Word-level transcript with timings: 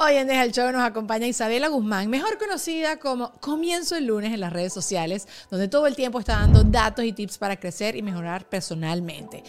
Hoy 0.00 0.14
en 0.14 0.28
Deja 0.28 0.44
el 0.44 0.52
Show 0.52 0.70
nos 0.70 0.82
acompaña 0.82 1.26
Isabela 1.26 1.66
Guzmán, 1.66 2.08
mejor 2.08 2.38
conocida 2.38 3.00
como 3.00 3.32
Comienzo 3.40 3.96
el 3.96 4.06
lunes 4.06 4.32
en 4.32 4.38
las 4.38 4.52
redes 4.52 4.72
sociales, 4.72 5.26
donde 5.50 5.66
todo 5.66 5.88
el 5.88 5.96
tiempo 5.96 6.20
está 6.20 6.34
dando 6.34 6.62
datos 6.62 7.04
y 7.04 7.12
tips 7.12 7.36
para 7.36 7.58
crecer 7.58 7.96
y 7.96 8.02
mejorar 8.02 8.48
personalmente. 8.48 9.42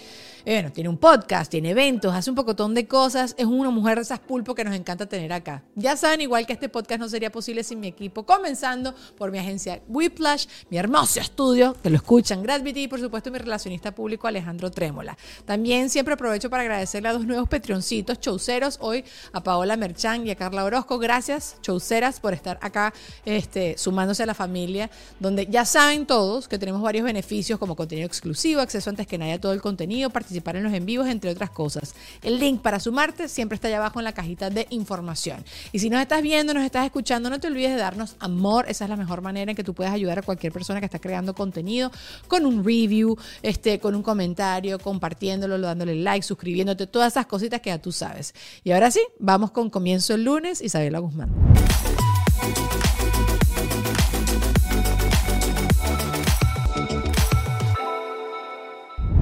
Eh, 0.46 0.54
bueno, 0.56 0.72
tiene 0.72 0.90
un 0.90 0.98
podcast, 0.98 1.52
tiene 1.52 1.70
eventos, 1.70 2.16
hace 2.16 2.32
un 2.32 2.36
pocotón 2.36 2.74
de 2.74 2.88
cosas, 2.88 3.36
es 3.38 3.46
una 3.46 3.70
mujer 3.70 3.98
de 3.98 4.02
esas 4.02 4.18
pulpo 4.18 4.56
que 4.56 4.64
nos 4.64 4.74
encanta 4.74 5.06
tener 5.06 5.32
acá. 5.32 5.62
Ya 5.76 5.96
saben, 5.96 6.22
igual 6.22 6.48
que 6.48 6.54
este 6.54 6.68
podcast 6.68 7.00
no 7.00 7.10
sería 7.10 7.32
posible 7.32 7.64
sin 7.64 7.80
mi 7.80 7.88
equipo, 7.88 8.26
comenzando 8.26 8.96
por 9.18 9.30
mi 9.30 9.38
agencia 9.38 9.84
Whiplash, 9.88 10.48
mi 10.72 10.78
hermoso 10.78 11.20
estudio, 11.20 11.76
que 11.84 11.92
lo 11.92 11.98
escuchan, 11.98 12.42
Gravity 12.42 12.84
y 12.84 12.88
por 12.88 13.00
supuesto 13.00 13.30
mi 13.30 13.38
relacionista 13.38 13.94
público 13.94 14.28
Alejandro 14.28 14.72
Trémola. 14.72 15.16
También 15.46 15.92
siempre 15.92 16.16
aprovecho 16.16 16.50
para 16.50 16.64
agradecerle 16.64 17.10
a 17.10 17.14
dos 17.14 17.28
nuevos 17.28 17.48
petrioncitos, 17.48 18.20
chauceros, 18.20 18.80
hoy 18.82 19.04
a 19.34 19.44
Paola 19.44 19.78
Merchan 19.78 20.26
y 20.26 20.32
a 20.32 20.39
Carla 20.40 20.64
Orozco. 20.64 20.98
Gracias, 20.98 21.58
chauceras, 21.62 22.22
por 22.22 22.34
estar 22.34 22.58
acá 22.62 22.94
este, 23.26 23.78
sumándose 23.78 24.24
a 24.24 24.26
la 24.26 24.34
familia, 24.34 24.90
donde 25.20 25.46
ya 25.48 25.66
saben 25.66 26.06
todos 26.06 26.48
que 26.48 26.58
tenemos 26.58 26.82
varios 26.82 27.04
beneficios 27.04 27.60
como 27.60 27.76
contenido 27.76 28.08
exclusivo, 28.08 28.62
acceso 28.62 28.90
antes 28.90 29.06
que 29.06 29.18
nadie 29.18 29.34
a 29.34 29.42
todo 29.42 29.52
el 29.52 29.62
contenido, 29.62 30.10
participar 30.10 30.56
en 30.56 30.64
los 30.64 30.74
en 30.74 30.86
vivos, 30.86 31.08
entre 31.08 31.30
otras 31.30 31.50
cosas. 31.50 31.94
El 32.22 32.40
link 32.40 32.62
para 32.62 32.80
sumarte 32.80 33.28
siempre 33.28 33.56
está 33.56 33.68
allá 33.68 33.80
abajo 33.80 34.00
en 34.00 34.06
la 34.06 34.14
cajita 34.14 34.50
de 34.50 34.66
información. 34.70 35.44
Y 35.74 35.80
si 35.80 35.90
nos 35.90 36.02
estás 36.02 36.22
viendo, 36.22 36.54
nos 36.54 36.64
estás 36.64 36.86
escuchando, 36.86 37.30
no 37.30 37.42
te 37.42 37.48
olvides 37.48 37.72
de 37.72 37.78
darnos 37.78 38.16
amor. 38.20 38.66
Esa 38.70 38.86
es 38.86 38.90
la 38.90 38.96
mejor 38.96 39.22
manera 39.22 39.52
en 39.52 39.58
que 39.58 39.66
tú 39.66 39.74
puedes 39.74 39.92
ayudar 39.92 40.20
a 40.20 40.22
cualquier 40.22 40.54
persona 40.54 40.80
que 40.80 40.86
está 40.86 41.00
creando 41.00 41.36
contenido 41.36 41.92
con 42.30 42.46
un 42.46 42.64
review, 42.64 43.18
este, 43.42 43.82
con 43.82 43.94
un 43.94 44.04
comentario, 44.04 44.80
compartiéndolo, 44.80 45.60
dándole 45.60 45.96
like, 45.96 46.26
suscribiéndote, 46.26 46.88
todas 46.88 47.12
esas 47.12 47.26
cositas 47.26 47.60
que 47.60 47.72
ya 47.72 47.82
tú 47.82 47.92
sabes. 47.92 48.34
Y 48.64 48.72
ahora 48.72 48.90
sí, 48.90 49.02
vamos 49.20 49.52
con 49.52 49.70
comienzo 49.70 50.14
el 50.14 50.29
lunes, 50.30 50.62
Isabela 50.62 51.00
Guzmán. 51.00 51.32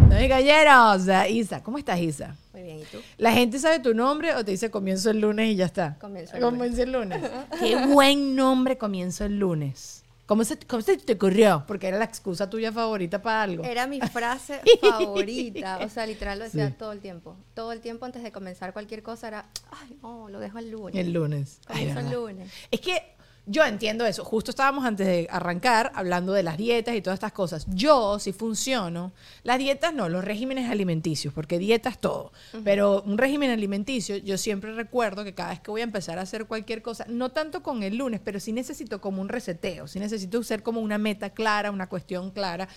No, 0.09 0.27
caballeros, 0.27 1.07
Isa, 1.29 1.63
¿cómo 1.63 1.77
estás, 1.77 1.99
Isa? 2.01 2.35
Muy 2.51 2.63
bien, 2.63 2.79
¿y 2.79 2.83
tú? 2.83 2.97
¿La 3.17 3.31
gente 3.31 3.57
sabe 3.57 3.79
tu 3.79 3.93
nombre 3.93 4.35
o 4.35 4.43
te 4.43 4.51
dice 4.51 4.69
comienzo 4.69 5.09
el 5.09 5.21
lunes 5.21 5.47
y 5.47 5.55
ya 5.55 5.65
está? 5.65 5.95
Comienzo 5.97 6.35
el 6.35 6.41
Comienzo 6.41 6.83
el 6.83 6.91
lunes. 6.91 7.21
Qué 7.57 7.77
buen 7.85 8.35
nombre, 8.35 8.77
comienzo 8.77 9.23
el 9.23 9.39
lunes. 9.39 10.03
¿Cómo 10.27 10.43
se, 10.43 10.59
¿Cómo 10.59 10.81
se 10.81 10.97
te 10.97 11.13
ocurrió? 11.13 11.63
Porque 11.67 11.87
era 11.87 11.97
la 11.97 12.03
excusa 12.05 12.49
tuya 12.49 12.71
favorita 12.73 13.21
para 13.21 13.43
algo. 13.43 13.63
Era 13.63 13.87
mi 13.87 13.99
frase 14.01 14.59
favorita. 14.81 15.79
O 15.85 15.89
sea, 15.89 16.05
literal 16.05 16.37
lo 16.39 16.45
decía 16.45 16.67
Sí. 16.67 16.75
todo 16.77 16.91
el 16.91 16.99
tiempo. 16.99 17.37
Todo 17.53 17.71
el 17.71 17.79
tiempo 17.79 18.05
antes 18.05 18.21
de 18.23 18.31
comenzar 18.33 18.73
cualquier 18.73 19.03
cosa 19.03 19.29
era, 19.29 19.45
ay, 19.71 19.97
no, 20.03 20.27
lo 20.29 20.39
dejo 20.41 20.59
el 20.59 20.69
lunes. 20.69 20.95
El 20.95 21.13
lunes. 21.13 21.61
Ay, 21.67 21.87
el 21.89 22.11
lunes. 22.11 22.51
Es 22.69 22.81
que 22.81 23.15
yo 23.47 23.63
entiendo 23.65 24.05
eso. 24.05 24.25
Justo 24.25 24.51
estábamos 24.51 24.85
antes 24.85 25.07
de 25.07 25.27
arrancar 25.31 25.91
hablando 25.95 26.33
de 26.33 26.43
las 26.43 26.57
dietas 26.57 26.95
y 26.95 27.01
todas 27.01 27.15
estas 27.15 27.31
cosas. 27.31 27.65
Yo, 27.69 28.19
si 28.19 28.33
funciono, 28.33 29.13
las 29.43 29.57
dietas 29.57 29.93
no, 29.93 30.09
los 30.09 30.23
regímenes 30.23 30.69
alimenticios, 30.69 31.33
porque 31.33 31.57
dieta 31.57 31.89
es 31.89 31.97
todo. 31.97 32.33
Pero 32.63 33.01
un 33.03 33.17
régimen 33.17 33.49
alimenticio, 33.49 34.17
yo 34.17 34.37
siempre 34.37 34.73
recuerdo 34.73 35.23
que 35.23 35.33
cada 35.33 35.51
vez 35.51 35.61
que 35.61 35.71
voy 35.71 35.81
a 35.81 35.85
empezar 35.85 36.19
a 36.19 36.23
hacer 36.23 36.45
cualquier 36.45 36.81
cosa, 36.81 37.05
no 37.07 37.29
tanto 37.29 37.63
con 37.63 37.83
el 37.83 37.97
lunes, 37.97 38.19
pero 38.23 38.39
sí 38.39 38.51
necesito 38.51 38.99
como 38.99 39.21
un 39.21 39.29
reseteo, 39.29 39.87
sí 39.87 39.99
necesito 39.99 40.43
ser 40.43 40.61
como 40.61 40.81
una 40.81 40.97
meta 40.97 41.29
clara, 41.29 41.71
una 41.71 41.87
cuestión 41.87 42.31
clara. 42.31 42.67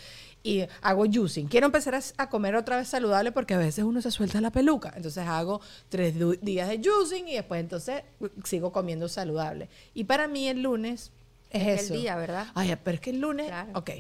Y 0.43 0.65
hago 0.81 1.05
juicing. 1.13 1.49
Quiero 1.49 1.67
empezar 1.67 1.95
a, 1.95 2.01
a 2.17 2.31
comer 2.31 2.57
otra 2.57 2.77
vez 2.79 2.89
saludable 2.89 3.31
porque 3.31 3.53
a 3.55 3.59
veces 3.59 3.85
uno 3.85 4.01
se 4.01 4.11
suelta 4.11 4.41
la 4.41 4.51
peluca. 4.51 4.93
Entonces 4.97 5.27
hago 5.29 5.61
tres 5.91 6.15
días 6.41 6.69
de 6.69 6.81
juicing 6.83 7.29
y 7.29 7.35
después 7.35 7.61
entonces 7.61 8.03
sigo 8.45 8.73
comiendo 8.73 9.09
saludable. 9.09 9.69
Y 9.93 10.05
para 10.05 10.29
mí 10.29 10.49
el 10.49 10.63
lunes 10.63 11.13
es, 11.51 11.67
Es 11.67 11.83
eso. 11.85 11.95
el 11.95 12.01
día, 12.01 12.17
¿verdad? 12.17 12.47
Ay, 12.55 12.75
pero 12.83 12.95
es 12.95 13.01
que 13.01 13.11
el 13.11 13.21
lunes. 13.21 13.49
Claro. 13.49 13.71
Ok. 13.75 13.91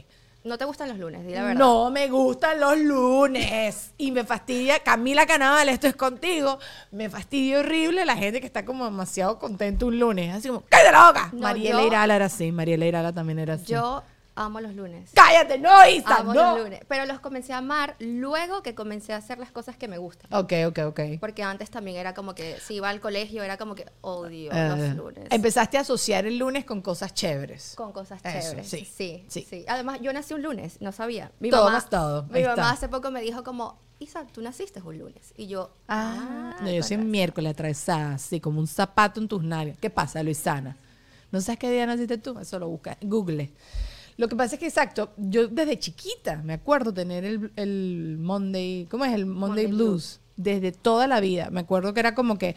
No 0.42 0.56
te 0.56 0.64
gustan 0.64 0.88
los 0.88 0.96
lunes, 0.96 1.26
di 1.26 1.34
la 1.34 1.42
verdad. 1.44 1.58
No 1.58 1.90
me 1.90 2.08
gustan 2.08 2.58
los 2.58 2.78
lunes. 2.78 3.92
Y 3.98 4.10
me 4.10 4.24
fastidia. 4.24 4.78
Camila 4.78 5.26
Canaval, 5.26 5.68
esto 5.68 5.86
es 5.86 5.94
contigo. 5.96 6.58
Me 6.90 7.10
fastidia 7.10 7.58
horrible 7.60 8.04
la 8.06 8.16
gente 8.16 8.40
que 8.40 8.46
está 8.46 8.64
como 8.64 8.86
demasiado 8.86 9.38
contenta 9.38 9.84
un 9.84 9.98
lunes. 9.98 10.34
Así 10.34 10.48
como, 10.48 10.62
¡cállate 10.68 10.92
la 10.92 11.06
boca! 11.08 11.30
No, 11.34 11.40
Mariela 11.40 11.80
yo- 11.82 11.86
Irala 11.86 12.16
era 12.16 12.24
así. 12.24 12.52
Mariela 12.52 12.86
Irala 12.86 13.12
también 13.12 13.38
era 13.38 13.54
así. 13.54 13.66
Yo 13.66 14.02
amo 14.34 14.60
los 14.60 14.74
lunes. 14.74 15.10
¡Cállate! 15.14 15.58
¡No, 15.58 15.86
Isa! 15.88 16.16
Amo 16.18 16.32
¡No! 16.34 16.52
los 16.56 16.64
lunes. 16.64 16.80
Pero 16.88 17.04
los 17.06 17.20
comencé 17.20 17.52
a 17.52 17.58
amar 17.58 17.96
luego 17.98 18.62
que 18.62 18.74
comencé 18.74 19.12
a 19.12 19.16
hacer 19.16 19.38
las 19.38 19.50
cosas 19.50 19.76
que 19.76 19.88
me 19.88 19.98
gustan. 19.98 20.32
Ok, 20.32 20.52
ok, 20.68 20.78
ok. 20.86 21.00
Porque 21.20 21.42
antes 21.42 21.70
también 21.70 21.96
era 21.96 22.14
como 22.14 22.34
que, 22.34 22.58
si 22.60 22.74
iba 22.74 22.88
al 22.88 23.00
colegio, 23.00 23.42
era 23.42 23.56
como 23.56 23.74
que 23.74 23.86
odio 24.00 24.50
Eh, 24.52 24.68
los 24.68 24.96
lunes. 24.96 25.26
Empezaste 25.30 25.78
a 25.78 25.80
asociar 25.82 26.26
el 26.26 26.38
lunes 26.38 26.64
con 26.64 26.80
cosas 26.80 27.12
chéveres. 27.14 27.74
Con 27.76 27.92
cosas 27.92 28.20
Eso, 28.24 28.50
chéveres. 28.50 28.68
sí, 28.68 28.84
Sí, 28.84 29.24
sí. 29.28 29.46
sí, 29.48 29.64
Además, 29.68 30.00
yo 30.00 30.12
nací 30.12 30.34
un 30.34 30.42
lunes, 30.42 30.80
no 30.80 30.92
sabía. 30.92 31.30
Mi 31.40 31.50
Todo 31.50 31.64
mamá, 31.66 31.80
todo, 31.88 32.22
Mi 32.24 32.40
mamá 32.42 32.52
está. 32.54 32.70
hace 32.70 32.88
poco 32.88 33.10
me 33.10 33.20
dijo 33.20 33.42
como, 33.44 33.78
Isa, 33.98 34.26
tú 34.32 34.40
naciste 34.40 34.80
un 34.80 34.98
lunes. 34.98 35.34
Y 35.36 35.46
yo, 35.48 35.74
Ah, 35.86 36.54
ah, 36.58 36.62
no, 36.62 36.70
yo 36.70 36.82
soy 36.82 36.96
razón. 36.96 37.10
miércoles 37.10 37.52
atravesada, 37.52 38.14
así 38.14 38.40
como 38.40 38.58
un 38.60 38.66
zapato 38.66 39.20
en 39.20 39.28
tus 39.28 39.42
nalgas. 39.42 39.76
¿Qué 39.78 39.90
pasa, 39.90 40.22
Luisana? 40.22 40.76
¿No 41.32 41.40
sabes 41.40 41.58
qué 41.58 41.70
día 41.70 41.84
naciste 41.86 42.16
tú? 42.18 42.38
Eso 42.38 42.58
lo 42.58 42.68
busca. 42.68 42.96
Google. 43.02 43.52
Lo 44.20 44.28
que 44.28 44.36
pasa 44.36 44.56
es 44.56 44.58
que, 44.60 44.66
exacto, 44.66 45.12
yo 45.16 45.48
desde 45.48 45.78
chiquita 45.78 46.42
me 46.44 46.52
acuerdo 46.52 46.92
tener 46.92 47.24
el, 47.24 47.50
el 47.56 48.18
Monday, 48.20 48.86
¿cómo 48.90 49.06
es? 49.06 49.14
El 49.14 49.24
Monday, 49.24 49.64
Monday 49.64 49.66
Blues. 49.66 50.20
Desde 50.36 50.72
toda 50.72 51.06
la 51.06 51.20
vida. 51.20 51.48
Me 51.50 51.60
acuerdo 51.60 51.94
que 51.94 52.00
era 52.00 52.14
como 52.14 52.36
que 52.36 52.54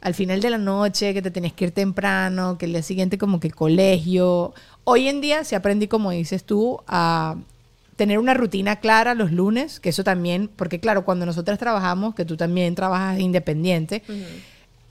al 0.00 0.14
final 0.14 0.40
de 0.40 0.50
la 0.50 0.58
noche, 0.58 1.14
que 1.14 1.22
te 1.22 1.30
tenías 1.30 1.52
que 1.52 1.66
ir 1.66 1.70
temprano, 1.70 2.58
que 2.58 2.66
el 2.66 2.72
día 2.72 2.82
siguiente 2.82 3.16
como 3.16 3.38
que 3.38 3.46
el 3.46 3.54
colegio. 3.54 4.54
Hoy 4.82 5.06
en 5.06 5.20
día 5.20 5.44
sí 5.44 5.54
aprendí, 5.54 5.86
como 5.86 6.10
dices 6.10 6.42
tú, 6.42 6.80
a 6.88 7.36
tener 7.94 8.18
una 8.18 8.34
rutina 8.34 8.80
clara 8.80 9.14
los 9.14 9.30
lunes, 9.30 9.78
que 9.78 9.90
eso 9.90 10.02
también, 10.02 10.50
porque 10.56 10.80
claro, 10.80 11.04
cuando 11.04 11.26
nosotras 11.26 11.60
trabajamos, 11.60 12.16
que 12.16 12.24
tú 12.24 12.36
también 12.36 12.74
trabajas 12.74 13.20
independiente, 13.20 14.02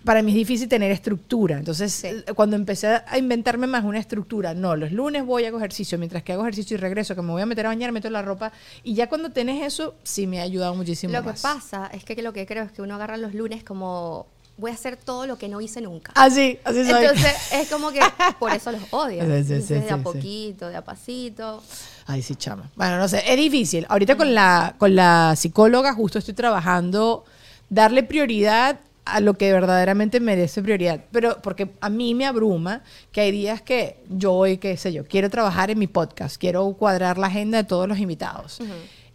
para 0.03 0.21
mí 0.21 0.31
es 0.31 0.35
difícil 0.35 0.67
tener 0.67 0.91
estructura. 0.91 1.57
Entonces, 1.57 1.93
Sí. 1.93 2.09
cuando 2.35 2.55
empecé 2.55 2.87
a 3.07 3.17
inventarme 3.17 3.67
más 3.67 3.83
una 3.83 3.99
estructura, 3.99 4.53
no, 4.53 4.75
los 4.75 4.91
lunes 4.91 5.25
voy 5.25 5.45
a 5.45 5.47
hago 5.47 5.57
ejercicio, 5.57 5.97
mientras 5.97 6.23
que 6.23 6.33
hago 6.33 6.41
ejercicio 6.43 6.75
y 6.75 6.79
regreso, 6.79 7.15
que 7.15 7.21
me 7.21 7.31
voy 7.31 7.41
a 7.41 7.45
meter 7.45 7.65
a 7.65 7.69
bañar, 7.69 7.91
meto 7.91 8.09
la 8.09 8.21
ropa. 8.21 8.51
Y 8.83 8.93
ya 8.95 9.07
cuando 9.09 9.31
tenés 9.31 9.63
eso, 9.65 9.95
sí 10.03 10.27
me 10.27 10.39
ha 10.39 10.43
ayudado 10.43 10.75
muchísimo 10.75 11.13
Lo 11.13 11.21
que 11.21 11.29
más. 11.29 11.41
pasa 11.41 11.89
es 11.93 12.03
que 12.03 12.21
lo 12.21 12.33
que 12.33 12.45
creo 12.45 12.63
es 12.63 12.71
que 12.71 12.81
uno 12.81 12.95
agarra 12.95 13.17
los 13.17 13.33
lunes 13.33 13.63
como 13.63 14.27
voy 14.55 14.69
a 14.69 14.75
hacer 14.75 14.97
todo 14.97 15.25
lo 15.25 15.37
que 15.37 15.47
no 15.49 15.61
hice 15.61 15.81
nunca. 15.81 16.11
Así, 16.15 16.59
así 16.63 16.85
soy. 16.87 17.03
Entonces 17.05 17.33
es 17.53 17.69
como 17.69 17.91
que 17.91 17.99
por 18.39 18.51
eso 18.51 18.71
los 18.71 18.81
odio. 18.91 19.21
Sí, 19.23 19.43
sí, 19.43 19.53
Entonces, 19.53 19.69
de 19.85 19.89
a 19.91 19.97
poquito, 19.97 20.67
de 20.69 20.75
a 20.75 20.83
pasito. 20.83 21.63
Ay, 22.05 22.21
sí, 22.21 22.35
chama. 22.35 22.69
Bueno, 22.75 22.97
no 22.97 23.07
sé, 23.07 23.23
es 23.25 23.37
difícil. 23.37 23.85
Ahorita 23.89 24.15
con 24.15 24.35
la, 24.35 24.75
con 24.77 24.95
la 24.95 25.35
psicóloga 25.35 25.93
justo 25.93 26.19
estoy 26.19 26.33
trabajando 26.35 27.25
darle 27.69 28.03
prioridad 28.03 28.79
a 29.05 29.19
lo 29.19 29.33
que 29.35 29.51
verdaderamente 29.51 30.19
merece 30.19 30.61
prioridad. 30.61 31.01
Pero 31.11 31.41
porque 31.41 31.69
a 31.81 31.89
mí 31.89 32.13
me 32.15 32.25
abruma 32.25 32.83
que 33.11 33.21
hay 33.21 33.31
días 33.31 33.61
que 33.61 33.97
yo 34.09 34.33
hoy, 34.33 34.57
qué 34.57 34.77
sé 34.77 34.93
yo, 34.93 35.05
quiero 35.05 35.29
trabajar 35.29 35.71
en 35.71 35.79
mi 35.79 35.87
podcast, 35.87 36.37
quiero 36.37 36.71
cuadrar 36.73 37.17
la 37.17 37.27
agenda 37.27 37.57
de 37.57 37.63
todos 37.63 37.87
los 37.87 37.99
invitados. 37.99 38.59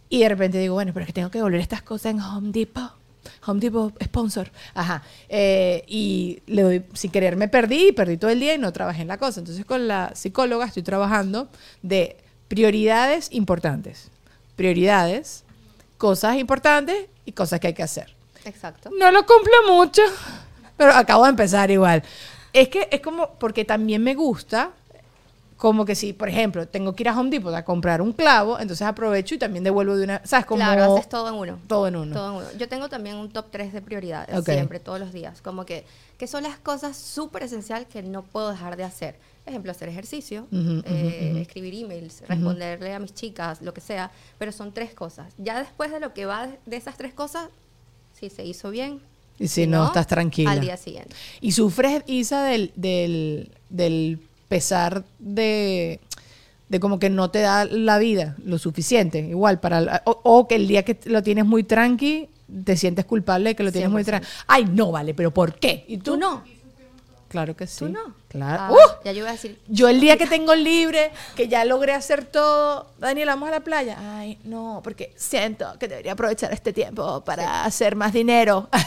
Y 0.09 0.19
de 0.19 0.29
repente 0.29 0.57
digo, 0.57 0.73
bueno, 0.73 0.91
pero 0.93 1.03
es 1.03 1.07
que 1.07 1.13
tengo 1.13 1.29
que 1.29 1.41
volver 1.41 1.61
estas 1.61 1.81
cosas 1.81 2.11
en 2.11 2.19
Home 2.21 2.51
Depot. 2.51 2.91
Home 3.45 3.59
Depot, 3.59 3.93
sponsor. 4.03 4.51
Ajá. 4.73 5.03
Eh, 5.27 5.83
y 5.87 6.41
le 6.47 6.61
doy, 6.61 6.85
sin 6.93 7.11
querer 7.11 7.35
me 7.35 7.47
perdí, 7.47 7.91
perdí 7.91 8.17
todo 8.17 8.31
el 8.31 8.39
día 8.39 8.55
y 8.55 8.57
no 8.57 8.71
trabajé 8.73 9.01
en 9.01 9.07
la 9.07 9.17
cosa. 9.17 9.39
Entonces 9.39 9.65
con 9.65 9.87
la 9.87 10.11
psicóloga 10.15 10.65
estoy 10.65 10.83
trabajando 10.83 11.47
de 11.81 12.17
prioridades 12.47 13.29
importantes. 13.31 14.09
Prioridades, 14.55 15.43
cosas 15.97 16.37
importantes 16.37 17.07
y 17.25 17.31
cosas 17.31 17.59
que 17.59 17.67
hay 17.67 17.73
que 17.73 17.83
hacer. 17.83 18.18
Exacto. 18.45 18.89
No 18.97 19.11
lo 19.11 19.25
cumplo 19.25 19.53
mucho, 19.75 20.01
pero 20.77 20.91
acabo 20.93 21.23
de 21.23 21.29
empezar 21.31 21.69
igual. 21.71 22.03
Es 22.53 22.69
que 22.69 22.87
es 22.91 23.01
como, 23.01 23.31
porque 23.35 23.65
también 23.65 24.03
me 24.03 24.15
gusta, 24.15 24.71
como 25.57 25.83
que 25.83 25.93
si, 25.93 26.13
por 26.13 26.29
ejemplo, 26.29 26.67
tengo 26.69 26.95
que 26.95 27.03
ir 27.03 27.09
a 27.09 27.19
Home 27.19 27.29
Depot 27.29 27.53
a 27.53 27.65
comprar 27.65 28.01
un 28.01 28.13
clavo, 28.13 28.57
entonces 28.59 28.87
aprovecho 28.87 29.35
y 29.35 29.37
también 29.37 29.63
devuelvo 29.63 29.97
de 29.97 30.05
una, 30.05 30.21
¿sabes? 30.25 30.45
Como 30.45 30.63
Claro, 30.63 30.95
haces 30.95 31.09
todo 31.09 31.27
en 31.27 31.35
uno. 31.35 31.59
todo 31.67 31.87
en 31.89 31.95
uno. 31.97 32.13
Todo 32.15 32.29
en 32.29 32.35
uno. 32.47 32.57
Yo 32.57 32.69
tengo 32.69 32.87
también 32.87 33.17
un 33.17 33.29
top 33.29 33.47
3 33.51 33.73
de 33.73 33.81
prioridades, 33.81 34.43
siempre, 34.45 34.79
todos 34.79 34.99
los 35.01 35.11
días. 35.11 35.41
Como 35.41 35.65
que, 35.65 35.85
que 36.17 36.27
son 36.27 36.43
las 36.43 36.57
cosas 36.59 36.95
súper 36.97 37.43
esenciales 37.43 37.87
que 37.89 38.01
no 38.01 38.23
puedo 38.23 38.49
dejar 38.51 38.77
de 38.77 38.85
hacer. 38.85 39.19
Ejemplo, 39.45 39.71
hacer 39.71 39.89
ejercicio, 39.89 40.47
eh, 40.51 41.39
escribir 41.41 41.73
emails, 41.83 42.23
responderle 42.27 42.93
a 42.93 42.99
mis 42.99 43.13
chicas, 43.13 43.61
lo 43.61 43.73
que 43.73 43.81
sea. 43.81 44.11
Pero 44.37 44.51
son 44.53 44.71
tres 44.73 44.93
cosas. 44.93 45.33
Ya 45.37 45.59
después 45.59 45.91
de 45.91 45.99
lo 45.99 46.13
que 46.13 46.25
va 46.25 46.47
de- 46.47 46.59
de 46.65 46.77
esas 46.77 46.95
tres 46.97 47.13
cosas, 47.13 47.49
si 48.19 48.29
se 48.29 48.45
hizo 48.45 48.69
bien. 48.71 48.99
Y 49.39 49.47
si 49.47 49.65
no, 49.67 49.85
estás 49.85 50.07
tranquila. 50.07 50.51
Al 50.51 50.59
día 50.61 50.75
siguiente. 50.77 51.15
Y 51.39 51.53
sufres, 51.53 52.03
Isa, 52.07 52.43
del, 52.43 52.71
del, 52.75 53.51
del 53.69 54.19
pesar 54.49 55.05
de, 55.19 55.99
de 56.67 56.79
como 56.81 56.99
que 56.99 57.09
no 57.09 57.31
te 57.31 57.39
da 57.39 57.63
la 57.65 57.97
vida 57.99 58.35
lo 58.43 58.57
suficiente, 58.57 59.19
igual, 59.19 59.59
para 59.61 59.79
la- 59.81 60.01
o, 60.05 60.19
o 60.23 60.47
que 60.47 60.55
el 60.55 60.67
día 60.67 60.83
que 60.83 60.97
lo 61.05 61.23
tienes 61.23 61.45
muy 61.45 61.63
tranqui, 61.63 62.27
te 62.65 62.75
sientes 62.75 63.05
culpable 63.05 63.51
de 63.51 63.55
que 63.55 63.63
lo 63.63 63.71
tienes 63.71 63.89
muy 63.91 64.01
100%. 64.01 64.05
tranqui. 64.05 64.27
Ay, 64.47 64.65
no, 64.65 64.91
vale, 64.91 65.13
pero 65.13 65.31
¿por 65.33 65.55
qué? 65.57 65.85
¿Y 65.87 65.97
tú? 65.97 66.13
¿Tú 66.13 66.17
no? 66.17 66.43
Claro 67.29 67.55
que 67.55 67.67
sí. 67.67 67.79
¿Tú 67.85 67.89
no? 67.89 68.13
Claro. 68.27 68.63
Ah, 68.63 68.71
¡Uh! 68.71 69.03
Ya 69.05 69.11
yo 69.11 69.19
iba 69.19 69.29
a 69.29 69.33
decir, 69.33 69.59
Yo 69.67 69.87
el 69.87 69.99
día 70.01 70.17
que 70.17 70.27
tengo 70.27 70.53
libre, 70.55 71.11
que 71.35 71.47
ya 71.47 71.63
logré 71.63 71.93
hacer 71.93 72.25
todo, 72.25 72.91
Daniela, 72.99 73.33
vamos 73.33 73.49
a 73.49 73.51
la 73.53 73.59
playa. 73.61 73.97
Ay, 74.17 74.39
no, 74.43 74.81
porque 74.83 75.13
siento 75.15 75.77
que 75.79 75.87
debería 75.87 76.13
aprovechar 76.13 76.51
este 76.51 76.73
tiempo 76.73 77.23
para 77.23 77.63
hacer 77.63 77.95
más 77.95 78.11
dinero. 78.13 78.67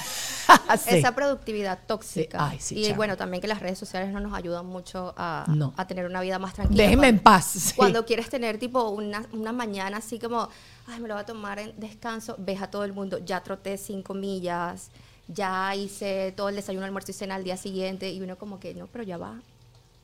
Sí. 0.77 0.97
esa 0.97 1.15
productividad 1.15 1.79
tóxica. 1.87 2.39
Sí, 2.39 2.45
ay, 2.51 2.59
sí, 2.61 2.75
y 2.85 2.93
bueno, 2.93 3.17
también 3.17 3.41
que 3.41 3.47
las 3.49 3.61
redes 3.61 3.79
sociales 3.79 4.13
no 4.13 4.21
nos 4.21 4.35
ayudan 4.35 4.67
mucho 4.67 5.15
a, 5.17 5.45
No. 5.49 5.73
a 5.77 5.87
tener 5.87 6.05
una 6.05 6.21
vida 6.21 6.39
más 6.39 6.53
tranquila. 6.53 6.83
Déjenme 6.83 7.09
en 7.09 7.21
paz. 7.21 7.73
Cuando 7.77 8.05
quieres 8.05 8.29
tener 8.29 8.59
tipo 8.59 8.89
una, 8.91 9.25
una 9.33 9.53
mañana 9.53 9.99
así 9.99 10.19
como, 10.19 10.49
ay, 10.89 11.01
me 11.01 11.09
lo 11.09 11.15
voy 11.15 11.23
a 11.23 11.27
tomar 11.27 11.59
en 11.59 11.73
descanso, 11.79 12.35
ves 12.39 12.61
a 12.61 12.71
todo 12.71 12.85
el 12.85 12.93
mundo, 12.93 13.19
ya 13.19 13.43
troté 13.43 13.79
cinco 13.79 14.15
millas, 14.15 14.91
ya 15.35 15.75
hice 15.75 16.33
todo 16.37 16.49
el 16.49 16.57
desayuno, 16.57 16.85
almuerzo 16.87 17.11
y 17.11 17.15
cena 17.15 17.35
al 17.37 17.45
día 17.45 17.57
siguiente, 17.57 18.11
y 18.11 18.21
uno 18.21 18.37
como 18.37 18.59
que, 18.61 18.75
no, 18.75 18.87
pero 18.87 19.05
ya 19.05 19.17
va. 19.17 19.41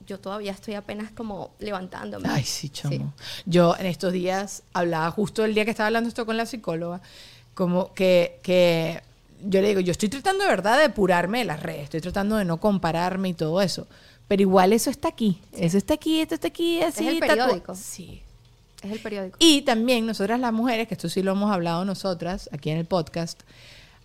Yo 0.07 0.19
todavía 0.19 0.53
estoy 0.53 0.75
apenas 0.75 1.11
como 1.13 1.51
levantándome. 1.59 2.29
Ay, 2.31 2.43
sí, 2.45 2.71
chamo. 2.71 3.13
Yo 3.45 3.77
en 3.79 3.87
estos 3.87 4.13
días 4.13 4.63
hablaba 4.73 5.11
justo 5.11 5.45
el 5.45 5.55
día 5.55 5.65
que 5.65 5.71
estaba 5.73 5.89
hablando 5.89 6.09
esto 6.09 6.25
con 6.25 6.37
la 6.37 6.47
psicóloga, 6.47 7.01
como 7.55 7.93
que, 7.93 8.39
que 8.43 9.03
yo 9.45 9.61
le 9.61 9.69
digo, 9.69 9.81
yo 9.81 9.93
estoy 9.93 10.09
tratando 10.09 10.45
de 10.45 10.51
verdad 10.51 10.77
de 10.77 10.83
depurarme 10.85 11.41
de 11.41 11.45
las 11.45 11.63
redes, 11.63 11.85
estoy 11.85 12.01
tratando 12.01 12.37
de 12.37 12.45
no 12.45 12.59
compararme 12.59 13.29
y 13.31 13.35
todo 13.35 13.61
eso, 13.61 13.87
pero 14.29 14.41
igual 14.43 14.73
eso 14.73 14.89
está 14.91 15.09
aquí, 15.09 15.41
eso 15.53 15.77
está 15.77 15.95
aquí, 15.95 16.21
esto 16.21 16.37
está 16.37 16.49
aquí, 16.49 16.81
así. 16.83 17.07
el 17.07 17.21
tatu- 17.21 17.27
periódico. 17.29 17.75
Sí. 17.75 18.23
Es 18.83 18.93
el 18.93 19.01
periódico. 19.01 19.37
Y 19.41 19.63
también 19.63 20.07
nosotras 20.07 20.39
las 20.39 20.53
mujeres, 20.53 20.87
que 20.87 20.95
esto 20.95 21.09
sí 21.09 21.23
lo 21.23 21.33
hemos 21.33 21.51
hablado 21.53 21.85
nosotras 21.85 22.49
aquí 22.53 22.71
en 22.71 22.79
el 22.79 22.87
podcast, 22.87 23.41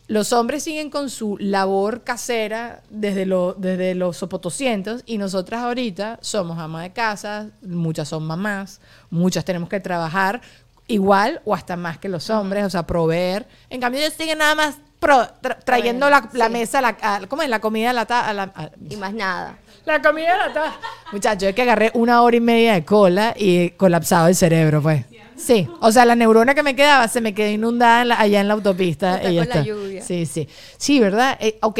los 0.07 0.33
hombres 0.33 0.63
siguen 0.63 0.89
con 0.89 1.09
su 1.09 1.38
labor 1.39 2.03
casera 2.03 2.81
desde, 2.89 3.25
lo, 3.25 3.53
desde 3.53 3.95
los 3.95 4.17
sopotoscientos 4.17 5.01
y 5.05 5.17
nosotras 5.17 5.61
ahorita 5.63 6.19
somos 6.21 6.59
amas 6.59 6.83
de 6.83 6.91
casa, 6.94 7.47
muchas 7.61 8.09
son 8.09 8.23
mamás, 8.23 8.81
muchas 9.09 9.45
tenemos 9.45 9.69
que 9.69 9.79
trabajar 9.79 10.41
igual 10.88 11.41
o 11.45 11.55
hasta 11.55 11.77
más 11.77 11.97
que 11.97 12.09
los 12.09 12.29
hombres, 12.29 12.65
o 12.65 12.69
sea, 12.69 12.85
proveer. 12.85 13.47
En 13.69 13.79
cambio, 13.79 14.01
ellos 14.01 14.13
siguen 14.13 14.39
nada 14.39 14.53
más 14.55 14.75
pro- 15.00 15.27
tra- 15.41 15.57
trayendo 15.63 16.09
la, 16.09 16.29
la 16.33 16.47
Sí. 16.47 16.51
mesa, 16.51 16.81
la, 16.81 16.97
a- 17.01 17.21
¿cómo 17.29 17.41
es? 17.41 17.49
La 17.49 17.59
comida 17.61 17.91
a 17.91 17.94
la, 17.94 18.01
a 18.01 18.33
la- 18.33 18.51
a- 18.56 18.69
Y 18.89 18.97
más 18.97 19.13
nada. 19.13 19.57
la 19.85 20.01
comida 20.01 20.33
a 20.44 20.49
la 20.49 20.73
Muchachos, 21.13 21.44
es 21.49 21.56
que 21.56 21.61
agarré 21.61 21.91
una 21.94 22.21
hora 22.21 22.35
y 22.35 22.41
media 22.41 22.73
de 22.73 22.83
cola 22.83 23.33
y 23.38 23.69
colapsado 23.71 24.27
el 24.27 24.35
cerebro, 24.35 24.81
pues. 24.81 25.06
Sí, 25.35 25.68
o 25.81 25.91
sea, 25.91 26.06
la 26.06 26.15
neurona 26.15 26.53
que 26.56 26.63
me 26.63 26.75
quedaba 26.75 27.07
se 27.07 27.21
me 27.21 27.33
quedó 27.33 27.50
inundada 27.51 28.01
en 28.03 28.07
la- 28.09 28.19
allá 28.19 28.41
en 28.41 28.47
la 28.47 28.53
autopista. 28.53 29.15
Está 29.18 29.31
y 29.31 29.35
ya 29.35 29.41
con 29.45 29.50
la 29.50 29.63
lluvia. 29.63 30.01
Sí, 30.03 30.25
sí. 30.25 30.47
Sí, 30.77 31.00
¿verdad? 31.00 31.38
Eh, 31.39 31.57
ok, 31.62 31.80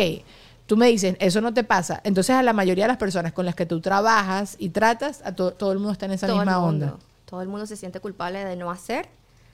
tú 0.66 0.78
me 0.78 0.88
dices, 0.88 1.16
eso 1.20 1.42
no 1.42 1.54
te 1.54 1.64
pasa. 1.64 2.02
Entonces, 2.04 2.36
a 2.36 2.44
la 2.44 2.54
mayoría 2.54 2.86
de 2.86 2.90
las 2.90 2.98
personas 2.98 3.34
con 3.34 3.46
las 3.46 3.56
que 3.56 3.66
tú 3.66 3.80
trabajas 3.82 4.56
y 4.60 4.70
tratas, 4.70 5.22
a 5.26 5.34
to- 5.36 5.52
todo 5.54 5.72
el 5.72 5.80
mundo 5.80 5.92
está 5.94 6.06
en 6.06 6.14
esa 6.14 6.28
todo 6.28 6.42
el 6.42 6.46
misma 6.48 6.60
mundo. 6.62 6.86
onda. 6.86 6.98
Todo 7.26 7.42
el 7.42 7.48
mundo 7.48 7.66
se 7.66 7.76
siente 7.76 8.00
culpable 8.00 8.44
de 8.46 8.56
no 8.56 8.70
hacer, 8.72 9.08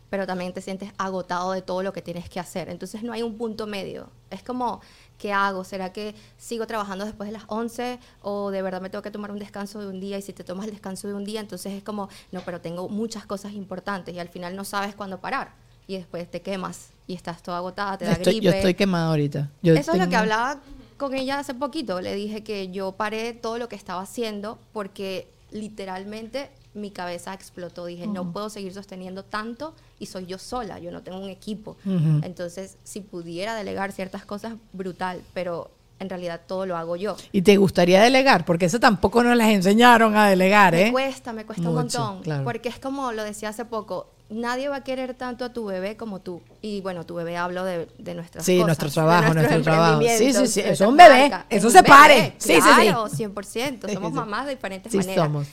pero 0.09 0.25
también 0.27 0.53
te 0.53 0.61
sientes 0.61 0.91
agotado 0.97 1.51
de 1.51 1.61
todo 1.61 1.83
lo 1.83 1.93
que 1.93 2.01
tienes 2.01 2.29
que 2.29 2.39
hacer. 2.39 2.69
Entonces 2.69 3.03
no 3.03 3.13
hay 3.13 3.21
un 3.23 3.37
punto 3.37 3.67
medio. 3.67 4.09
Es 4.29 4.43
como, 4.43 4.81
¿qué 5.19 5.31
hago? 5.33 5.63
¿Será 5.63 5.93
que 5.93 6.15
sigo 6.37 6.65
trabajando 6.65 7.05
después 7.05 7.27
de 7.29 7.33
las 7.33 7.43
11 7.47 7.99
o 8.23 8.49
de 8.49 8.61
verdad 8.63 8.81
me 8.81 8.89
tengo 8.89 9.03
que 9.03 9.11
tomar 9.11 9.29
un 9.31 9.37
descanso 9.37 9.79
de 9.79 9.87
un 9.87 9.99
día? 9.99 10.17
Y 10.17 10.23
si 10.23 10.33
te 10.33 10.43
tomas 10.43 10.65
el 10.65 10.71
descanso 10.71 11.07
de 11.07 11.13
un 11.13 11.25
día, 11.25 11.39
entonces 11.41 11.73
es 11.73 11.83
como, 11.83 12.09
no, 12.31 12.41
pero 12.41 12.59
tengo 12.61 12.89
muchas 12.89 13.27
cosas 13.27 13.51
importantes 13.53 14.15
y 14.15 14.19
al 14.19 14.29
final 14.29 14.55
no 14.55 14.63
sabes 14.63 14.95
cuándo 14.95 15.19
parar. 15.19 15.53
Y 15.85 15.95
después 15.97 16.29
te 16.31 16.41
quemas 16.41 16.89
y 17.05 17.13
estás 17.15 17.43
toda 17.43 17.57
agotada, 17.57 17.97
te 17.97 18.05
da 18.05 18.13
Estoy- 18.13 18.33
gripe. 18.35 18.45
yo 18.45 18.51
estoy 18.51 18.73
quemada 18.75 19.09
ahorita. 19.09 19.49
Yo 19.61 19.73
Eso 19.75 19.91
es 19.91 19.99
lo 19.99 20.07
que 20.09 20.15
hablaba 20.15 20.59
con 20.97 21.13
ella 21.15 21.39
hace 21.39 21.53
poquito. 21.53 21.99
Le 22.01 22.15
dije 22.15 22.43
que 22.43 22.69
yo 22.71 22.91
paré 22.93 23.33
todo 23.33 23.57
lo 23.57 23.67
que 23.69 23.75
estaba 23.75 24.01
haciendo 24.01 24.57
porque 24.71 25.27
literalmente 25.51 26.49
mi 26.73 26.91
cabeza 26.91 27.33
explotó. 27.33 27.85
Dije, 27.85 28.07
no 28.07 28.31
puedo 28.31 28.49
seguir 28.49 28.73
sosteniendo 28.73 29.23
tanto 29.23 29.73
y 29.99 30.05
soy 30.05 30.25
yo 30.27 30.37
sola, 30.37 30.79
yo 30.79 30.91
no 30.91 31.01
tengo 31.01 31.19
un 31.19 31.29
equipo. 31.29 31.77
Entonces, 32.23 32.77
si 32.83 33.01
pudiera 33.01 33.55
delegar 33.55 33.91
ciertas 33.91 34.25
cosas, 34.25 34.53
brutal, 34.73 35.21
pero 35.33 35.71
en 35.99 36.09
realidad 36.09 36.41
todo 36.47 36.65
lo 36.65 36.77
hago 36.77 36.95
yo. 36.95 37.17
Y 37.33 37.41
te 37.41 37.57
gustaría 37.57 38.01
delegar, 38.01 38.45
porque 38.45 38.65
eso 38.65 38.79
tampoco 38.79 39.21
nos 39.23 39.35
las 39.35 39.49
enseñaron 39.49 40.15
a 40.15 40.29
delegar, 40.29 40.73
¿eh? 40.73 40.85
Me 40.85 40.91
cuesta, 40.93 41.33
me 41.33 41.45
cuesta 41.45 41.67
un 41.67 41.75
montón. 41.75 42.21
claro. 42.21 42.43
Porque 42.45 42.69
es 42.69 42.79
como 42.79 43.11
lo 43.11 43.23
decía 43.23 43.49
hace 43.49 43.65
poco, 43.65 44.07
nadie 44.29 44.69
va 44.69 44.77
a 44.77 44.83
querer 44.85 45.13
tanto 45.15 45.43
a 45.43 45.51
tu 45.51 45.65
bebé 45.65 45.97
como 45.97 46.19
tú. 46.21 46.41
Y 46.61 46.79
bueno, 46.79 47.05
tu 47.05 47.15
bebé 47.15 47.35
hablo 47.35 47.65
de, 47.65 47.89
de 47.97 48.13
nuestras 48.15 48.45
Sí, 48.45 48.53
cosas, 48.53 48.67
nuestro 48.67 48.89
trabajo, 48.91 49.33
nuestro 49.33 49.61
trabajo. 49.61 50.01
Sí, 50.01 50.31
sí, 50.33 50.47
sí, 50.47 50.59
eso 50.61 50.83
es 50.85 50.89
un 50.89 50.95
bebé, 50.95 51.31
eso 51.49 51.67
Es 51.67 51.73
se 51.73 51.83
pare. 51.83 52.33
Sí, 52.37 52.53
sí, 52.53 52.61
sí. 52.61 52.81
claro, 52.83 53.07
100%. 53.07 53.79
Sí, 53.87 53.93
Somos 53.93 54.11
sí. 54.11 54.15
mamás 54.15 54.45
de 54.45 54.51
diferentes 54.55 54.91
Sí, 54.91 54.99
maneras. 54.99 55.25
somos. 55.25 55.47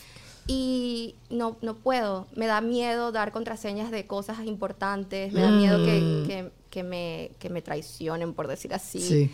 Y 0.49 1.17
no, 1.29 1.57
no 1.61 1.75
puedo, 1.75 2.26
me 2.37 2.47
da 2.47 2.61
miedo 2.61 3.11
dar 3.11 3.33
contraseñas 3.33 3.91
de 3.91 4.07
cosas 4.07 4.45
importantes, 4.45 5.33
me 5.33 5.41
da 5.41 5.50
miedo 5.50 5.85
que, 5.85 6.00
Mm. 6.00 6.26
que, 6.26 6.50
que 6.71 6.83
me, 6.85 7.31
que 7.41 7.50
me 7.50 7.62
traicionen, 7.62 8.33
por 8.33 8.47
decir 8.47 8.73
así. 8.73 9.00
Sí. 9.00 9.31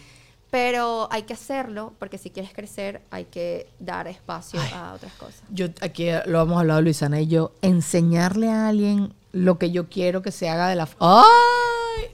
Pero 0.51 1.09
hay 1.11 1.23
que 1.23 1.33
hacerlo, 1.35 1.93
porque 1.99 2.19
si 2.19 2.31
quieres 2.31 2.53
crecer 2.53 3.01
hay 3.11 3.25
que 3.25 3.69
dar 3.79 4.07
espacio 4.09 4.61
a 4.75 4.93
otras 4.95 5.13
cosas. 5.15 5.43
Yo 5.51 5.67
aquí 5.81 6.09
lo 6.27 6.43
hemos 6.43 6.59
hablado 6.61 6.83
Luisana 6.83 7.21
y 7.21 7.27
yo, 7.27 7.53
enseñarle 7.63 8.49
a 8.51 8.69
alguien 8.69 9.15
lo 9.33 9.59
que 9.59 9.71
yo 9.71 9.89
quiero 9.89 10.21
que 10.23 10.31
se 10.31 10.49
haga 10.51 10.69
de 10.69 10.77
la... 10.77 10.89
¡Ay! 10.99 12.05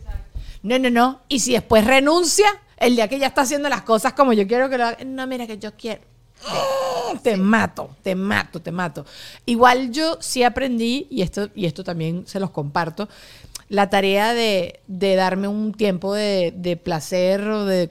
No, 0.62 0.78
no, 0.78 0.90
no. 0.90 1.20
Y 1.28 1.40
si 1.40 1.52
después 1.52 1.84
renuncia, 1.84 2.46
el 2.76 2.94
día 2.96 3.08
que 3.08 3.18
ya 3.18 3.26
está 3.28 3.42
haciendo 3.42 3.68
las 3.68 3.82
cosas 3.82 4.12
como 4.12 4.32
yo 4.32 4.46
quiero 4.46 4.68
que 4.70 4.78
lo 4.78 4.86
haga, 4.86 5.04
no, 5.04 5.26
mira 5.26 5.46
que 5.46 5.58
yo 5.58 5.72
quiero. 5.76 6.00
Te 7.22 7.36
mato, 7.36 7.96
te 8.02 8.14
mato, 8.14 8.60
te 8.60 8.70
mato. 8.70 9.04
Igual 9.46 9.90
yo 9.92 10.18
sí 10.20 10.42
aprendí, 10.42 11.06
y 11.10 11.22
esto, 11.22 11.48
y 11.54 11.66
esto 11.66 11.82
también 11.84 12.26
se 12.26 12.38
los 12.40 12.50
comparto, 12.50 13.08
la 13.68 13.90
tarea 13.90 14.34
de, 14.34 14.80
de 14.86 15.14
darme 15.16 15.48
un 15.48 15.72
tiempo 15.74 16.14
de, 16.14 16.52
de 16.56 16.76
placer 16.76 17.42
o 17.42 17.64
de 17.64 17.90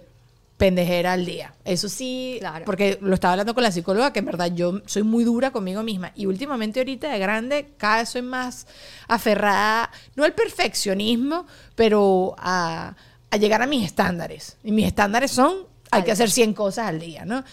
pendejera 0.57 1.13
al 1.13 1.25
día. 1.25 1.53
Eso 1.65 1.87
sí, 1.87 2.37
Claro. 2.39 2.65
porque 2.65 2.97
lo 3.01 3.13
estaba 3.13 3.33
hablando 3.33 3.53
con 3.53 3.61
la 3.63 3.71
psicóloga, 3.71 4.11
que 4.11 4.19
en 4.19 4.25
verdad 4.25 4.51
yo 4.55 4.81
soy 4.87 5.03
muy 5.03 5.23
dura 5.23 5.51
conmigo 5.51 5.83
misma. 5.83 6.11
Y 6.15 6.25
últimamente 6.25 6.79
ahorita 6.79 7.11
de 7.11 7.19
grande, 7.19 7.69
cada 7.77 7.97
vez 7.97 8.09
soy 8.09 8.23
más 8.23 8.65
aferrada, 9.07 9.91
no 10.15 10.23
al 10.23 10.33
perfeccionismo, 10.33 11.45
pero 11.75 12.33
a, 12.39 12.95
a 13.29 13.37
llegar 13.37 13.61
a 13.61 13.67
mis 13.67 13.85
estándares. 13.85 14.57
Y 14.63 14.71
mis 14.71 14.87
estándares 14.87 15.29
son, 15.29 15.57
hay 15.91 16.03
que 16.03 16.11
hacer 16.11 16.31
100 16.31 16.53
cosas 16.55 16.87
al 16.87 16.99
día, 16.99 17.23
¿no? 17.23 17.43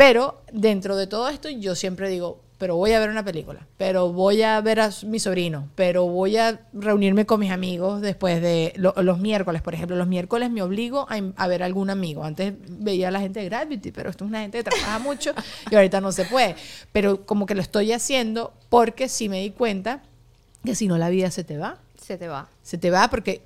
Pero 0.00 0.40
dentro 0.52 0.96
de 0.96 1.06
todo 1.06 1.28
esto, 1.28 1.50
yo 1.50 1.74
siempre 1.74 2.08
digo, 2.08 2.40
pero 2.56 2.74
voy 2.76 2.92
a 2.92 3.00
ver 3.00 3.10
una 3.10 3.22
película, 3.24 3.66
pero 3.76 4.12
voy 4.12 4.42
a 4.42 4.58
ver 4.62 4.80
a 4.80 4.90
mi 5.04 5.18
sobrino, 5.18 5.68
pero 5.74 6.06
voy 6.06 6.38
a 6.38 6.60
reunirme 6.72 7.26
con 7.26 7.38
mis 7.40 7.50
amigos 7.50 8.00
después 8.00 8.40
de 8.40 8.72
lo- 8.76 8.94
los 9.02 9.18
miércoles, 9.18 9.60
por 9.62 9.74
ejemplo. 9.74 9.96
Los 9.96 10.06
miércoles 10.08 10.50
me 10.50 10.62
obligo 10.62 11.06
a, 11.10 11.20
a 11.36 11.46
ver 11.48 11.62
algún 11.62 11.90
amigo. 11.90 12.24
Antes 12.24 12.54
veía 12.68 13.08
a 13.08 13.10
la 13.10 13.20
gente 13.20 13.40
de 13.40 13.46
Gravity, 13.46 13.92
pero 13.92 14.08
esto 14.08 14.24
es 14.24 14.28
una 14.30 14.40
gente 14.40 14.58
que 14.58 14.64
trabaja 14.70 14.98
mucho 14.98 15.32
y 15.70 15.74
ahorita 15.74 16.00
no 16.00 16.12
se 16.12 16.24
puede. 16.24 16.54
Pero 16.92 17.26
como 17.26 17.44
que 17.46 17.54
lo 17.54 17.60
estoy 17.60 17.92
haciendo 17.92 18.54
porque 18.70 19.08
sí 19.08 19.28
me 19.28 19.40
di 19.42 19.50
cuenta 19.50 20.02
que 20.64 20.74
si 20.74 20.86
no 20.88 20.96
la 20.98 21.08
vida 21.10 21.30
se 21.30 21.44
te 21.44 21.58
va 21.58 21.78
Se 22.00 22.16
te 22.18 22.26
va. 22.28 22.48
se 22.62 22.78
te 22.78 22.90
va 22.90 23.08
porque, 23.08 23.42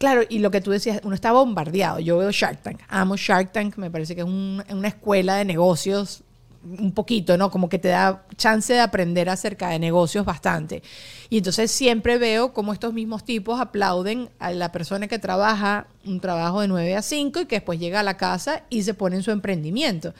claro, 0.00 0.22
y 0.28 0.38
lo 0.38 0.50
que 0.50 0.62
tú 0.62 0.70
decías, 0.70 1.00
uno 1.04 1.14
está 1.14 1.30
bombardeado. 1.30 2.00
Yo 2.00 2.16
veo 2.16 2.30
Shark 2.30 2.62
Tank, 2.62 2.80
amo 2.88 3.16
Shark 3.16 3.52
Tank, 3.52 3.76
me 3.76 3.90
parece 3.90 4.14
que 4.14 4.22
es 4.22 4.26
un- 4.26 4.64
una 4.70 4.88
escuela 4.88 5.36
de 5.36 5.44
negocios 5.44 6.22
un 6.62 6.92
poquito, 6.92 7.38
¿no? 7.38 7.50
Como 7.50 7.68
que 7.70 7.78
te 7.78 7.88
da 7.88 8.22
chance 8.36 8.72
de 8.72 8.80
aprender 8.80 9.30
acerca 9.30 9.68
de 9.70 9.78
negocios 9.78 10.26
bastante. 10.26 10.82
Y 11.30 11.38
entonces 11.38 11.70
siempre 11.70 12.18
veo 12.18 12.52
cómo 12.52 12.72
estos 12.74 12.92
mismos 12.92 13.24
tipos 13.24 13.60
aplauden 13.60 14.28
a 14.38 14.50
la 14.52 14.70
persona 14.70 15.06
que 15.08 15.18
trabaja 15.18 15.86
un 16.04 16.20
trabajo 16.20 16.60
de 16.60 16.68
9 16.68 16.96
a 16.96 17.02
5 17.02 17.40
y 17.40 17.46
que 17.46 17.56
después 17.56 17.78
llega 17.78 18.00
a 18.00 18.02
la 18.02 18.16
casa 18.18 18.64
y 18.68 18.82
se 18.82 18.92
pone 18.92 19.16
en 19.16 19.22
su 19.22 19.30
emprendimiento. 19.30 20.12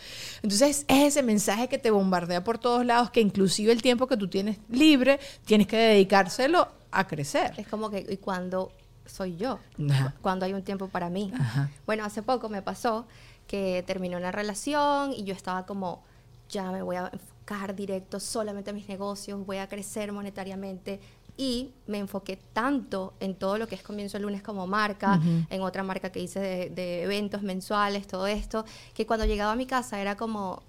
Entonces 0.42 0.86
es 0.88 0.98
ese 1.08 1.22
mensaje 1.22 1.68
que 1.68 1.76
te 1.78 1.90
bombardea 1.90 2.42
por 2.42 2.56
todos 2.58 2.86
lados, 2.86 3.10
que 3.10 3.20
inclusive 3.20 3.72
el 3.72 3.82
tiempo 3.82 4.06
que 4.06 4.16
tú 4.16 4.28
tienes 4.28 4.58
libre, 4.70 5.20
tienes 5.44 5.66
que 5.66 5.76
dedicárselo 5.76 6.68
a 6.90 7.06
crecer. 7.06 7.52
Es 7.58 7.68
como 7.68 7.90
que, 7.90 8.06
¿y 8.08 8.16
cuando 8.16 8.72
soy 9.10 9.36
yo? 9.36 9.58
Ajá. 9.90 10.14
Cuando 10.22 10.46
hay 10.46 10.52
un 10.52 10.62
tiempo 10.62 10.88
para 10.88 11.10
mí. 11.10 11.32
Ajá. 11.38 11.70
Bueno, 11.86 12.04
hace 12.04 12.22
poco 12.22 12.48
me 12.48 12.62
pasó 12.62 13.06
que 13.46 13.82
terminó 13.86 14.16
una 14.16 14.32
relación 14.32 15.12
y 15.12 15.24
yo 15.24 15.34
estaba 15.34 15.66
como, 15.66 16.02
ya 16.48 16.70
me 16.70 16.82
voy 16.82 16.96
a 16.96 17.10
enfocar 17.12 17.74
directo 17.74 18.20
solamente 18.20 18.70
a 18.70 18.72
mis 18.72 18.88
negocios, 18.88 19.44
voy 19.44 19.58
a 19.58 19.68
crecer 19.68 20.12
monetariamente. 20.12 21.00
Y 21.36 21.72
me 21.86 21.98
enfoqué 21.98 22.36
tanto 22.36 23.14
en 23.18 23.34
todo 23.34 23.56
lo 23.56 23.66
que 23.66 23.74
es 23.74 23.82
Comienzo 23.82 24.18
el 24.18 24.24
lunes 24.24 24.42
como 24.42 24.66
marca, 24.66 25.18
en 25.48 25.62
otra 25.62 25.82
marca 25.82 26.12
que 26.12 26.20
hice 26.20 26.38
de, 26.38 26.70
de 26.70 27.02
eventos 27.04 27.42
mensuales, 27.42 28.06
todo 28.06 28.26
esto, 28.26 28.66
que 28.92 29.06
cuando 29.06 29.24
llegaba 29.24 29.52
a 29.52 29.56
mi 29.56 29.64
casa 29.64 30.00
era 30.00 30.16
como, 30.16 30.62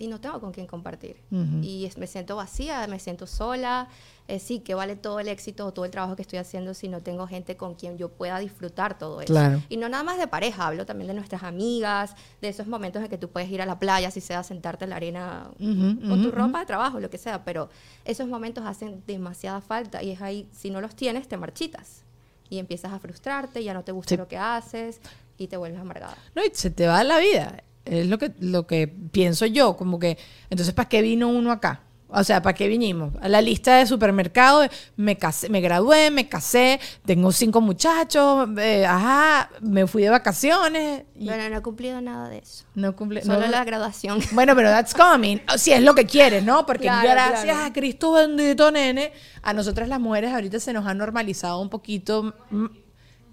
y 0.00 0.08
no 0.08 0.18
tengo 0.20 0.40
con 0.40 0.50
quién 0.50 0.66
compartir. 0.66 1.16
Ujú. 1.30 1.60
Y 1.62 1.84
es- 1.84 1.98
me 1.98 2.06
siento 2.08 2.34
vacía, 2.34 2.86
me 2.88 2.98
siento 2.98 3.26
sola. 3.26 3.86
Eh, 4.28 4.38
sí, 4.38 4.60
que 4.60 4.74
vale 4.74 4.96
todo 4.96 5.20
el 5.20 5.28
éxito 5.28 5.66
o 5.66 5.72
todo 5.72 5.84
el 5.84 5.90
trabajo 5.90 6.14
que 6.16 6.22
estoy 6.22 6.38
haciendo 6.38 6.72
si 6.72 6.88
no 6.88 7.00
tengo 7.02 7.26
gente 7.26 7.56
con 7.56 7.74
quien 7.74 7.98
yo 7.98 8.08
pueda 8.08 8.38
disfrutar 8.38 8.96
todo 8.96 9.20
eso. 9.20 9.32
Claro. 9.32 9.60
Y 9.68 9.76
no 9.76 9.88
nada 9.88 10.02
más 10.04 10.18
de 10.18 10.26
pareja, 10.28 10.66
hablo 10.68 10.86
también 10.86 11.08
de 11.08 11.14
nuestras 11.14 11.42
amigas, 11.42 12.14
de 12.40 12.48
esos 12.48 12.66
momentos 12.66 13.02
en 13.02 13.08
que 13.08 13.18
tú 13.18 13.28
puedes 13.28 13.50
ir 13.50 13.60
a 13.60 13.66
la 13.66 13.78
playa, 13.78 14.10
si 14.10 14.20
sea 14.20 14.42
sentarte 14.42 14.84
en 14.84 14.90
la 14.90 14.96
arena 14.96 15.50
Ujú, 15.58 16.00
con 16.08 16.22
tu 16.22 16.28
ujú, 16.28 16.30
ropa 16.30 16.60
de 16.60 16.66
trabajo, 16.66 16.98
lo 17.00 17.10
que 17.10 17.18
sea, 17.18 17.44
pero 17.44 17.68
esos 18.04 18.26
momentos 18.28 18.64
hacen 18.64 19.02
demasiada 19.06 19.60
falta 19.60 20.02
y 20.02 20.10
es 20.12 20.22
ahí, 20.22 20.48
si 20.52 20.70
no 20.70 20.80
los 20.80 20.94
tienes, 20.94 21.28
te 21.28 21.36
marchitas 21.36 22.04
y 22.48 22.58
empiezas 22.58 22.92
a 22.92 22.98
frustrarte, 23.00 23.62
ya 23.62 23.74
no 23.74 23.82
te 23.84 23.92
gusta 23.92 24.10
Sí. 24.10 24.16
lo 24.16 24.28
que 24.28 24.38
haces 24.38 25.00
y 25.38 25.48
te 25.48 25.56
vuelves 25.56 25.80
amargada. 25.80 26.16
No, 26.34 26.42
y 26.44 26.50
se 26.52 26.70
te 26.70 26.86
va 26.86 27.02
la 27.04 27.18
vida. 27.18 27.62
Es 27.90 28.06
lo 28.06 28.18
que, 28.18 28.32
lo 28.40 28.66
que 28.66 28.86
pienso 28.88 29.46
yo, 29.46 29.76
como 29.76 29.98
que, 29.98 30.16
entonces, 30.48 30.72
¿para 30.74 30.88
qué 30.88 31.02
vino 31.02 31.28
uno 31.28 31.50
acá? 31.52 31.82
O 32.12 32.24
sea, 32.24 32.42
¿para 32.42 32.54
qué 32.54 32.66
vinimos? 32.66 33.12
A 33.20 33.28
la 33.28 33.40
lista 33.40 33.76
de 33.76 33.86
supermercado, 33.86 34.66
me 34.96 35.16
casé, 35.16 35.48
me 35.48 35.60
gradué, 35.60 36.10
me 36.10 36.28
casé, 36.28 36.80
tengo 37.06 37.30
cinco 37.30 37.60
muchachos, 37.60 38.48
eh, 38.58 38.84
ajá, 38.84 39.48
me 39.60 39.86
fui 39.86 40.02
de 40.02 40.10
vacaciones 40.10 41.04
y 41.14 41.26
Bueno, 41.26 41.48
no 41.48 41.56
he 41.58 41.62
cumplido 41.62 42.00
nada 42.00 42.28
de 42.28 42.38
eso. 42.38 42.64
no 42.74 42.96
cumple. 42.96 43.22
Solo 43.22 43.40
no- 43.42 43.46
la 43.48 43.64
graduación. 43.64 44.18
Bueno, 44.32 44.56
pero 44.56 44.70
that's 44.70 44.92
coming. 44.92 45.38
Si 45.56 45.72
es 45.72 45.82
lo 45.82 45.94
que 45.94 46.04
quieres, 46.04 46.42
¿no? 46.42 46.66
Porque 46.66 46.82
Claro, 46.84 47.08
gracias 47.10 47.44
claro. 47.44 47.64
a 47.66 47.72
Cristo 47.72 48.10
bendito, 48.12 48.72
nene, 48.72 49.12
a 49.42 49.52
nosotras 49.52 49.88
las 49.88 50.00
mujeres 50.00 50.32
ahorita 50.32 50.58
se 50.58 50.72
nos 50.72 50.86
ha 50.86 50.94
normalizado 50.94 51.60
un 51.60 51.70
poquito. 51.70 52.34
mm, 52.50 52.66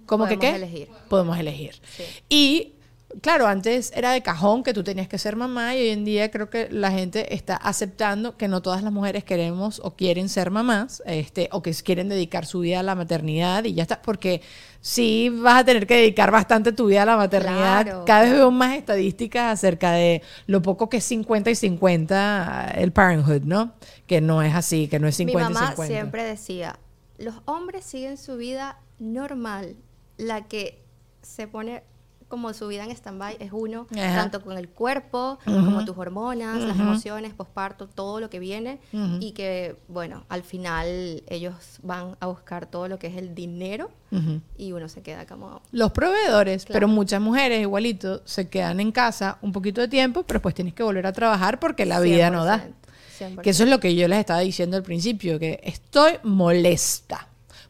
¿Cómo 0.05 0.25
que 0.27 0.37
Podemos 0.37 0.59
qué? 0.59 0.63
elegir. 0.65 0.89
Podemos 1.09 1.37
elegir. 1.39 1.75
Sí. 1.97 2.03
Y 2.29 2.73
claro, 3.21 3.47
antes 3.47 3.91
era 3.95 4.11
de 4.11 4.21
cajón 4.21 4.63
que 4.63 4.73
tú 4.73 4.83
tenías 4.83 5.07
que 5.07 5.17
ser 5.17 5.35
mamá 5.35 5.75
y 5.75 5.81
hoy 5.81 5.89
en 5.89 6.05
día 6.05 6.29
creo 6.29 6.49
que 6.49 6.69
la 6.69 6.91
gente 6.91 7.33
está 7.33 7.55
aceptando 7.55 8.37
que 8.37 8.47
no 8.47 8.61
todas 8.61 8.83
las 8.83 8.91
mujeres 8.91 9.23
queremos 9.23 9.79
o 9.83 9.95
quieren 9.95 10.29
ser 10.29 10.51
mamás, 10.51 11.01
este, 11.05 11.49
o 11.51 11.61
que 11.61 11.73
quieren 11.73 12.09
dedicar 12.09 12.45
su 12.45 12.59
vida 12.59 12.81
a 12.81 12.83
la 12.83 12.95
maternidad 12.95 13.63
y 13.63 13.73
ya 13.73 13.83
está, 13.83 14.01
porque 14.01 14.41
sí 14.81 15.29
vas 15.29 15.61
a 15.61 15.65
tener 15.65 15.87
que 15.87 15.95
dedicar 15.95 16.31
bastante 16.31 16.71
tu 16.71 16.87
vida 16.87 17.03
a 17.03 17.05
la 17.05 17.17
maternidad. 17.17 17.83
Claro, 17.83 18.05
Cada 18.05 18.21
vez 18.23 18.33
veo 18.33 18.51
más 18.51 18.77
estadísticas 18.77 19.53
acerca 19.53 19.91
de 19.91 20.21
lo 20.45 20.61
poco 20.61 20.89
que 20.89 20.97
es 20.97 21.03
50 21.05 21.49
y 21.49 21.55
50 21.55 22.71
el 22.75 22.91
parenthood, 22.91 23.43
¿no? 23.43 23.73
Que 24.05 24.21
no 24.21 24.41
es 24.41 24.53
así, 24.53 24.87
que 24.87 24.99
no 24.99 25.07
es 25.07 25.15
50 25.15 25.47
Mi 25.47 25.53
mamá 25.53 25.65
y 25.65 25.69
50. 25.75 25.87
siempre 25.87 26.23
decía, 26.23 26.79
los 27.17 27.35
hombres 27.45 27.85
siguen 27.85 28.17
su 28.17 28.37
vida 28.37 28.79
normal. 28.99 29.75
La 30.17 30.47
que 30.47 30.83
se 31.21 31.47
pone 31.47 31.83
como 32.27 32.53
su 32.53 32.67
vida 32.67 32.83
en 32.83 32.91
stand-by 32.91 33.37
es 33.39 33.51
uno, 33.53 33.87
Ajá. 33.91 34.15
tanto 34.15 34.41
con 34.41 34.57
el 34.57 34.67
cuerpo, 34.69 35.39
como 35.45 35.85
tus 35.85 35.97
hormonas, 35.97 36.61
las 36.61 36.77
emociones, 36.77 37.33
posparto, 37.33 37.87
todo 37.87 38.19
lo 38.19 38.29
que 38.29 38.39
viene. 38.39 38.79
Y 39.19 39.31
que, 39.31 39.77
bueno, 39.87 40.25
al 40.29 40.43
final 40.43 41.23
ellos 41.27 41.53
van 41.83 42.15
a 42.19 42.27
buscar 42.27 42.65
todo 42.65 42.87
lo 42.87 42.99
que 42.99 43.07
es 43.07 43.15
el 43.17 43.33
dinero 43.35 43.89
y 44.57 44.71
uno 44.71 44.87
se 44.89 45.01
queda 45.01 45.25
como... 45.25 45.61
Los 45.71 45.91
proveedores, 45.91 46.65
Claro. 46.65 46.73
pero 46.75 46.87
muchas 46.87 47.21
mujeres 47.21 47.61
igualito 47.61 48.21
se 48.25 48.49
quedan 48.49 48.79
en 48.79 48.91
casa 48.91 49.37
un 49.41 49.51
poquito 49.51 49.81
de 49.81 49.87
tiempo, 49.87 50.23
pero 50.23 50.41
pues 50.41 50.55
tienes 50.55 50.73
que 50.73 50.83
volver 50.83 51.05
a 51.07 51.13
trabaar 51.13 51.59
porque 51.59 51.85
la 51.85 51.99
vida 51.99 52.29
no 52.29 52.45
da. 52.45 52.67
100%. 53.19 53.41
Que 53.41 53.49
eso 53.49 53.63
es 53.63 53.69
lo 53.69 53.79
que 53.79 53.95
yo 53.95 54.07
les 54.07 54.19
estaba 54.19 54.39
diciendo 54.41 54.77
al 54.77 54.83
principio, 54.83 55.39
que 55.39 55.59
estoy 55.63 56.13
molesta. 56.23 57.26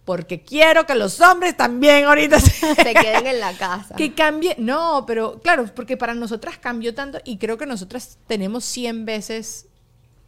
Porque 0.08 0.42
quiero 0.42 0.86
que 0.86 0.96
los 0.96 1.20
hombres 1.20 1.58
también 1.58 2.06
ahorita 2.06 2.40
se, 2.40 2.74
se 2.76 2.94
queden 2.94 3.28
en 3.28 3.42
la 3.42 3.52
casa. 3.52 3.94
que 3.96 4.14
cambie. 4.14 4.56
No, 4.58 5.04
pero 5.06 5.42
claro, 5.42 5.66
porque 5.76 5.98
para 5.98 6.14
nosotras 6.14 6.58
cambió 6.58 6.96
tanto 6.96 7.20
y 7.26 7.38
creo 7.38 7.58
que 7.58 7.66
nosotras 7.66 8.18
tenemos 8.26 8.64
100 8.64 9.04
veces 9.06 9.66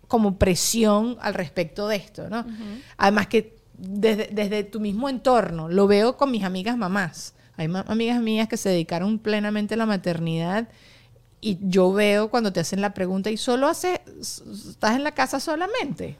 como 0.09 0.37
presión 0.37 1.17
al 1.21 1.33
respecto 1.33 1.87
de 1.87 1.95
esto, 1.95 2.29
¿no? 2.29 2.45
Además 2.97 3.27
que 3.27 3.55
desde, 3.77 4.27
desde 4.33 4.65
tu 4.65 4.81
mismo 4.81 5.07
entorno, 5.07 5.69
lo 5.69 5.87
veo 5.87 6.17
con 6.17 6.29
mis 6.29 6.43
amigas 6.43 6.75
mamás. 6.75 7.33
Hay 7.55 7.69
ma- 7.69 7.85
amigas 7.87 8.19
mías 8.19 8.49
que 8.49 8.57
se 8.57 8.67
dedicaron 8.67 9.17
plenamente 9.17 9.75
a 9.75 9.77
la 9.77 9.85
maternidad 9.85 10.67
y 11.39 11.57
yo 11.61 11.93
veo 11.93 12.29
cuando 12.29 12.51
te 12.51 12.59
hacen 12.59 12.81
la 12.81 12.93
pregunta 12.93 13.29
y 13.31 13.37
solo 13.37 13.67
hace, 13.67 14.01
estás 14.19 14.95
en 14.97 15.05
la 15.05 15.13
casa 15.13 15.39
solamente. 15.39 16.17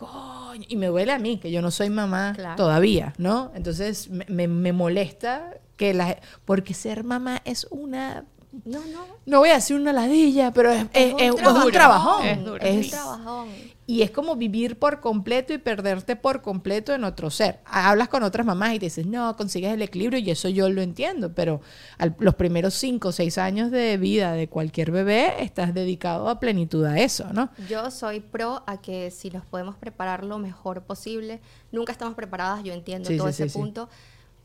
Coño, 0.00 0.64
y 0.68 0.76
me 0.76 0.86
duele 0.86 1.12
a 1.12 1.18
mí, 1.18 1.38
que 1.38 1.50
yo 1.50 1.60
no 1.62 1.70
soy 1.70 1.90
mamá 1.90 2.32
Claro. 2.34 2.56
todavía, 2.56 3.12
¿no? 3.18 3.52
Entonces 3.54 4.08
me, 4.10 4.24
me- 4.28 4.48
me 4.48 4.72
molesta 4.72 5.58
que 5.76 5.92
la... 5.94 6.18
Porque 6.44 6.72
ser 6.74 7.04
mamá 7.04 7.40
es 7.44 7.66
una... 7.70 8.24
No, 8.64 8.80
no. 8.86 9.04
No 9.26 9.38
voy 9.38 9.50
a 9.50 9.54
decir 9.54 9.76
una 9.76 9.92
ladilla, 9.92 10.52
pero 10.52 10.72
es, 10.72 10.82
es- 10.92 11.14
es- 11.18 11.34
es 11.34 11.46
un 11.46 11.70
trabajón. 11.72 12.26
Es 12.26 12.44
duro. 12.44 12.68
Un 12.68 12.88
trabajón. 12.90 13.48
y 13.86 14.02
es 14.02 14.12
como 14.12 14.36
vivir 14.36 14.78
por 14.78 15.00
completo 15.00 15.52
y 15.52 15.58
perderte 15.58 16.14
por 16.14 16.42
completo 16.42 16.94
en 16.94 17.02
otro 17.02 17.28
ser. 17.28 17.58
Hablas 17.64 18.08
con 18.08 18.22
otras 18.22 18.46
mamás 18.46 18.74
y 18.74 18.78
te 18.78 18.86
dices, 18.86 19.04
no, 19.04 19.36
consigues 19.36 19.72
el 19.74 19.82
equilibrio 19.82 20.20
y 20.20 20.30
eso 20.30 20.48
yo 20.48 20.68
lo 20.70 20.80
entiendo, 20.80 21.32
pero 21.34 21.60
al- 21.98 22.14
los 22.20 22.36
primeros 22.36 22.74
cinco 22.74 23.08
o 23.08 23.12
seis 23.12 23.36
años 23.36 23.72
de 23.72 23.96
vida 23.96 24.32
de 24.32 24.48
cualquier 24.48 24.92
bebé 24.92 25.42
estás 25.42 25.74
dedicado 25.74 26.28
a 26.28 26.38
plenitud 26.38 26.84
a 26.84 27.00
eso, 27.00 27.32
¿no? 27.32 27.50
Yo 27.68 27.90
soy 27.90 28.20
pro 28.20 28.62
a 28.68 28.80
que 28.80 29.10
si 29.10 29.28
nos 29.30 29.44
podemos 29.44 29.74
preparar 29.76 30.22
lo 30.24 30.38
mejor 30.38 30.82
posible, 30.84 31.40
nunca 31.72 31.90
estamos 31.90 32.14
preparadas, 32.14 32.62
yo 32.62 32.72
entiendo 32.72 33.08
Sí, 33.08 33.16
todo 33.16 33.26
sí, 33.32 33.42
ese 33.42 33.48
sí. 33.48 33.58
punto, 33.58 33.88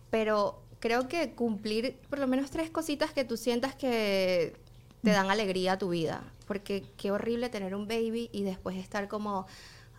pero 0.10 0.62
creo 0.86 1.08
que 1.08 1.32
cumplir 1.34 1.98
por 2.12 2.20
lo 2.20 2.28
menos 2.28 2.52
tres 2.52 2.70
cositas 2.70 3.12
que 3.12 3.26
tú 3.26 3.38
sientas 3.38 3.74
que 3.74 4.56
te 5.04 5.10
dan 5.10 5.32
alegría 5.32 5.72
a 5.74 5.78
tu 5.80 5.90
vida, 5.90 6.22
porque 6.46 6.84
qué 6.96 7.10
horrible 7.10 7.50
tener 7.50 7.74
un 7.74 7.88
baby 7.88 8.30
y 8.32 8.44
después 8.44 8.78
estar 8.78 9.08
como, 9.08 9.48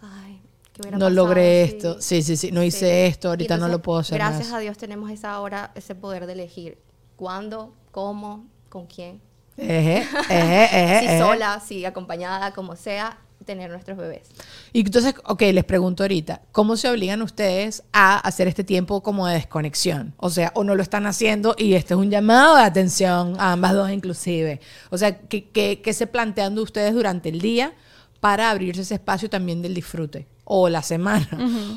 ay, 0.01 0.41
¿qué 0.73 0.89
No 0.93 1.11
logré 1.11 1.67
si-?" 1.67 1.77
esto, 1.77 2.01
sí, 2.01 2.23
sí, 2.23 2.37
sí, 2.37 2.53
no 2.53 2.61
Sí. 2.61 2.69
hice 2.69 3.09
esto, 3.09 3.31
ahorita 3.31 3.57
no 3.57 3.67
lo 3.67 3.83
puedo 3.83 3.99
hacer 3.99 4.17
Gracias 4.17 4.51
más. 4.51 4.59
a 4.59 4.61
Dios 4.61 4.79
tenemos 4.79 5.11
esa 5.11 5.41
hora, 5.41 5.73
ese 5.75 5.97
poder 5.97 6.25
de 6.27 6.35
elegir 6.35 6.79
cuándo, 7.17 7.75
cómo, 7.91 8.47
con 8.69 8.87
quién. 8.87 9.21
Ejé, 9.57 10.07
ejé, 10.31 10.65
ejé, 10.65 11.01
si 11.01 11.19
sola, 11.19 11.59
si 11.67 11.85
acompañada, 11.85 12.53
como 12.53 12.77
sea, 12.77 13.19
tener 13.45 13.71
nuestros 13.71 13.97
bebés. 13.97 14.29
Y 14.73 14.81
entonces, 14.81 15.15
ok, 15.25 15.43
les 15.53 15.65
pregunto 15.65 16.03
ahorita, 16.03 16.43
¿cómo 16.53 16.77
se 16.77 16.89
obligan 16.89 17.23
ustedes 17.23 17.85
a 17.93 18.19
hacer 18.19 18.49
este 18.49 18.65
tiempo 18.65 19.03
como 19.03 19.27
de 19.27 19.35
desconexión? 19.35 20.15
O 20.17 20.31
sea, 20.31 20.53
o 20.55 20.65
no 20.65 20.75
lo 20.75 20.83
están 20.83 21.07
haciendo 21.07 21.55
y 21.59 21.75
este 21.75 21.95
es 21.95 22.01
un 22.01 22.11
llamado 22.11 22.57
de 22.57 22.63
atención 22.63 23.37
a 23.39 23.53
ambas 23.53 23.75
dos 23.75 23.91
inclusive. 23.91 24.61
O 24.91 24.99
sea, 24.99 25.19
¿qué, 25.19 25.49
qué, 25.49 25.81
qué 25.83 25.93
se 25.93 26.07
plantean 26.07 26.55
de 26.55 26.63
ustedes 26.63 26.95
durante 26.95 27.29
el 27.29 27.41
día 27.41 27.75
para 28.21 28.51
abrirse 28.51 28.83
ese 28.83 28.95
espacio 28.95 29.31
también 29.31 29.63
del 29.63 29.75
disfrute? 29.75 30.27
O 30.49 30.69
la 30.69 30.83
semana. 30.83 31.29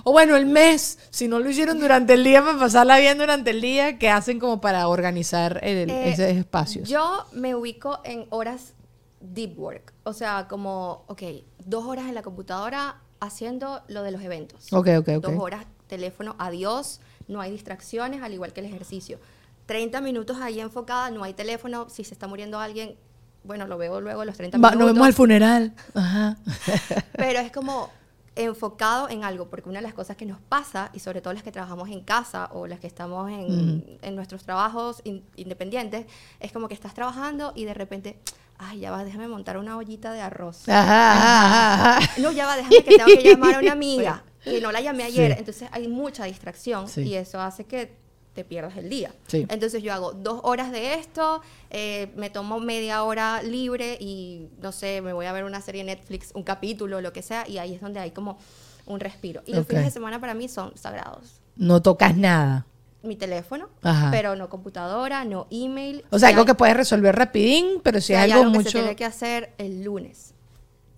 O 0.04 0.12
bueno, 0.12 0.36
el 0.36 0.46
mes, 0.46 1.00
si 1.10 1.28
no 1.28 1.40
lo 1.40 1.50
hicieron 1.50 1.80
durante 1.80 2.14
el 2.14 2.24
día 2.24 2.44
para 2.44 2.60
pasarla 2.60 3.00
bien 3.00 3.18
durante 3.18 3.50
el 3.50 3.62
día, 3.62 3.98
¿qué 3.98 4.10
hacen 4.10 4.40
como 4.40 4.62
para 4.62 4.88
organizar 4.88 5.60
el, 5.64 5.90
Eh, 5.90 6.12
esos 6.12 6.26
espacios? 6.26 6.88
Yo 6.88 7.26
me 7.34 7.56
ubico 7.56 8.00
en 8.04 8.28
horas 8.30 8.74
deep 9.22 9.58
work. 9.60 9.94
O 10.04 10.14
sea, 10.14 10.48
como, 10.48 11.04
ok, 11.08 11.24
dos 11.66 11.86
horas 11.86 12.08
en 12.08 12.16
la 12.16 12.22
computadora 12.24 12.98
haciendo 13.20 13.82
lo 13.88 14.04
de 14.04 14.12
los 14.12 14.22
eventos. 14.22 14.72
Ok, 14.74 14.88
ok, 15.00 15.08
ok. 15.18 15.24
Dos 15.24 15.34
horas, 15.40 15.66
teléfono, 15.88 16.36
adiós, 16.40 17.02
no 17.28 17.42
hay 17.42 17.52
distracciones, 17.52 18.22
al 18.24 18.34
igual 18.34 18.54
que 18.54 18.62
el 18.62 18.68
ejercicio. 18.68 19.20
30 19.66 20.02
minutos 20.02 20.38
ahí 20.42 20.60
enfocada, 20.60 21.12
no 21.12 21.24
hay 21.24 21.34
teléfono. 21.34 21.90
Si 21.90 22.04
se 22.04 22.14
está 22.14 22.28
muriendo 22.28 22.60
alguien, 22.60 22.96
bueno, 23.44 23.68
lo 23.68 23.78
veo 23.78 24.02
luego 24.02 24.26
los 24.26 24.36
30 24.38 24.58
Va, 24.58 24.70
minutos. 24.72 24.80
nos 24.80 24.94
vemos 24.94 25.08
al 25.08 25.14
funeral. 25.14 25.74
Ajá. 25.94 26.38
Pero 27.18 27.40
es 27.40 27.52
como 27.52 27.92
enfocado 28.36 29.10
en 29.10 29.24
algo, 29.26 29.50
porque 29.50 29.68
una 29.70 29.80
de 29.80 29.84
las 29.84 29.94
cosas 29.94 30.16
que 30.16 30.26
nos 30.26 30.40
pasa, 30.40 30.92
y 30.94 31.00
sobre 31.00 31.20
todo 31.22 31.34
las 31.34 31.44
que 31.44 31.52
trabajamos 31.52 31.90
en 31.90 32.02
casa 32.02 32.50
o 32.54 32.68
las 32.68 32.80
que 32.80 32.88
estamos 32.88 33.30
en, 33.30 34.00
en 34.02 34.16
nuestros 34.16 34.44
trabajos 34.44 35.02
in- 35.04 35.26
independientes, 35.36 36.06
es 36.40 36.52
como 36.54 36.68
que 36.70 36.74
estás 36.74 36.94
trabajando 36.94 37.52
y 37.54 37.66
de 37.66 37.74
repente, 37.74 38.18
ay, 38.60 38.80
ya 38.82 38.92
va, 38.92 39.04
déjame 39.04 39.28
montar 39.28 39.58
una 39.58 39.76
ollita 39.78 40.14
de 40.14 40.22
arroz. 40.22 40.70
Ajá, 40.70 41.14
ajá, 41.14 41.98
ajá. 41.98 42.12
No, 42.22 42.32
ya 42.32 42.46
va, 42.46 42.56
déjame 42.58 42.84
que 42.84 42.98
tengo 42.98 43.06
que 43.08 43.24
llamar 43.32 43.56
a 43.56 43.60
una 43.60 43.72
amiga, 43.72 44.24
que 44.44 44.62
no 44.62 44.72
la 44.72 44.82
llamé 44.82 45.04
ayer. 45.04 45.32
Sí. 45.34 45.40
Entonces 45.40 45.70
hay 45.72 45.88
mucha 45.88 46.26
distracción 46.26 46.88
Sí. 46.88 47.02
y 47.02 47.16
eso 47.16 47.42
hace 47.42 47.64
que 47.66 47.98
te 48.34 48.44
pierdas 48.46 48.78
el 48.78 48.90
día. 48.90 49.12
Sí. 49.28 49.46
Entonces 49.50 49.82
yo 49.82 49.92
hago 49.92 50.12
dos 50.14 50.42
horas 50.44 50.72
de 50.72 50.94
esto, 50.94 51.42
eh, 51.72 52.12
me 52.16 52.30
tomo 52.30 52.60
media 52.60 53.04
hora 53.04 53.42
libre 53.42 53.98
y 54.00 54.48
no 54.62 54.72
sé, 54.72 55.02
me 55.02 55.14
voy 55.14 55.26
a 55.26 55.32
ver 55.34 55.44
una 55.46 55.62
serie 55.62 55.84
de 55.84 55.96
Netflix, 55.96 56.32
un 56.36 56.44
capítulo, 56.44 57.02
lo 57.02 57.12
que 57.12 57.22
sea, 57.22 57.48
y 57.48 57.58
ahí 57.58 57.74
es 57.74 57.82
donde 57.82 58.00
hay 58.00 58.12
como 58.12 58.38
un 58.86 59.00
respiro. 59.00 59.42
Y 59.46 59.54
los 59.54 59.66
fines 59.68 59.86
de 59.86 59.92
semana 59.92 60.20
para 60.22 60.34
mí 60.36 60.48
son 60.48 60.78
sagrados. 60.78 61.42
No 61.56 61.82
tocas 61.82 62.16
nada. 62.16 62.66
Mi 63.02 63.16
teléfono, 63.16 63.70
Ajá. 63.82 64.10
pero 64.12 64.36
no 64.36 64.50
computadora, 64.50 65.24
no 65.24 65.48
email. 65.52 66.04
O 66.10 66.20
sea, 66.20 66.30
algo 66.30 66.42
hay- 66.42 66.48
que 66.48 66.56
puedes 66.56 66.76
resolver 66.76 67.16
rapidín, 67.16 67.80
pero 67.84 68.02
si 68.02 68.08
si 68.08 68.14
es 68.14 68.20
algo, 68.20 68.40
algo 68.42 68.52
que 68.52 68.58
mucho... 68.58 68.70
se 68.72 68.78
tiene 68.80 68.96
que 68.96 69.06
hacer 69.06 69.54
el 69.58 69.84
lunes. 69.84 70.34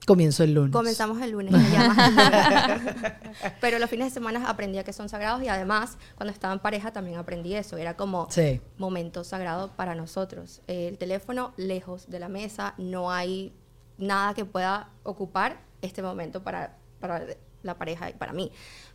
Comienzo 0.08 0.44
el 0.44 0.56
lunes. 0.56 0.72
Comenzamos 0.74 1.22
el 1.22 1.30
lunes, 1.30 1.54
el. 1.54 1.62
Pero 3.62 3.80
los 3.80 3.90
fines 3.90 4.08
de 4.08 4.12
semana 4.12 4.50
aprendí 4.50 4.80
a 4.80 4.84
que 4.84 4.94
son 4.94 5.10
sagrados 5.10 5.44
y 5.44 5.48
además 5.48 5.98
cuando 6.16 6.34
estaba 6.34 6.54
en 6.54 6.60
pareja 6.60 6.92
también 6.92 7.18
aprendí 7.18 7.54
eso. 7.54 7.78
Era 7.78 7.96
como 7.96 8.28
Sí. 8.32 8.60
momento 8.78 9.24
sagrado 9.24 9.72
para 9.76 9.94
nosotros. 9.96 10.62
El 10.68 10.98
teléfono 10.98 11.54
lejos 11.58 12.10
de 12.10 12.20
la 12.20 12.30
mesa, 12.30 12.74
no 12.80 13.12
hay 13.12 13.54
nada 14.00 14.34
que 14.34 14.44
pueda 14.46 14.90
ocupar 15.04 15.62
este 15.84 16.02
momento 16.02 16.42
para, 16.44 16.78
para 17.00 17.24
la 17.62 17.78
pareja 17.78 18.10
y 18.10 18.14
para 18.14 18.34
mí. 18.34 18.52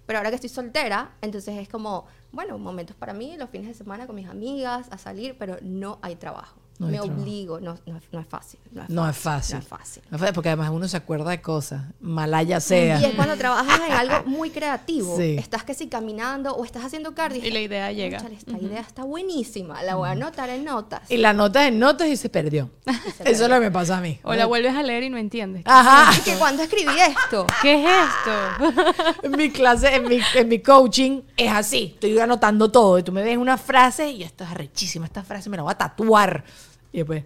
Pero 0.06 0.18
ahora 0.18 0.30
que 0.30 0.36
estoy 0.36 0.50
soltera, 0.50 1.16
entonces 1.20 1.58
es 1.58 1.68
como, 1.68 2.06
bueno, 2.32 2.58
momentos 2.58 2.96
para 2.96 3.12
mí, 3.12 3.36
los 3.36 3.50
fines 3.50 3.68
de 3.68 3.74
semana 3.74 4.06
con 4.06 4.16
mis 4.16 4.28
amigas, 4.28 4.88
a 4.90 4.98
salir, 4.98 5.36
pero 5.38 5.58
no 5.62 5.98
hay 6.02 6.16
trabajo. 6.16 6.65
No 6.78 6.88
Me 6.88 7.00
obligo, 7.00 7.58
no, 7.60 7.74
no, 7.86 8.00
no 8.12 8.20
es 8.20 8.26
fácil. 8.26 8.60
No 8.72 8.82
es 8.82 8.90
No 8.90 9.02
fácil. 9.04 9.10
es 9.10 9.22
fácil. 9.22 9.54
No 9.54 9.60
es 9.60 9.66
fácil. 9.68 10.02
No 10.10 10.16
es 10.16 10.20
fácil, 10.20 10.34
Porque 10.34 10.48
además 10.50 10.70
uno 10.70 10.88
se 10.88 10.96
acuerda 10.96 11.30
de 11.30 11.40
cosas, 11.40 11.82
malaya 12.00 12.60
sea. 12.60 13.00
Y 13.00 13.04
es 13.06 13.14
cuando 13.14 13.36
trabajas 13.36 13.80
en 13.86 13.92
algo 13.92 14.22
muy 14.26 14.50
creativo. 14.50 15.16
Sí. 15.16 15.36
Estás 15.38 15.64
que 15.64 15.74
si 15.74 15.88
caminando 15.88 16.54
o 16.54 16.64
estás 16.64 16.84
haciendo 16.84 17.14
cardio. 17.14 17.42
Y 17.44 17.50
la 17.50 17.60
idea 17.60 17.92
llega. 17.92 18.18
"Cónchale, 18.18 18.36
esta 18.36 18.58
idea 18.58 18.80
está 18.80 19.04
buenísima. 19.04 19.82
La 19.82 19.94
voy 19.94 20.08
a 20.08 20.12
anotar 20.12 20.50
en 20.50 20.64
notas. 20.64 21.10
Y 21.10 21.16
la 21.16 21.32
nota 21.32 21.66
en 21.66 21.78
notas 21.78 22.08
y 22.08 22.16
se 22.16 22.28
perdió. 22.28 22.70
se 23.16 23.30
Eso 23.30 23.44
es 23.44 23.48
lo 23.48 23.54
que 23.56 23.60
me 23.60 23.70
pasa 23.70 23.98
a 23.98 24.00
mí. 24.00 24.18
O 24.22 24.34
la 24.34 24.46
vuelves 24.46 24.74
a 24.74 24.82
leer 24.82 25.04
y 25.04 25.10
no 25.10 25.16
entiendes. 25.18 25.62
Ajá. 25.64 26.12
Y 26.16 26.20
que 26.22 26.34
cuando 26.36 26.62
escribí 26.62 26.92
esto. 26.98 27.46
¿Qué 27.62 27.82
es 27.82 27.90
esto? 27.90 29.22
En 29.22 29.32
mi 29.32 29.50
clase, 29.50 29.94
en 29.94 30.08
mi, 30.08 30.18
en 30.34 30.48
mi 30.48 30.58
coaching, 30.60 31.22
es 31.36 31.50
así. 31.50 31.92
Estoy 31.94 32.18
anotando 32.18 32.70
todo. 32.70 32.98
Y 32.98 33.02
tú 33.02 33.12
me 33.12 33.22
ves 33.22 33.38
una 33.38 33.56
frase 33.56 34.10
y 34.10 34.22
esto 34.22 34.44
es 34.44 34.50
arrechísima. 34.50 35.06
Esta 35.06 35.22
frase 35.22 35.48
me 35.48 35.56
la 35.56 35.62
voy 35.62 35.72
a 35.72 35.78
tatuar. 35.78 36.44
Y 36.92 36.98
después, 36.98 37.24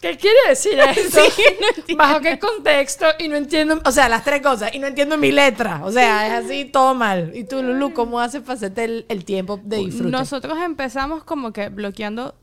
¿qué 0.00 0.16
quiere 0.16 0.38
decir 0.48 0.78
esto? 0.96 1.20
¿Bajo 1.96 2.20
qué 2.20 2.38
contexto? 2.38 3.06
Y 3.18 3.28
no 3.28 3.36
entiendo, 3.36 3.80
o 3.84 3.92
sea, 3.92 4.08
las 4.08 4.24
tres 4.24 4.42
cosas. 4.42 4.74
Y 4.74 4.78
no 4.78 4.86
entiendo 4.86 5.16
mi 5.18 5.32
letra. 5.32 5.80
O 5.84 5.92
sea, 5.92 6.26
es 6.26 6.44
así, 6.44 6.64
todo 6.64 6.94
mal. 6.94 7.32
¿Y 7.34 7.44
tú, 7.44 7.62
Lulu, 7.62 7.92
cómo 7.92 8.20
haces 8.20 8.42
para 8.42 8.54
hacerte 8.54 8.84
el, 8.84 9.06
el 9.08 9.24
tiempo 9.24 9.60
de 9.62 9.78
disfrute? 9.78 10.10
Nosotros 10.10 10.58
empezamos 10.62 11.24
como 11.24 11.52
que 11.52 11.68
bloqueando 11.68 12.34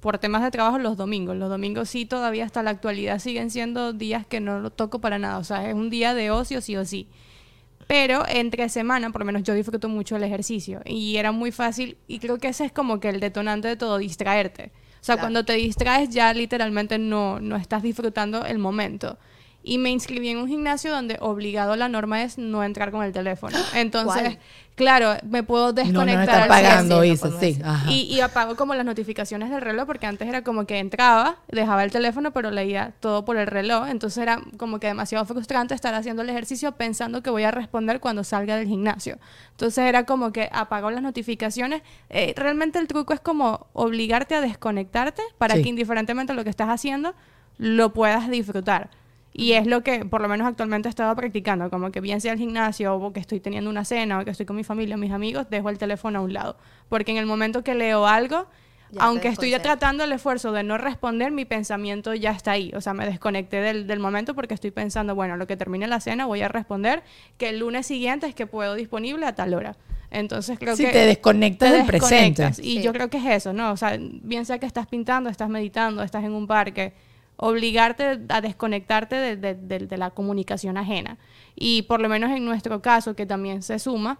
por 0.00 0.18
temas 0.18 0.42
de 0.42 0.50
trabajo 0.50 0.78
los 0.78 0.96
domingos. 0.96 1.36
Los 1.36 1.48
domingos 1.48 1.88
sí 1.88 2.06
todavía 2.06 2.44
hasta 2.44 2.62
la 2.62 2.70
actualidad 2.70 3.18
siguen 3.18 3.50
siendo 3.50 3.92
días 3.92 4.26
que 4.26 4.40
no 4.40 4.60
lo 4.60 4.70
toco 4.70 5.00
para 5.00 5.18
nada. 5.18 5.38
O 5.38 5.44
sea, 5.44 5.68
es 5.68 5.74
un 5.74 5.90
día 5.90 6.14
de 6.14 6.30
ocio 6.30 6.60
sí 6.60 6.76
o 6.76 6.84
sí. 6.84 7.08
Pero 7.86 8.24
entre 8.28 8.68
semana, 8.68 9.10
por 9.10 9.22
lo 9.22 9.26
menos 9.26 9.42
yo 9.42 9.54
disfruto 9.54 9.88
mucho 9.88 10.16
el 10.16 10.24
ejercicio. 10.24 10.80
Y 10.84 11.16
era 11.16 11.32
muy 11.32 11.52
fácil. 11.52 11.96
Y 12.08 12.18
creo 12.18 12.38
que 12.38 12.48
ese 12.48 12.64
es 12.64 12.72
como 12.72 13.00
que 13.00 13.08
el 13.08 13.20
detonante 13.20 13.68
de 13.68 13.76
todo, 13.76 13.98
distraerte. 13.98 14.72
O 15.06 15.08
sea, 15.08 15.14
Claro. 15.14 15.26
cuando 15.26 15.44
te 15.44 15.52
distraes 15.52 16.08
ya 16.10 16.34
literalmente 16.34 16.98
no, 16.98 17.38
no 17.38 17.54
estás 17.54 17.80
disfrutando 17.84 18.44
el 18.44 18.58
momento. 18.58 19.16
Y 19.68 19.78
me 19.78 19.90
inscribí 19.90 20.28
en 20.28 20.38
un 20.38 20.46
gimnasio 20.46 20.92
donde 20.92 21.16
obligado 21.20 21.74
la 21.74 21.88
norma 21.88 22.22
es 22.22 22.38
no 22.38 22.62
entrar 22.62 22.92
con 22.92 23.02
el 23.02 23.12
teléfono. 23.12 23.58
Entonces, 23.74 24.22
¿Cuál? 24.22 24.38
claro, 24.76 25.14
me 25.28 25.42
puedo 25.42 25.66
no 25.66 25.72
desconectar. 25.72 26.22
está 26.28 26.42
al 26.44 26.48
pagando, 26.48 27.02
sí, 27.02 27.08
no 27.08 27.44
Isa. 27.48 27.82
y, 27.88 28.02
y 28.02 28.20
apago 28.20 28.54
como 28.54 28.76
las 28.76 28.84
notificaciones 28.86 29.50
del 29.50 29.60
reloj, 29.62 29.84
porque 29.86 30.06
antes 30.06 30.28
era 30.28 30.42
como 30.44 30.66
que 30.66 30.78
entraba, 30.78 31.38
dejaba 31.48 31.82
el 31.82 31.90
teléfono, 31.90 32.30
pero 32.32 32.52
leía 32.52 32.92
todo 33.00 33.24
por 33.24 33.36
el 33.38 33.48
reloj. 33.48 33.88
Entonces 33.88 34.22
era 34.22 34.40
como 34.56 34.78
que 34.78 34.86
demasiado 34.86 35.24
frustrante 35.24 35.74
estar 35.74 35.94
haciendo 35.94 36.22
el 36.22 36.30
ejercicio 36.30 36.70
pensando 36.70 37.24
que 37.24 37.30
voy 37.30 37.42
a 37.42 37.50
responder 37.50 37.98
cuando 37.98 38.22
salga 38.22 38.54
del 38.54 38.68
gimnasio. 38.68 39.18
Entonces 39.50 39.78
era 39.84 40.04
como 40.06 40.30
que 40.30 40.48
apago 40.52 40.92
las 40.92 41.02
notificaciones. 41.02 41.82
Eh, 42.08 42.34
realmente 42.36 42.78
el 42.78 42.86
truco 42.86 43.12
es 43.14 43.18
como 43.20 43.66
obligarte 43.72 44.36
a 44.36 44.40
desconectarte 44.40 45.22
para 45.38 45.56
Sí. 45.56 45.62
que 45.64 45.68
indiferentemente 45.70 46.34
de 46.34 46.36
lo 46.36 46.44
que 46.44 46.50
estás 46.50 46.68
haciendo, 46.68 47.16
lo 47.58 47.92
puedas 47.92 48.30
disfrutar. 48.30 48.90
Y 49.38 49.52
es 49.52 49.66
lo 49.66 49.82
que 49.82 50.06
por 50.06 50.22
lo 50.22 50.28
menos 50.28 50.46
actualmente 50.46 50.88
he 50.88 50.90
estado 50.90 51.14
practicando, 51.14 51.68
como 51.68 51.90
que 51.92 52.00
bien 52.00 52.22
sea 52.22 52.32
el 52.32 52.38
gimnasio 52.38 52.94
o 52.96 53.12
que 53.12 53.20
estoy 53.20 53.38
teniendo 53.38 53.68
una 53.68 53.84
cena 53.84 54.18
o 54.20 54.24
que 54.24 54.30
estoy 54.30 54.46
con 54.46 54.56
mi 54.56 54.64
familia 54.64 54.94
o 54.94 54.98
mis 54.98 55.12
amigos, 55.12 55.46
dejo 55.50 55.68
el 55.68 55.76
teléfono 55.76 56.20
a 56.20 56.22
un 56.22 56.32
lado. 56.32 56.56
Porque 56.88 57.10
en 57.12 57.18
el 57.18 57.26
momento 57.26 57.62
que 57.62 57.74
leo 57.74 58.06
algo, 58.06 58.46
Ya 58.92 59.02
aunque 59.02 59.28
estoy 59.28 59.50
desconcentras. 59.50 59.78
tratando 59.78 60.04
el 60.04 60.12
esfuerzo 60.12 60.52
de 60.52 60.62
no 60.62 60.78
responder, 60.78 61.32
mi 61.32 61.44
pensamiento 61.44 62.14
ya 62.14 62.30
está 62.30 62.52
ahí. 62.52 62.72
O 62.74 62.80
sea, 62.80 62.94
me 62.94 63.04
desconecté 63.04 63.60
del, 63.60 63.86
del 63.86 63.98
momento 64.00 64.34
porque 64.34 64.54
estoy 64.54 64.70
pensando, 64.70 65.14
bueno, 65.14 65.36
lo 65.36 65.46
que 65.46 65.56
termine 65.58 65.86
la 65.86 66.00
cena 66.00 66.24
voy 66.24 66.40
a 66.40 66.48
responder, 66.48 67.02
que 67.36 67.50
el 67.50 67.58
lunes 67.58 67.86
siguiente 67.86 68.26
es 68.26 68.34
que 68.34 68.46
puedo 68.46 68.74
disponible 68.74 69.26
a 69.26 69.34
tal 69.34 69.52
hora. 69.52 69.76
Entonces 70.10 70.58
creo 70.58 70.76
Sí, 70.76 70.84
que... 70.86 70.92
te 70.92 71.04
desconectas 71.04 71.70
te 71.72 71.76
del 71.76 71.86
presente. 71.86 72.48
Y 72.62 72.76
Sí. 72.76 72.82
yo 72.82 72.92
creo 72.94 73.10
que 73.10 73.18
es 73.18 73.26
eso, 73.26 73.52
¿no? 73.52 73.72
O 73.72 73.76
sea, 73.76 73.98
bien 74.00 74.46
sea 74.46 74.58
que 74.58 74.64
estás 74.66 74.86
pintando, 74.86 75.28
estás 75.28 75.50
meditando, 75.50 76.02
estás 76.02 76.24
en 76.24 76.32
un 76.32 76.46
parque, 76.46 76.94
obligarte 77.36 78.20
a 78.28 78.40
desconectarte 78.40 79.14
de, 79.16 79.36
de- 79.36 79.54
de- 79.54 79.86
de 79.86 79.96
la 79.98 80.10
comunicación 80.10 80.76
ajena. 80.76 81.18
Y 81.54 81.82
por 81.82 82.00
lo 82.00 82.08
menos 82.08 82.30
en 82.30 82.44
nuestro 82.44 82.80
caso, 82.82 83.14
que 83.14 83.26
también 83.26 83.62
se 83.62 83.78
suma, 83.78 84.18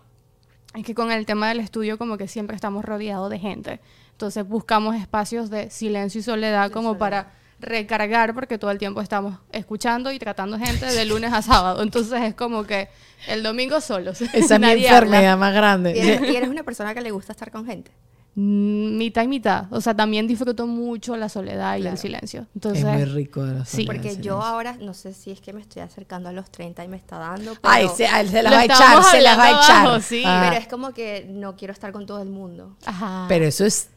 es 0.74 0.84
que 0.84 0.94
con 0.94 1.10
el 1.10 1.24
tema 1.26 1.48
del 1.48 1.60
estudio 1.60 1.96
como 1.98 2.18
que 2.18 2.28
siempre 2.28 2.54
estamos 2.56 2.84
rodeados 2.84 3.30
de 3.30 3.38
gente. 3.38 3.80
Entonces 4.12 4.46
buscamos 4.46 4.94
espacios 4.96 5.50
de 5.50 5.70
silencio 5.70 6.20
y 6.20 6.22
soledad 6.22 6.70
como 6.70 6.98
para 6.98 7.32
recargar 7.58 8.34
porque 8.34 8.58
todo 8.58 8.70
el 8.70 8.76
tiempo 8.78 9.00
estamos 9.00 9.38
escuchando 9.52 10.12
y 10.12 10.18
tratando 10.18 10.58
gente 10.58 10.84
de 10.86 11.04
lunes 11.06 11.32
a 11.32 11.40
sábado. 11.40 11.82
Entonces 11.82 12.20
es 12.22 12.34
como 12.34 12.64
que 12.64 12.88
el 13.28 13.42
domingo 13.42 13.80
solos. 13.80 14.20
Esa 14.34 14.54
es 14.56 14.60
mi 14.60 14.66
habla. 14.66 14.72
enfermedad 14.88 15.38
más 15.38 15.52
Y 15.52 15.56
grande. 15.56 15.98
eres, 16.14 16.30
y 16.30 16.36
eres 16.36 16.48
una 16.50 16.62
persona 16.64 16.94
que 16.94 17.00
le 17.00 17.10
gusta 17.10 17.32
estar 17.32 17.50
con 17.50 17.64
gente. 17.64 17.90
Mm, 18.38 18.98
mitad 18.98 19.22
y 19.22 19.28
mitad. 19.28 19.64
O 19.72 19.80
sea, 19.80 19.94
también 19.96 20.26
disfruto 20.26 20.66
mucho 20.66 21.16
la 21.16 21.30
soledad 21.30 21.76
y 21.78 21.80
Claro. 21.80 21.94
el 21.94 21.98
silencio. 21.98 22.40
Es 22.42 22.48
Entonces, 22.54 22.84
muy 22.84 23.04
rico 23.06 23.42
de 23.42 23.54
la 23.60 23.64
Sí. 23.64 23.78
soledad, 23.78 23.94
Porque 23.94 24.10
sí, 24.14 24.20
yo 24.20 24.38
sí. 24.40 24.46
ahora, 24.46 24.76
no 24.78 24.92
sé 24.92 25.14
si 25.14 25.30
es 25.30 25.40
que 25.40 25.54
me 25.54 25.62
estoy 25.62 25.80
acercando 25.80 26.28
a 26.28 26.32
los 26.32 26.50
30 26.50 26.84
y 26.84 26.88
me 26.88 26.98
está 26.98 27.16
dando, 27.18 27.52
pero, 27.54 27.60
Ay, 27.64 27.88
se, 27.96 28.06
ay, 28.06 28.28
se 28.28 28.42
las 28.42 28.52
va 28.52 28.58
a 28.60 28.64
echar, 28.66 29.02
se 29.04 29.20
las 29.22 29.38
va 29.38 29.44
a 29.44 29.50
echar. 29.62 29.86
abajo, 29.86 30.00
sí. 30.02 30.22
Ah, 30.26 30.48
pero 30.50 30.60
es 30.60 30.68
como 30.68 30.92
que 30.92 31.26
no 31.30 31.56
quiero 31.56 31.72
estar 31.72 31.92
con 31.92 32.04
todo 32.04 32.20
el 32.20 32.28
mundo. 32.28 32.76
ajá. 32.84 33.24
pero 33.28 33.46
eso 33.46 33.64
es 33.64 33.88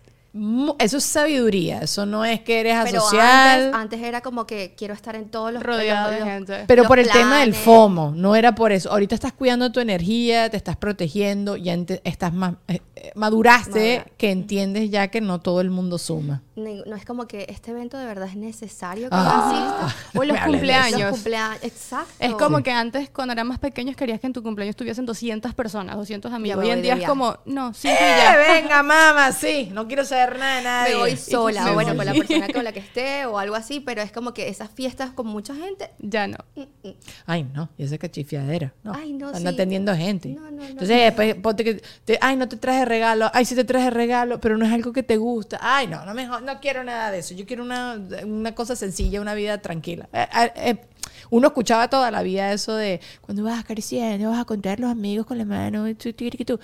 eso 0.79 0.97
es 0.97 1.03
sabiduría, 1.03 1.79
eso 1.79 2.05
no 2.05 2.23
es 2.23 2.41
que 2.41 2.59
eres 2.59 2.77
Pero 2.83 2.99
asocial. 2.99 3.61
antes, 3.61 3.73
antes 3.75 4.01
era 4.03 4.21
como 4.21 4.45
que 4.45 4.75
quiero 4.77 4.93
estar 4.93 5.15
en 5.15 5.29
todos 5.29 5.51
los 5.51 5.63
Rodeado 5.63 6.09
los- 6.11 6.11
de 6.13 6.19
los- 6.19 6.29
gente. 6.29 6.63
Pero 6.67 6.83
los 6.83 6.87
por 6.87 6.99
el 6.99 7.09
tema 7.09 7.39
del. 7.39 7.53
FOMO, 7.55 8.11
no 8.15 8.35
era 8.35 8.53
por 8.55 8.71
eso. 8.71 8.91
Ahorita 8.91 9.15
estás 9.15 9.33
cuidando 9.33 9.71
tu 9.71 9.79
energía, 9.79 10.49
te 10.49 10.57
estás 10.57 10.75
protegiendo, 10.77 11.55
ya 11.57 11.73
estás 12.03 12.33
más, 12.33 12.53
eh, 12.67 12.79
eh, 12.95 13.11
maduraste, 13.15 13.97
Madura. 13.99 14.11
que 14.17 14.31
entiendes 14.31 14.89
ya 14.91 15.07
que 15.07 15.19
no 15.21 15.39
todo 15.39 15.61
el 15.61 15.69
mundo 15.71 15.97
suma. 15.97 16.41
No 16.55 16.93
es 16.97 17.05
como 17.05 17.25
que 17.25 17.45
este 17.47 17.71
evento 17.71 17.97
de 17.97 18.05
verdad 18.05 18.27
es 18.27 18.35
necesario 18.35 19.09
que 19.09 19.15
Ah. 19.17 19.95
O 20.13 20.23
los 20.25 20.37
cumpleaños. 20.41 20.99
Los 20.99 21.11
cumpleaños, 21.11 21.63
exacto. 21.63 22.11
Es 22.19 22.33
como 22.33 22.61
que 22.61 22.71
antes, 22.71 23.09
cuando 23.09 23.31
eran 23.31 23.47
más 23.47 23.59
pequeños, 23.59 23.95
querías 23.95 24.19
que 24.19 24.27
en 24.27 24.33
tu 24.33 24.43
cumpleaños 24.43 24.73
estuviesen 24.73 25.05
200 25.05 25.53
personas, 25.53 25.95
200 25.95 26.33
amigos. 26.33 26.61
Hoy 26.61 26.69
en 26.71 26.81
día 26.81 26.95
es 26.95 27.07
como, 27.07 27.37
no, 27.45 27.73
sí, 27.73 27.87
¡Eh, 27.87 27.95
ya. 27.97 28.35
venga, 28.35 28.83
mamá! 28.83 29.31
Sí, 29.31 29.69
no 29.71 29.87
quiero 29.87 30.03
saber 30.03 30.18
de 30.27 30.61
nadie. 30.63 30.93
me 30.93 30.99
voy 30.99 31.17
sola, 31.17 31.71
o 31.71 31.73
bueno, 31.73 31.91
sí, 31.91 31.97
con 31.97 32.05
la 32.05 32.13
persona 32.13 32.47
con 32.49 32.63
la 32.63 32.71
que 32.71 32.79
esté 32.89 33.25
o 33.25 33.37
algo 33.39 33.55
así, 33.55 33.79
pero 33.79 34.01
es 34.01 34.11
como 34.11 34.33
que 34.33 34.47
esas 34.49 34.69
fiestas 34.69 35.11
con 35.11 35.27
mucha 35.27 35.55
gente, 35.55 35.89
Ya 35.99 36.27
no. 36.27 36.37
mm, 36.55 36.61
mm, 36.87 36.91
Ay, 37.25 37.43
no, 37.43 37.69
y 37.77 37.83
esa 37.83 37.97
cachifiadera. 37.97 38.73
No, 38.83 38.93
Ay, 38.93 39.13
no, 39.13 39.27
Anda 39.27 39.39
sí. 39.39 39.47
atendiendo 39.55 39.95
gente. 39.95 40.29
No, 40.29 40.41
no, 40.43 40.51
no, 40.51 40.63
Entonces, 40.63 40.97
no. 40.97 41.03
después 41.03 41.35
ponte 41.35 41.63
que, 41.63 41.81
te- 42.05 42.17
ay, 42.21 42.35
no 42.35 42.47
te 42.47 42.57
traje 42.57 42.85
regalo. 42.85 43.29
Ay, 43.33 43.45
sí 43.45 43.55
te 43.55 43.63
traje 43.63 43.89
regalo, 43.89 44.39
pero 44.39 44.57
no 44.57 44.65
es 44.65 44.71
algo 44.73 44.91
que 44.93 45.03
te 45.03 45.17
gusta. 45.17 45.57
Ay, 45.61 45.87
no, 45.87 46.05
no, 46.05 46.13
me, 46.13 46.25
no 46.27 46.59
quiero 46.61 46.83
nada 46.83 47.11
de 47.11 47.19
eso. 47.19 47.33
Yo 47.33 47.45
quiero 47.45 47.63
una, 47.63 47.99
una 48.25 48.53
cosa 48.55 48.75
sencilla, 48.75 49.21
una 49.21 49.33
vida 49.33 49.59
tranquila. 49.59 50.09
Eh, 50.13 50.27
eh, 50.35 50.51
eh, 50.55 50.75
uno 51.31 51.47
escuchaba 51.47 51.87
toda 51.89 52.09
la 52.11 52.23
vida 52.23 52.51
eso 52.53 52.75
de 52.75 52.99
cuando 53.21 53.43
vas 53.43 53.59
acariciando, 53.59 54.29
vas 54.31 54.39
a 54.39 54.45
contar 54.45 54.79
los 54.79 54.89
amigos 54.89 55.25
con 55.27 55.37
la 55.37 55.45
mano. 55.45 55.87
y 55.87 55.93
tú, 55.93 56.11
tú, 56.13 56.29
tú, 56.29 56.43
tú. 56.45 56.59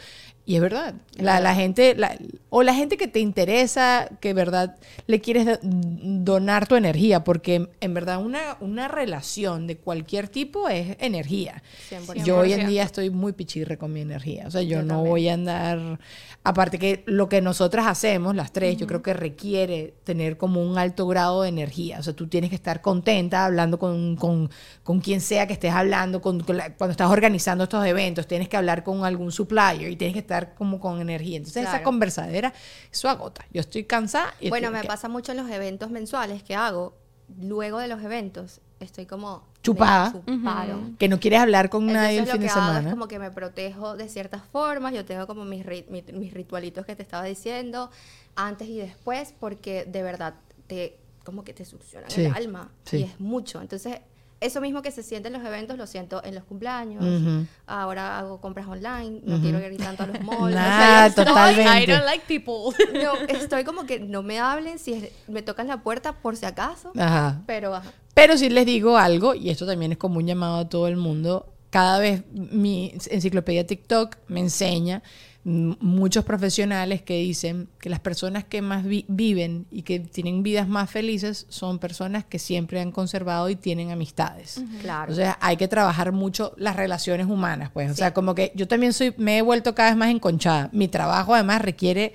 Y 0.47 0.55
es 0.55 0.61
verdad. 0.61 0.93
La, 1.17 1.39
la 1.39 1.55
gente, 1.55 1.95
la- 1.95 2.15
o 2.49 2.61
la 2.61 2.73
gente 2.75 2.97
que 2.97 3.07
te 3.07 3.19
interesa, 3.19 4.07
que 4.21 4.33
verdad 4.33 4.75
le 5.07 5.19
quieres 5.19 5.45
do- 5.45 5.59
donar 5.63 6.67
tu 6.67 6.75
energía, 6.75 7.23
porque 7.23 7.69
en 7.81 7.93
verdad 7.95 8.23
una, 8.23 8.57
una 8.61 8.87
relación 8.87 9.65
de 9.65 9.77
cualquier 9.77 10.27
tipo 10.29 10.69
es 10.69 10.97
energía. 10.99 11.63
100%. 11.89 12.23
Yo 12.23 12.37
hoy 12.37 12.53
en 12.53 12.59
100%. 12.61 12.67
día 12.67 12.83
estoy 12.83 13.09
muy 13.09 13.33
pichirre 13.33 13.77
con 13.77 13.91
mi 13.91 14.01
energía. 14.01 14.45
O 14.47 14.51
sea, 14.51 14.61
yo, 14.61 14.77
Yo 14.77 14.81
no 14.83 14.87
también. 14.95 15.09
voy 15.09 15.29
a 15.29 15.33
andar. 15.33 15.99
Aparte 16.43 16.77
que 16.77 17.03
lo 17.07 17.27
que 17.27 17.41
nosotras 17.41 17.87
hacemos, 17.87 18.35
las 18.35 18.51
tres, 18.53 18.77
yo 18.77 18.85
creo 18.85 19.01
que 19.01 19.15
requiere 19.15 19.95
tener 20.03 20.37
como 20.37 20.61
un 20.63 20.77
alto 20.77 21.07
grado 21.07 21.41
de 21.41 21.49
energía. 21.49 21.97
O 21.99 22.03
sea, 22.03 22.13
tú 22.13 22.27
tienes 22.27 22.51
que 22.51 22.55
estar 22.55 22.81
contenta 22.81 23.45
hablando 23.45 23.79
con, 23.79 24.15
con, 24.15 24.51
con 24.83 24.99
quien 24.99 25.21
sea 25.21 25.47
que 25.47 25.53
estés 25.53 25.73
hablando, 25.73 26.21
con, 26.21 26.41
con 26.41 26.57
la- 26.57 26.75
cuando 26.75 26.91
estás 26.91 27.09
organizando 27.09 27.63
estos 27.63 27.83
eventos, 27.87 28.27
tienes 28.27 28.47
que 28.47 28.57
hablar 28.57 28.83
con 28.83 29.03
algún 29.05 29.31
supplier 29.31 29.89
y 29.89 29.95
tienes 29.95 30.13
que 30.13 30.19
estar 30.19 30.34
como 30.55 30.79
con 30.79 30.99
energía. 31.01 31.37
Entonces, 31.37 31.63
esa 31.63 31.71
Claro. 31.71 31.83
conversadera, 31.85 32.53
eso 32.91 33.09
agota. 33.09 33.45
Yo 33.53 33.61
estoy 33.61 33.83
cansada. 33.85 34.33
Y 34.39 34.49
Bueno, 34.49 34.67
estoy- 34.67 34.77
me 34.77 34.81
que- 34.81 34.87
pasa 34.87 35.07
mucho 35.07 35.31
en 35.31 35.37
los 35.39 35.49
eventos 35.49 35.89
mensuales 35.91 36.43
que 36.43 36.55
hago. 36.55 36.95
Luego 37.41 37.79
de 37.79 37.87
los 37.87 38.03
eventos, 38.03 38.61
estoy 38.79 39.05
como... 39.05 39.43
Chupada. 39.63 40.11
me 40.27 40.35
chuparo. 40.37 40.79
Que 40.99 41.07
no 41.09 41.19
quieres 41.19 41.39
hablar 41.39 41.71
con 41.71 41.87
nadie 41.87 42.19
el 42.19 42.25
Entonces 42.25 42.33
fin 42.33 42.41
de 42.43 42.49
semana. 42.49 42.87
es 42.89 42.93
como 42.93 43.07
que 43.07 43.17
me 43.17 43.31
protejo 43.31 43.97
de 43.97 44.07
ciertas 44.09 44.43
formas. 44.51 44.93
Yo 44.93 45.05
tengo 45.05 45.25
como 45.25 45.43
mis, 45.43 45.65
ri- 45.65 45.87
mi- 45.89 46.03
mis 46.13 46.31
ritualitos 46.35 46.85
que 46.85 46.95
te 46.95 47.01
estaba 47.01 47.23
diciendo 47.23 47.89
antes 48.35 48.67
y 48.67 48.77
después, 48.77 49.33
porque 49.39 49.85
de 49.85 50.03
verdad 50.03 50.35
te 50.67 50.99
como 51.23 51.43
que 51.43 51.55
te 51.55 51.65
succionan 51.65 52.11
Sí, 52.11 52.25
el 52.25 52.33
alma 52.35 52.69
sí. 52.83 52.97
y 52.97 53.03
es 53.05 53.19
mucho. 53.19 53.59
Entonces 53.59 54.01
eso 54.45 54.61
mismo 54.61 54.81
que 54.81 54.91
se 54.91 55.03
siente 55.03 55.27
en 55.27 55.33
los 55.33 55.43
eventos 55.45 55.77
lo 55.77 55.87
siento 55.87 56.23
en 56.23 56.35
los 56.35 56.43
cumpleaños. 56.43 57.03
Ujú. 57.03 57.45
Ahora 57.67 58.19
hago 58.19 58.39
compras 58.41 58.67
online. 58.67 59.21
No 59.23 59.39
quiero 59.41 59.59
ir 59.59 59.77
tanto 59.77 60.03
a 60.03 60.07
los 60.07 60.19
malls. 60.23 60.41
o 60.41 60.49
sea, 60.51 60.61
Nah, 60.61 61.01
yo 61.03 61.09
estoy- 61.09 61.25
totalmente. 61.25 61.83
I 61.83 61.85
don't 61.87 62.05
like 62.05 62.23
people. 62.27 62.75
no, 63.03 63.13
estoy 63.27 63.63
como 63.63 63.85
que 63.85 63.99
no 63.99 64.23
me 64.23 64.39
hablen 64.39 64.79
si 64.79 64.93
es- 64.93 65.11
me 65.27 65.41
tocan 65.41 65.67
la 65.67 65.81
puerta 65.83 66.13
por 66.13 66.35
si 66.37 66.45
acaso. 66.45 66.91
Ajá. 66.97 67.41
Pero 67.45 67.75
ajá. 67.75 67.91
Pero 68.13 68.37
si 68.37 68.49
les 68.49 68.65
digo 68.65 68.97
algo, 68.97 69.35
y 69.35 69.49
esto 69.49 69.65
también 69.65 69.91
es 69.91 69.97
como 69.97 70.17
un 70.19 70.25
llamado 70.27 70.57
a 70.59 70.69
todo 70.69 70.87
el 70.87 70.95
mundo, 70.95 71.51
cada 71.69 71.99
vez 71.99 72.23
mi 72.31 72.93
enciclopedia 73.09 73.67
TikTok 73.67 74.15
me 74.29 74.39
enseña 74.39 75.03
muchos 75.47 76.25
profesionales 76.25 77.03
que 77.03 77.17
dicen 77.19 77.69
que 77.79 77.87
las 77.89 77.99
personas 77.99 78.43
que 78.45 78.63
más 78.63 78.83
vi- 78.83 79.05
viven 79.07 79.67
y 79.69 79.83
que 79.83 79.99
tienen 79.99 80.41
vidas 80.41 80.67
más 80.67 80.89
felices 80.89 81.45
son 81.49 81.77
personas 81.77 82.25
que 82.25 82.39
siempre 82.39 82.81
han 82.81 82.91
conservado 82.91 83.47
y 83.49 83.55
tienen 83.55 83.91
amistades. 83.91 84.59
Claro. 84.81 85.13
O 85.13 85.15
sea, 85.15 85.37
hay 85.39 85.55
que 85.55 85.67
trabajar 85.67 86.11
mucho 86.11 86.53
las 86.57 86.75
relaciones 86.75 87.27
humanas, 87.27 87.69
pues. 87.71 87.91
O 87.91 87.93
Sí. 87.93 87.99
sea, 87.99 88.11
como 88.11 88.33
que 88.33 88.53
yo 88.55 88.67
también 88.67 88.91
soy, 88.91 89.13
me 89.17 89.37
he 89.37 89.41
vuelto 89.43 89.75
cada 89.75 89.89
vez 89.89 89.97
más 89.97 90.09
enconchada. 90.09 90.69
Mi 90.73 90.87
trabajo 90.87 91.35
además 91.35 91.61
requiere, 91.61 92.13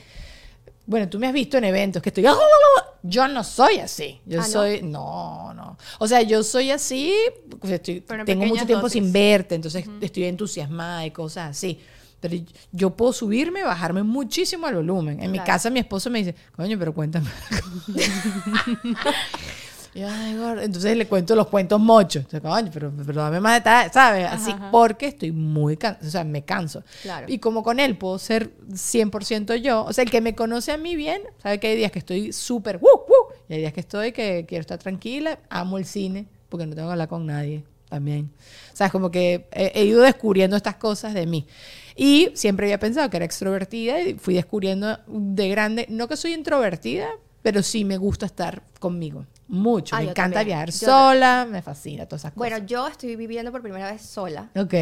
bueno, 0.86 1.08
tú 1.08 1.20
me 1.20 1.28
has 1.28 1.32
visto 1.32 1.56
en 1.56 1.62
eventos 1.64 2.02
que 2.02 2.08
estoy, 2.08 2.24
yo 3.04 3.28
no 3.28 3.44
soy 3.44 3.78
así. 3.78 4.20
Yo 4.26 4.40
Ah, 4.40 4.44
¿no? 4.44 4.48
soy, 4.52 4.82
no, 4.82 5.54
no. 5.54 5.78
O 6.00 6.08
sea, 6.08 6.22
yo 6.22 6.42
soy 6.42 6.72
así, 6.72 7.14
pues, 7.60 7.74
estoy- 7.74 8.00
tengo 8.26 8.44
mucho 8.46 8.66
tiempo 8.66 8.86
dosis. 8.86 9.00
sin 9.04 9.12
verte, 9.12 9.54
entonces 9.54 9.84
estoy 10.00 10.24
entusiasmada 10.24 11.06
y 11.06 11.12
cosas 11.12 11.50
así. 11.50 11.78
Pero 12.20 12.36
yo 12.72 12.90
puedo 12.90 13.12
subirme, 13.12 13.62
bajarme 13.62 14.02
muchísimo 14.02 14.68
el 14.68 14.74
volumen. 14.76 15.22
En 15.22 15.30
mi 15.30 15.38
Claro. 15.38 15.46
casa 15.52 15.70
mi 15.70 15.80
esposo 15.80 16.10
me 16.10 16.18
dice, 16.18 16.34
coño, 16.54 16.78
pero 16.78 16.92
cuéntame. 16.94 17.28
Y, 19.92 20.02
ay. 20.02 20.36
Entonces 20.62 20.96
le 20.96 21.06
cuento 21.08 21.34
los 21.34 21.48
cuentos 21.48 21.80
mochos. 21.80 22.22
Entonces, 22.22 22.40
coño, 22.48 22.70
pero, 22.72 22.92
pero 23.04 23.22
dame 23.22 23.40
más 23.40 23.54
detalles, 23.54 23.92
¿sabes? 23.92 24.26
Así, 24.30 24.52
Ajá, 24.52 24.70
porque 24.70 25.06
estoy 25.06 25.32
muy 25.32 25.76
cansado, 25.76 26.06
o 26.06 26.10
sea, 26.12 26.22
me 26.22 26.44
canso. 26.44 26.84
Claro. 27.02 27.26
Y 27.28 27.38
como 27.38 27.64
con 27.64 27.80
él 27.80 27.96
puedo 27.98 28.18
ser 28.20 28.52
100% 28.70 29.56
yo, 29.56 29.84
o 29.84 29.92
sea, 29.92 30.04
el 30.04 30.10
que 30.10 30.20
me 30.20 30.34
conoce 30.36 30.70
a 30.70 30.76
mí 30.78 30.94
bien, 30.94 31.22
sabe 31.42 31.58
que 31.58 31.66
hay 31.68 31.76
días 31.76 31.90
que 31.90 31.98
estoy 31.98 32.32
súper, 32.32 32.76
¡woo, 32.76 33.00
woo! 33.08 33.34
y 33.48 33.54
hay 33.54 33.58
días 33.60 33.72
que 33.72 33.80
estoy 33.80 34.12
que 34.12 34.44
quiero 34.46 34.60
estar 34.60 34.78
tranquila, 34.78 35.40
amo 35.48 35.76
el 35.76 35.84
cine, 35.84 36.26
porque 36.48 36.66
no 36.66 36.74
tengo 36.76 36.86
que 36.88 36.92
hablar 36.92 37.08
con 37.08 37.26
nadie 37.26 37.64
también. 37.88 38.30
O 38.72 38.76
sea, 38.76 38.86
es 38.86 38.92
como 38.92 39.10
que 39.10 39.48
he, 39.50 39.72
he 39.74 39.84
ido 39.86 40.02
descubriendo 40.02 40.56
estas 40.56 40.76
cosas 40.76 41.14
de 41.14 41.26
mí. 41.26 41.48
Y 42.02 42.30
siempre 42.34 42.64
había 42.66 42.78
pensado 42.78 43.10
que 43.10 43.18
era 43.18 43.26
extrovertida 43.26 44.00
y 44.00 44.14
fui 44.14 44.32
descubriendo 44.32 44.98
de 45.06 45.48
grande, 45.50 45.84
no 45.90 46.08
que 46.08 46.16
soy 46.16 46.32
introvertida, 46.32 47.08
pero 47.42 47.62
sí 47.62 47.84
me 47.84 47.98
gusta 47.98 48.24
estar 48.24 48.62
conmigo. 48.78 49.26
Mucho. 49.48 49.94
Ah, 49.96 49.98
me 50.00 50.04
encanta 50.10 50.38
también. 50.38 50.46
viajar 50.46 50.70
Yo 50.70 50.78
sola, 50.86 51.46
me 51.50 51.60
fascina 51.60 52.06
todas 52.06 52.22
esas 52.22 52.34
Bueno, 52.36 52.56
cosas. 52.56 52.70
yo 52.70 52.86
estoy 52.88 53.16
viviendo 53.16 53.52
por 53.52 53.60
primera 53.60 53.90
vez 53.90 54.00
sola. 54.00 54.48
Ok. 54.56 54.72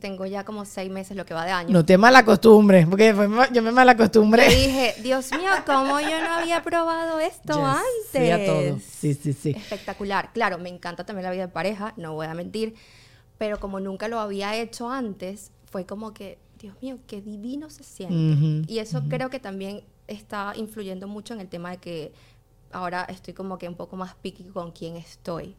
Tengo 0.00 0.26
ya 0.26 0.44
como 0.44 0.64
seis 0.64 0.90
meses 0.90 1.16
lo 1.16 1.24
que 1.24 1.32
va 1.34 1.44
de 1.44 1.52
año. 1.52 1.70
No 1.70 1.84
te 1.84 1.96
malacostumbres, 1.96 2.86
porque 2.88 3.12
después 3.12 3.50
yo 3.52 3.62
me 3.62 3.70
malacostumbré. 3.70 4.50
Yo 4.50 4.56
dije, 4.56 4.94
Dios 5.00 5.30
mío, 5.30 5.50
¿cómo 5.66 6.00
yo 6.00 6.20
no 6.22 6.32
había 6.32 6.60
probado 6.64 7.20
esto 7.20 7.52
Yes, 7.54 7.64
antes? 7.64 7.84
sí 8.10 8.30
a 8.30 8.44
todo. 8.46 8.78
Sí, 8.80 9.14
sí, 9.14 9.32
sí. 9.32 9.50
Espectacular. 9.50 10.32
Claro, 10.32 10.58
me 10.58 10.70
encanta 10.70 11.04
también 11.06 11.24
la 11.24 11.30
vida 11.30 11.46
de 11.46 11.52
pareja, 11.52 11.94
no 11.96 12.14
voy 12.14 12.26
a 12.26 12.34
mentir, 12.34 12.74
pero 13.38 13.60
como 13.60 13.78
nunca 13.78 14.08
lo 14.08 14.18
había 14.18 14.56
hecho 14.56 14.90
antes, 14.90 15.52
fue 15.70 15.84
como 15.86 16.14
que, 16.14 16.38
Dios 16.64 16.80
mío, 16.80 16.98
qué 17.06 17.20
divino 17.20 17.68
se 17.68 17.84
siente. 17.84 18.72
Y 18.72 18.78
eso 18.78 19.02
creo 19.10 19.28
que 19.28 19.38
también 19.38 19.82
está 20.08 20.54
influyendo 20.56 21.06
mucho 21.06 21.34
en 21.34 21.40
el 21.40 21.48
tema 21.48 21.72
de 21.72 21.76
que 21.76 22.12
ahora 22.72 23.04
estoy 23.04 23.34
como 23.34 23.58
que 23.58 23.68
un 23.68 23.74
poco 23.74 23.96
más 23.96 24.14
picky 24.14 24.44
con 24.44 24.72
quién 24.72 24.96
estoy. 24.96 25.54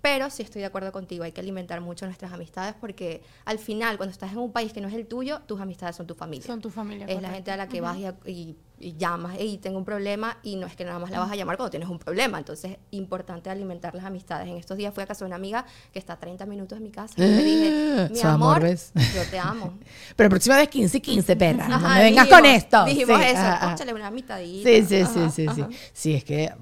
Pero 0.00 0.30
sí 0.30 0.42
estoy 0.44 0.60
de 0.60 0.66
acuerdo 0.66 0.92
contigo, 0.92 1.24
hay 1.24 1.32
que 1.32 1.40
alimentar 1.40 1.80
mucho 1.80 2.06
nuestras 2.06 2.32
amistades 2.32 2.74
porque 2.80 3.20
al 3.44 3.58
final, 3.58 3.96
cuando 3.96 4.12
estás 4.12 4.30
en 4.32 4.38
un 4.38 4.52
país 4.52 4.72
que 4.72 4.80
no 4.80 4.86
es 4.88 4.94
el 4.94 5.06
tuyo, 5.06 5.40
tus 5.46 5.60
amistades 5.60 5.96
son 5.96 6.06
tu 6.06 6.14
familia. 6.14 6.46
Son 6.46 6.60
tu 6.60 6.70
familia. 6.70 7.06
es 7.06 7.20
la 7.20 7.30
gente 7.30 7.50
a 7.50 7.56
la 7.56 7.68
que 7.68 7.80
vas 7.80 7.96
y, 7.98 8.04
a- 8.06 8.14
y- 8.24 8.56
y 8.80 8.94
llamas, 8.96 9.36
y 9.40 9.58
tengo 9.58 9.76
un 9.76 9.84
problema, 9.84 10.38
y 10.44 10.54
no 10.54 10.68
es 10.68 10.76
que 10.76 10.84
nada 10.84 11.00
más 11.00 11.10
la 11.10 11.18
vas 11.18 11.32
a 11.32 11.34
llamar 11.34 11.56
cuando 11.56 11.70
tienes 11.70 11.88
un 11.88 11.98
problema. 11.98 12.38
Entonces, 12.38 12.76
importante 12.92 13.50
alimentar 13.50 13.92
las 13.92 14.04
amistades. 14.04 14.46
En 14.48 14.56
estos 14.56 14.76
días 14.76 14.94
fui 14.94 15.02
a 15.02 15.06
casa 15.06 15.24
de 15.24 15.26
una 15.26 15.34
amiga 15.34 15.66
que 15.92 15.98
está 15.98 16.12
a 16.12 16.18
30 16.20 16.46
minutos 16.46 16.78
de 16.78 16.84
mi 16.84 16.92
casa 16.92 17.14
y 17.16 17.20
le 17.22 17.42
dije, 17.42 18.08
mi 18.12 18.20
amor, 18.20 18.64
yo 18.64 19.22
te 19.32 19.38
amo. 19.40 19.76
Pero 20.16 20.30
próxima 20.30 20.56
vez 20.56 20.68
15 20.68 21.00
15, 21.02 21.34
perra. 21.34 21.66
No 21.66 21.80
me 21.80 22.02
vengas 22.04 22.26
dijimos- 22.26 22.40
con 22.40 22.46
esto. 22.46 22.84
Dijimos 22.84 23.18
Sí, 23.18 23.24
eso, 23.26 23.38
ajá, 23.40 23.72
ajá. 23.74 23.94
una 23.94 24.10
mitadita. 24.12 24.68
Sí, 24.70 24.84
sí, 24.84 25.04
sí, 25.06 25.30
sí, 25.30 25.46
sí. 25.52 25.64
Sí, 25.92 26.14
es 26.14 26.22
que 26.22 26.52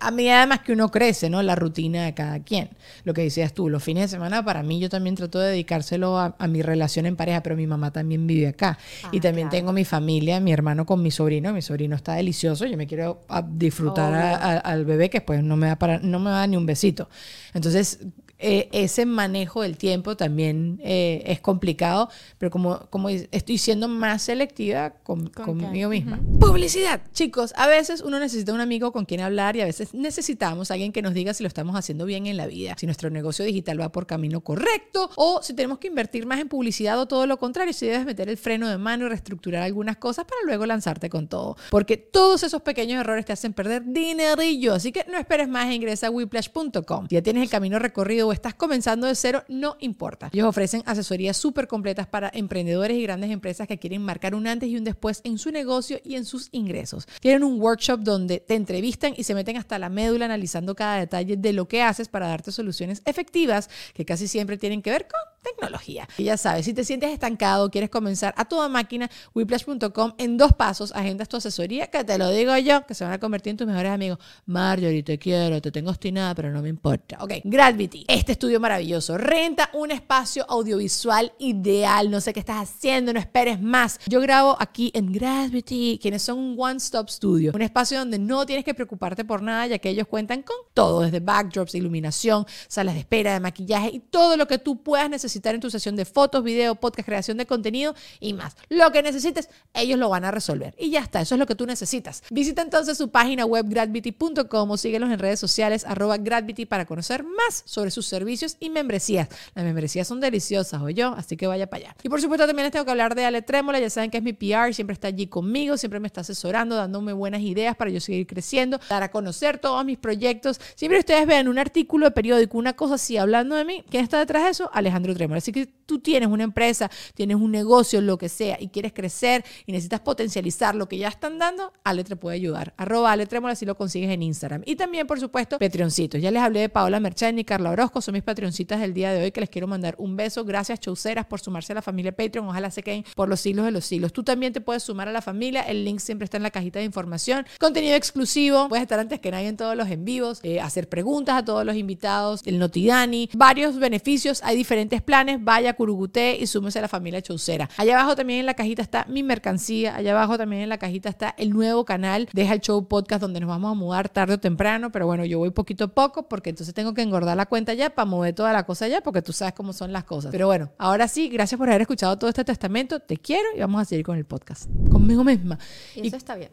a 0.00 0.10
mí 0.10 0.28
además 0.30 0.60
que 0.60 0.72
uno 0.72 0.90
crece, 0.90 1.28
¿no? 1.28 1.42
La 1.42 1.54
rutina 1.56 2.04
de 2.04 2.14
cada 2.14 2.38
quien. 2.40 2.70
Lo 3.04 3.14
que 3.14 3.22
decías 3.22 3.52
tú, 3.52 3.68
los 3.68 3.82
fines 3.82 4.02
de 4.04 4.08
semana 4.16 4.44
para 4.44 4.62
mí 4.62 4.78
yo 4.78 4.88
también 4.88 5.16
trato 5.16 5.38
de 5.40 5.50
dedicárselo 5.50 6.18
a, 6.18 6.36
a 6.38 6.46
mi 6.46 6.62
relación 6.62 7.06
en 7.06 7.16
pareja, 7.16 7.42
pero 7.42 7.56
mi 7.56 7.66
mamá 7.66 7.92
también 7.92 8.26
vive 8.26 8.46
acá. 8.48 8.78
Ah, 9.02 9.08
y 9.12 9.20
también 9.20 9.48
claro. 9.48 9.60
tengo 9.60 9.72
mi 9.72 9.84
familia, 9.84 10.38
mi 10.40 10.52
hermano 10.52 10.86
con 10.86 11.02
mi 11.02 11.10
sobrino. 11.10 11.52
Mi 11.52 11.62
sobrino 11.62 11.96
está 11.96 12.14
delicioso. 12.14 12.64
Yo 12.66 12.76
me 12.76 12.86
quiero 12.86 13.22
a- 13.28 13.42
disfrutar 13.42 14.14
a- 14.14 14.58
al 14.58 14.84
bebé 14.84 15.10
que 15.10 15.18
después 15.18 15.42
no 15.42 15.56
me, 15.56 15.66
da 15.66 15.76
para, 15.76 15.98
no 15.98 16.18
me 16.20 16.30
da 16.30 16.46
ni 16.46 16.56
un 16.56 16.64
besito. 16.66 17.08
Entonces, 17.54 18.00
eh, 18.42 18.68
ese 18.72 19.06
manejo 19.06 19.62
del 19.62 19.76
tiempo 19.76 20.16
también 20.16 20.80
eh, 20.82 21.22
es 21.26 21.40
complicado, 21.40 22.08
pero 22.38 22.50
como, 22.50 22.86
como 22.90 23.08
estoy 23.08 23.56
siendo 23.56 23.86
más 23.86 24.22
selectiva 24.22 24.90
con, 24.90 25.28
¿Con 25.28 25.58
qué? 25.58 25.64
conmigo 25.64 25.90
misma. 25.90 26.20
Publicidad. 26.40 27.00
Chicos, 27.12 27.54
a 27.56 27.68
veces 27.68 28.00
uno 28.00 28.18
necesita 28.18 28.52
un 28.52 28.60
amigo 28.60 28.90
con 28.90 29.04
quien 29.04 29.20
hablar 29.20 29.54
y 29.54 29.60
a 29.60 29.64
veces 29.64 29.94
necesitamos 29.94 30.70
a 30.70 30.74
alguien 30.74 30.92
que 30.92 31.02
nos 31.02 31.14
diga 31.14 31.34
si 31.34 31.44
lo 31.44 31.46
estamos 31.46 31.76
haciendo 31.76 32.04
bien 32.04 32.26
en 32.26 32.36
la 32.36 32.48
vida, 32.48 32.74
si 32.76 32.86
nuestro 32.86 33.10
negocio 33.10 33.44
digital 33.44 33.80
va 33.80 33.92
por 33.92 34.06
camino 34.06 34.40
correcto 34.40 35.08
o 35.14 35.40
si 35.40 35.54
tenemos 35.54 35.78
que 35.78 35.86
invertir 35.86 36.26
más 36.26 36.40
en 36.40 36.48
publicidad 36.48 36.98
o 36.98 37.06
todo 37.06 37.28
lo 37.28 37.38
contrario, 37.38 37.72
si 37.72 37.86
debes 37.86 38.04
meter 38.04 38.28
el 38.28 38.36
freno 38.36 38.68
de 38.68 38.76
mano 38.76 39.06
y 39.06 39.08
reestructurar 39.08 39.62
algunas 39.62 39.98
cosas 39.98 40.24
para 40.24 40.40
luego 40.44 40.66
lanzarte 40.66 41.08
con 41.08 41.28
todo. 41.28 41.56
Porque 41.70 41.96
todos 41.96 42.42
esos 42.42 42.62
pequeños 42.62 42.98
errores 43.00 43.24
te 43.24 43.32
hacen 43.32 43.52
perder 43.52 43.84
dinerillo. 43.86 44.74
Así 44.74 44.90
que 44.90 45.04
no 45.08 45.16
esperes 45.16 45.48
más 45.48 45.72
ingresa 45.72 46.08
a 46.08 46.10
whiplash.com. 46.10 47.06
Ya 47.08 47.22
tienes 47.22 47.44
el 47.44 47.50
camino 47.50 47.78
recorrido 47.78 48.31
estás 48.32 48.54
comenzando 48.54 49.06
de 49.06 49.14
cero, 49.14 49.44
no 49.48 49.76
importa. 49.80 50.30
Ellos 50.32 50.46
ofrecen 50.46 50.82
asesorías 50.86 51.36
súper 51.36 51.68
completas 51.68 52.06
para 52.06 52.30
emprendedores 52.32 52.96
y 52.96 53.02
grandes 53.02 53.30
empresas 53.30 53.68
que 53.68 53.78
quieren 53.78 54.02
marcar 54.02 54.34
un 54.34 54.46
antes 54.46 54.68
y 54.68 54.76
un 54.76 54.84
después 54.84 55.20
en 55.24 55.38
su 55.38 55.50
negocio 55.50 56.00
y 56.04 56.16
en 56.16 56.24
sus 56.24 56.48
ingresos. 56.52 57.06
Tienen 57.20 57.44
un 57.44 57.60
workshop 57.60 58.00
donde 58.00 58.40
te 58.40 58.54
entrevistan 58.54 59.14
y 59.16 59.24
se 59.24 59.34
meten 59.34 59.56
hasta 59.56 59.78
la 59.78 59.88
médula 59.88 60.24
analizando 60.24 60.74
cada 60.74 60.98
detalle 60.98 61.36
de 61.36 61.52
lo 61.52 61.68
que 61.68 61.82
haces 61.82 62.08
para 62.08 62.28
darte 62.28 62.52
soluciones 62.52 63.02
efectivas 63.04 63.68
que 63.94 64.04
casi 64.04 64.28
siempre 64.28 64.58
tienen 64.58 64.82
que 64.82 64.90
ver 64.90 65.06
con 65.06 65.20
tecnología. 65.42 66.08
Y 66.16 66.24
ya 66.24 66.36
sabes, 66.36 66.64
si 66.64 66.72
te 66.72 66.84
sientes 66.84 67.10
estancado, 67.10 67.70
quieres 67.70 67.90
comenzar 67.90 68.32
a 68.36 68.44
toda 68.44 68.68
máquina, 68.68 69.10
whiplash.com 69.34 70.14
en 70.18 70.36
dos 70.36 70.52
pasos, 70.52 70.92
agendas 70.92 71.28
tu 71.28 71.36
asesoría, 71.36 71.88
que 71.88 72.04
te 72.04 72.18
lo 72.18 72.30
digo 72.30 72.56
yo, 72.58 72.86
que 72.86 72.94
se 72.94 73.04
van 73.04 73.12
a 73.12 73.18
convertir 73.18 73.50
en 73.50 73.56
tus 73.56 73.66
mejores 73.66 73.92
amigos. 73.92 74.18
Marjorie, 74.46 75.02
te 75.02 75.18
quiero, 75.18 75.60
te 75.60 75.70
tengo 75.70 75.90
obstinada, 75.90 76.34
pero 76.34 76.50
no 76.50 76.62
me 76.62 76.68
importa. 76.68 77.18
Ok, 77.20 77.32
Gravity, 77.44 78.04
este 78.12 78.32
estudio 78.32 78.60
maravilloso, 78.60 79.16
renta 79.16 79.70
un 79.72 79.90
espacio 79.90 80.44
audiovisual 80.46 81.32
ideal, 81.38 82.10
no 82.10 82.20
sé 82.20 82.34
qué 82.34 82.40
estás 82.40 82.68
haciendo, 82.68 83.10
no 83.10 83.18
esperes 83.18 83.58
más. 83.62 83.98
Yo 84.06 84.20
grabo 84.20 84.54
aquí 84.60 84.90
en 84.92 85.10
Gravity, 85.10 85.98
quienes 86.00 86.20
son 86.20 86.38
un 86.38 86.54
one-stop 86.58 87.08
studio, 87.08 87.52
un 87.54 87.62
espacio 87.62 87.98
donde 87.98 88.18
no 88.18 88.44
tienes 88.44 88.66
que 88.66 88.74
preocuparte 88.74 89.24
por 89.24 89.40
nada, 89.40 89.66
ya 89.66 89.78
que 89.78 89.88
ellos 89.88 90.06
cuentan 90.06 90.42
con 90.42 90.56
todo, 90.74 91.00
desde 91.00 91.20
backdrops, 91.20 91.74
iluminación, 91.74 92.44
salas 92.68 92.92
de 92.92 93.00
espera, 93.00 93.32
de 93.32 93.40
maquillaje 93.40 93.88
y 93.94 94.00
todo 94.00 94.36
lo 94.36 94.46
que 94.46 94.58
tú 94.58 94.82
puedas 94.82 95.08
necesitar 95.08 95.54
en 95.54 95.62
tu 95.62 95.70
sesión 95.70 95.96
de 95.96 96.04
fotos, 96.04 96.44
video, 96.44 96.74
podcast, 96.74 97.06
creación 97.06 97.38
de 97.38 97.46
contenido 97.46 97.94
y 98.20 98.34
más. 98.34 98.56
Lo 98.68 98.92
que 98.92 99.02
necesites, 99.02 99.48
ellos 99.72 99.98
lo 99.98 100.10
van 100.10 100.26
a 100.26 100.30
resolver. 100.30 100.74
Y 100.78 100.90
ya 100.90 101.00
está, 101.00 101.22
eso 101.22 101.34
es 101.34 101.38
lo 101.38 101.46
que 101.46 101.54
tú 101.54 101.64
necesitas. 101.64 102.22
Visita 102.28 102.60
entonces 102.60 102.98
su 102.98 103.10
página 103.10 103.46
web 103.46 103.64
gravity.com 103.70 104.70
o 104.70 104.76
síguelos 104.76 105.10
en 105.10 105.18
redes 105.18 105.40
sociales 105.40 105.86
arroba 105.86 106.18
gravity 106.18 106.66
para 106.66 106.84
conocer 106.84 107.24
más 107.24 107.62
sobre 107.64 107.90
sus 107.90 108.01
servicios 108.06 108.56
y 108.60 108.70
membresías. 108.70 109.28
Las 109.54 109.64
membresías 109.64 110.06
son 110.06 110.20
deliciosas, 110.20 110.80
o 110.80 110.90
yo, 110.90 111.14
así 111.16 111.36
que 111.36 111.46
vaya 111.46 111.68
para 111.68 111.84
allá. 111.84 111.96
Y 112.02 112.08
por 112.08 112.20
supuesto 112.20 112.46
también 112.46 112.64
les 112.64 112.72
tengo 112.72 112.84
que 112.84 112.90
hablar 112.90 113.14
de 113.14 113.24
Ale 113.24 113.42
Trémola, 113.42 113.80
ya 113.80 113.90
saben 113.90 114.10
que 114.10 114.18
es 114.18 114.22
mi 114.22 114.32
PR, 114.32 114.72
siempre 114.74 114.94
está 114.94 115.08
allí 115.08 115.26
conmigo, 115.26 115.76
siempre 115.76 116.00
me 116.00 116.06
está 116.06 116.22
asesorando, 116.22 116.76
dándome 116.76 117.12
buenas 117.12 117.40
ideas 117.42 117.76
para 117.76 117.90
yo 117.90 118.00
seguir 118.00 118.26
creciendo, 118.26 118.80
dar 118.88 119.02
a 119.02 119.10
conocer 119.10 119.58
todos 119.58 119.84
mis 119.84 119.98
proyectos. 119.98 120.60
Siempre 120.74 120.98
ustedes 120.98 121.26
vean 121.26 121.48
un 121.48 121.58
artículo 121.58 122.06
de 122.06 122.12
periódico, 122.12 122.58
una 122.58 122.74
cosa 122.74 122.94
así, 122.94 123.16
hablando 123.16 123.56
de 123.56 123.64
mí, 123.64 123.84
¿quién 123.90 124.02
está 124.02 124.18
detrás 124.18 124.44
de 124.44 124.50
eso? 124.50 124.70
Alejandro 124.72 125.14
Trémola. 125.14 125.38
Así 125.38 125.52
que 125.52 125.66
tú 125.66 125.98
tienes 125.98 126.28
una 126.28 126.44
empresa, 126.44 126.90
tienes 127.14 127.36
un 127.36 127.50
negocio, 127.50 128.00
lo 128.00 128.18
que 128.18 128.28
sea, 128.28 128.56
y 128.60 128.68
quieres 128.68 128.92
crecer 128.92 129.44
y 129.66 129.72
necesitas 129.72 130.00
potencializar 130.00 130.74
lo 130.74 130.88
que 130.88 130.98
ya 130.98 131.08
están 131.08 131.38
dando, 131.38 131.72
Ale 131.84 132.04
te 132.04 132.16
puede 132.16 132.36
ayudar. 132.36 132.74
Arroba 132.76 133.12
Ale 133.12 133.26
Trémola 133.26 133.54
si 133.54 133.66
lo 133.66 133.76
consigues 133.76 134.10
en 134.10 134.22
Instagram. 134.22 134.62
Y 134.64 134.76
también, 134.76 135.06
por 135.06 135.20
supuesto, 135.20 135.58
Patreoncitos. 135.58 136.20
Ya 136.20 136.30
les 136.30 136.42
hablé 136.42 136.60
de 136.60 136.68
Paola 136.68 137.00
Merchan 137.00 137.38
y 137.38 137.44
Carla 137.44 137.70
Orozco, 137.70 137.91
son 138.00 138.14
mis 138.14 138.22
Patreoncitas 138.22 138.80
del 138.80 138.94
día 138.94 139.12
de 139.12 139.24
hoy 139.24 139.32
que 139.32 139.40
les 139.40 139.50
quiero 139.50 139.66
mandar 139.66 139.94
un 139.98 140.16
beso. 140.16 140.44
Gracias, 140.44 140.80
chauceras, 140.80 141.26
por 141.26 141.40
sumarse 141.40 141.72
a 141.72 141.76
la 141.76 141.82
familia 141.82 142.12
Patreon. 142.12 142.48
Ojalá 142.48 142.70
se 142.70 142.82
queden 142.82 143.04
por 143.14 143.28
los 143.28 143.40
siglos 143.40 143.64
de 143.64 143.70
los 143.70 143.84
siglos. 143.84 144.12
Tú 144.12 144.22
también 144.22 144.52
te 144.52 144.60
puedes 144.60 144.82
sumar 144.82 145.08
a 145.08 145.12
la 145.12 145.22
familia. 145.22 145.62
El 145.62 145.84
link 145.84 145.98
siempre 145.98 146.24
está 146.24 146.36
en 146.36 146.42
la 146.42 146.50
cajita 146.50 146.78
de 146.78 146.84
información. 146.84 147.46
Contenido 147.58 147.94
exclusivo. 147.94 148.68
Puedes 148.68 148.82
estar 148.82 148.98
antes 148.98 149.20
que 149.20 149.30
nadie 149.30 149.48
en 149.48 149.56
todos 149.56 149.76
los 149.76 149.88
en 149.88 150.04
vivos, 150.04 150.40
eh, 150.42 150.60
hacer 150.60 150.88
preguntas 150.88 151.36
a 151.36 151.44
todos 151.44 151.64
los 151.64 151.76
invitados, 151.76 152.40
el 152.44 152.58
Notidani, 152.58 153.28
varios 153.34 153.78
beneficios. 153.78 154.40
Hay 154.42 154.56
diferentes 154.56 155.02
planes. 155.02 155.42
Vaya 155.42 155.74
Curuguté 155.74 156.38
y 156.40 156.46
súmese 156.46 156.78
a 156.78 156.82
la 156.82 156.88
familia 156.88 157.20
Chaucera. 157.20 157.68
Allá 157.76 157.98
abajo 157.98 158.16
también 158.16 158.40
en 158.40 158.46
la 158.46 158.54
cajita 158.54 158.82
está 158.82 159.06
mi 159.08 159.22
mercancía. 159.22 159.96
Allá 159.96 160.12
abajo 160.12 160.38
también 160.38 160.62
en 160.62 160.68
la 160.68 160.78
cajita 160.78 161.08
está 161.08 161.34
el 161.38 161.50
nuevo 161.50 161.84
canal 161.84 162.28
Deja 162.32 162.54
el 162.54 162.60
Show 162.60 162.86
Podcast 162.86 163.20
donde 163.20 163.40
nos 163.40 163.48
vamos 163.48 163.72
a 163.72 163.74
mudar 163.74 164.08
tarde 164.08 164.34
o 164.34 164.40
temprano. 164.40 164.92
Pero 164.92 165.06
bueno, 165.06 165.24
yo 165.24 165.38
voy 165.38 165.50
poquito 165.50 165.84
a 165.84 165.88
poco 165.88 166.28
porque 166.28 166.50
entonces 166.50 166.74
tengo 166.74 166.94
que 166.94 167.02
engordar 167.02 167.36
la 167.36 167.46
cuenta 167.46 167.74
ya 167.74 167.81
para 167.90 168.06
mover 168.06 168.34
toda 168.34 168.52
la 168.52 168.64
cosa 168.64 168.88
ya 168.88 169.00
porque 169.02 169.22
tú 169.22 169.32
sabes 169.32 169.54
cómo 169.54 169.72
son 169.72 169.92
las 169.92 170.04
cosas. 170.04 170.30
Pero 170.30 170.46
bueno, 170.46 170.70
ahora 170.78 171.08
sí, 171.08 171.28
gracias 171.28 171.58
por 171.58 171.68
haber 171.68 171.82
escuchado 171.82 172.16
todo 172.18 172.28
este 172.30 172.44
testamento. 172.44 173.00
Te 173.00 173.16
quiero 173.16 173.48
y 173.56 173.60
vamos 173.60 173.82
a 173.82 173.84
seguir 173.84 174.04
con 174.04 174.16
el 174.16 174.24
podcast. 174.24 174.68
Conmigo 174.90 175.24
misma. 175.24 175.58
Y 175.96 176.06
eso 176.08 176.16
está 176.16 176.34
bien. 176.36 176.50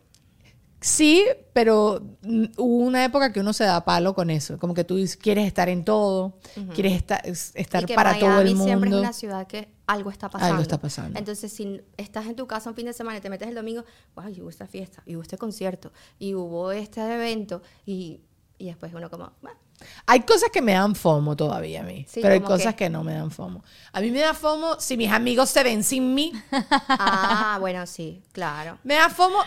Sí, 0.82 1.26
pero 1.52 2.02
mm, 2.22 2.46
hubo 2.58 2.78
una 2.86 3.04
época 3.04 3.34
que 3.34 3.42
uno 3.42 3.52
se 3.52 3.66
da 3.66 3.84
palo 3.84 4.16
con 4.16 4.30
eso, 4.30 4.58
como 4.58 4.74
que 4.74 4.86
tú 4.86 4.98
quieres 5.22 5.46
estar 5.46 5.68
en 5.68 5.84
todo, 5.84 6.38
quieres 6.74 6.94
estar, 6.94 7.20
es- 7.28 7.52
estar 7.56 7.84
y 7.84 7.86
que 7.86 7.96
para 7.96 8.12
Miami 8.12 8.30
todo 8.30 8.42
el 8.42 8.48
siempre 8.48 8.72
es 8.72 8.80
mundo. 8.94 9.00
una 9.00 9.12
ciudad 9.12 9.46
que 9.46 9.74
algo 9.88 10.10
está 10.10 10.30
pasando. 10.30 10.54
Algo 10.54 10.62
está 10.62 10.78
pasando. 10.80 11.20
Entonces, 11.20 11.52
si 11.52 11.82
estás 11.98 12.28
en 12.28 12.36
tu 12.38 12.48
casa 12.48 12.70
un 12.70 12.78
fin 12.78 12.86
de 12.86 12.94
semana 12.94 13.18
y 13.18 13.22
te 13.22 13.30
metes 13.30 13.50
el 13.50 13.56
domingo, 13.56 13.84
wow, 14.16 14.30
y 14.30 14.40
hubo 14.40 14.50
esta 14.50 14.68
fiesta, 14.68 15.04
y 15.06 15.16
hubo 15.18 15.22
este 15.24 15.38
concierto, 15.38 15.92
y 16.18 16.34
hubo 16.34 16.72
este 16.72 17.02
evento, 17.02 17.62
y, 17.86 18.22
y 18.60 18.68
después 18.68 18.94
uno 18.94 19.10
como, 19.10 19.32
"Bueno, 19.42 19.58
Hay 20.06 20.22
cosas 20.22 20.50
que 20.52 20.62
me 20.62 20.74
dan 20.74 20.94
fomo 20.94 21.38
todavía 21.38 21.80
a 21.80 21.84
mí, 21.84 22.06
Sí, 22.06 22.20
pero 22.22 22.34
hay 22.34 22.42
¿cómo 22.42 22.52
cosas 22.52 22.76
que 22.76 22.90
no 22.90 23.02
me 23.02 23.14
dan 23.14 23.32
fomo. 23.32 23.64
A 23.94 24.02
mí 24.02 24.12
me 24.12 24.20
da 24.20 24.34
fomo 24.34 24.76
si 24.78 24.98
mis 24.98 25.10
amigos 25.10 25.50
se 25.50 25.64
ven 25.64 25.86
sin 25.86 26.14
mí. 26.14 26.34
ah, 26.90 27.58
bueno, 27.62 27.88
sí, 27.88 28.22
claro. 28.34 28.78
Me 28.84 28.96
da 28.96 29.10
fomo, 29.10 29.38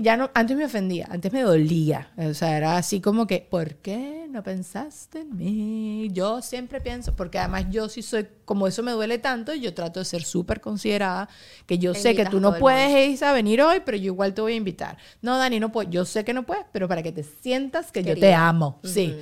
ya 0.00 0.16
no, 0.16 0.30
antes 0.34 0.56
me 0.56 0.64
ofendía, 0.64 1.06
antes 1.08 1.32
me 1.32 1.42
dolía. 1.42 2.10
O 2.16 2.34
sea, 2.34 2.56
era 2.56 2.76
así 2.76 3.00
como 3.00 3.28
que, 3.28 3.46
¿por 3.48 3.76
qué 3.76 4.17
no 4.28 4.42
pensaste 4.42 5.20
en 5.20 5.36
mí? 5.36 6.08
Yo 6.12 6.42
siempre 6.42 6.80
pienso, 6.80 7.16
porque 7.16 7.38
además 7.38 7.66
yo 7.70 7.88
sí 7.88 8.02
soy, 8.02 8.26
como 8.44 8.66
eso 8.66 8.82
me 8.82 8.92
duele 8.92 9.18
tanto, 9.18 9.54
yo 9.54 9.74
trato 9.74 10.00
de 10.00 10.04
ser 10.04 10.22
súper 10.22 10.60
considerada, 10.60 11.28
que 11.66 11.78
yo 11.78 11.94
sé 11.94 12.14
que 12.14 12.26
tú 12.26 12.40
no 12.40 12.58
puedes 12.58 13.08
Isa, 13.08 13.32
venir 13.32 13.62
hoy, 13.62 13.80
pero 13.84 13.96
yo 13.96 14.12
igual 14.12 14.34
te 14.34 14.40
voy 14.40 14.52
a 14.52 14.56
invitar. 14.56 14.98
No, 15.22 15.38
Dani, 15.38 15.60
no 15.60 15.72
puedo. 15.72 15.90
Yo 15.90 16.04
sé 16.04 16.24
que 16.24 16.32
no 16.32 16.44
puedes, 16.44 16.64
pero 16.72 16.88
para 16.88 17.02
que 17.02 17.12
te 17.12 17.22
sientas 17.22 17.90
que 17.90 18.02
yo 18.04 18.14
te 18.14 18.34
amo. 18.34 18.80
Sí. 18.84 19.14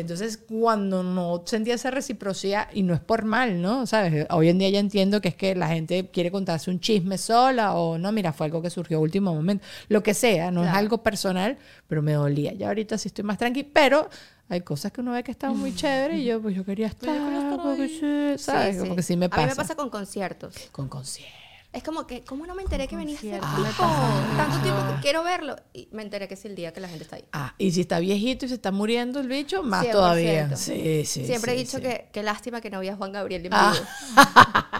Entonces, 0.00 0.36
cuando 0.38 1.02
no 1.02 1.42
sentía 1.46 1.74
esa 1.74 1.90
reciprocidad, 1.90 2.68
y 2.72 2.82
no 2.82 2.94
es 2.94 3.00
por 3.00 3.24
mal, 3.24 3.60
¿no? 3.60 3.86
¿Sabes? 3.86 4.26
Hoy 4.30 4.48
en 4.48 4.58
día 4.58 4.70
ya 4.70 4.78
entiendo 4.80 5.20
que 5.20 5.28
es 5.28 5.34
que 5.34 5.54
la 5.54 5.68
gente 5.68 6.08
quiere 6.12 6.30
contarse 6.30 6.70
un 6.70 6.80
chisme 6.80 7.18
sola 7.18 7.74
o 7.74 7.98
no, 7.98 8.12
mira, 8.12 8.32
fue 8.32 8.46
algo 8.46 8.62
que 8.62 8.70
surgió 8.70 8.98
a 8.98 9.00
último 9.00 9.34
momento. 9.34 9.64
Lo 9.88 10.02
que 10.02 10.14
sea, 10.14 10.50
no 10.50 10.62
es 10.64 10.70
algo 10.70 11.02
personal, 11.02 11.58
pero 11.86 12.02
me 12.02 12.12
dolía. 12.12 12.52
Ya 12.54 12.68
ahorita 12.68 12.96
sí 12.98 13.08
estoy 13.08 13.24
más 13.24 13.38
tranqui, 13.38 13.64
pero 13.64 14.08
hay 14.48 14.60
cosas 14.62 14.92
que 14.92 15.00
uno 15.00 15.12
ve 15.12 15.22
que 15.22 15.30
están 15.32 15.56
muy 15.56 15.74
chéveres 15.74 16.18
y 16.20 16.24
yo, 16.24 16.40
pues 16.40 16.54
yo 16.56 16.64
quería 16.64 16.86
estar, 16.86 17.58
porque 17.62 17.88
sí, 17.88 18.42
¿sabes? 18.42 18.74
Sí, 18.76 18.80
Como 18.80 18.92
sí. 18.92 18.96
que 18.96 19.02
sí 19.02 19.16
me 19.16 19.26
A 19.26 19.28
pasa. 19.30 19.42
mí 19.42 19.48
me 19.48 19.56
pasa 19.56 19.74
con 19.74 19.90
conciertos. 19.90 20.54
Con 20.72 20.88
conciertos. 20.88 21.47
Es 21.70 21.82
como 21.82 22.06
que, 22.06 22.24
¿cómo 22.24 22.46
no 22.46 22.54
me 22.54 22.62
enteré 22.62 22.88
que 22.88 22.96
venía 22.96 23.18
tiempo? 23.18 23.46
me 23.58 23.68
pasa. 23.68 24.24
Tanto 24.36 24.58
tiempo 24.62 24.80
que 24.94 25.00
quiero 25.02 25.22
verlo. 25.22 25.54
Y 25.74 25.88
me 25.92 26.02
enteré 26.02 26.26
que 26.26 26.34
es 26.34 26.44
el 26.46 26.54
día 26.54 26.72
que 26.72 26.80
la 26.80 26.88
gente 26.88 27.04
está 27.04 27.16
ahí. 27.16 27.24
Ah, 27.32 27.54
y 27.58 27.72
si 27.72 27.82
está 27.82 27.98
viejito 27.98 28.46
y 28.46 28.48
se 28.48 28.54
está 28.54 28.72
muriendo 28.72 29.20
el 29.20 29.28
bicho, 29.28 29.62
más 29.62 29.84
100%. 29.86 29.92
todavía. 29.92 30.56
Sí, 30.56 31.04
sí. 31.04 31.26
Siempre 31.26 31.52
sí, 31.52 31.58
he 31.58 31.60
dicho 31.60 31.76
sí. 31.76 31.82
que, 31.82 32.08
que 32.10 32.22
lástima 32.22 32.60
que 32.62 32.70
no 32.70 32.80
vi 32.80 32.88
a 32.88 32.96
Juan 32.96 33.12
Gabriel 33.12 33.44
en 33.46 33.52
Ah, 33.54 33.72
vivo. 33.74 33.84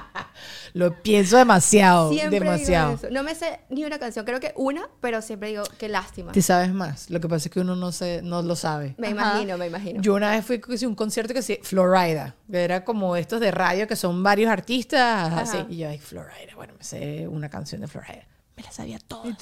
Lo 0.78 1.02
pienso 1.02 1.36
demasiado, 1.38 2.12
Siempre 2.12 2.38
digo 2.38 2.52
demasiado. 2.52 2.94
eso. 2.94 3.08
No 3.10 3.24
me 3.24 3.34
sé 3.34 3.58
ni 3.68 3.84
una 3.84 3.98
canción, 3.98 4.24
creo 4.24 4.38
que 4.38 4.52
una, 4.54 4.88
pero 5.00 5.20
siempre 5.22 5.48
digo 5.48 5.64
que 5.76 5.88
lástima. 5.88 6.30
Te 6.30 6.40
sabes 6.40 6.72
más. 6.72 7.10
Lo 7.10 7.18
que 7.18 7.28
pasa 7.28 7.48
es 7.48 7.50
que 7.52 7.58
uno 7.58 7.74
no 7.74 7.90
se, 7.90 8.22
no 8.22 8.42
lo 8.42 8.54
sabe. 8.54 8.94
Me 8.96 9.08
Ajá. 9.08 9.14
imagino, 9.16 9.58
me 9.58 9.66
imagino. 9.66 10.00
Yo 10.00 10.14
una 10.14 10.30
vez 10.30 10.44
fui 10.44 10.60
a 10.62 10.86
un 10.86 10.94
concierto 10.94 11.34
que 11.34 11.42
se 11.42 11.58
Florida, 11.64 12.36
que 12.48 12.62
era 12.62 12.84
como 12.84 13.16
estos 13.16 13.40
de 13.40 13.50
radio 13.50 13.88
que 13.88 13.96
son 13.96 14.22
varios 14.22 14.52
artistas, 14.52 15.32
así. 15.32 15.58
Y 15.68 15.78
yo, 15.78 15.88
ay, 15.88 15.98
Florida, 15.98 16.54
bueno, 16.54 16.74
me 16.78 16.84
sé 16.84 17.26
una 17.26 17.48
canción 17.48 17.80
de 17.80 17.88
Florida. 17.88 18.24
Me 18.56 18.62
la 18.62 18.70
sabía 18.70 19.00
todas. 19.00 19.36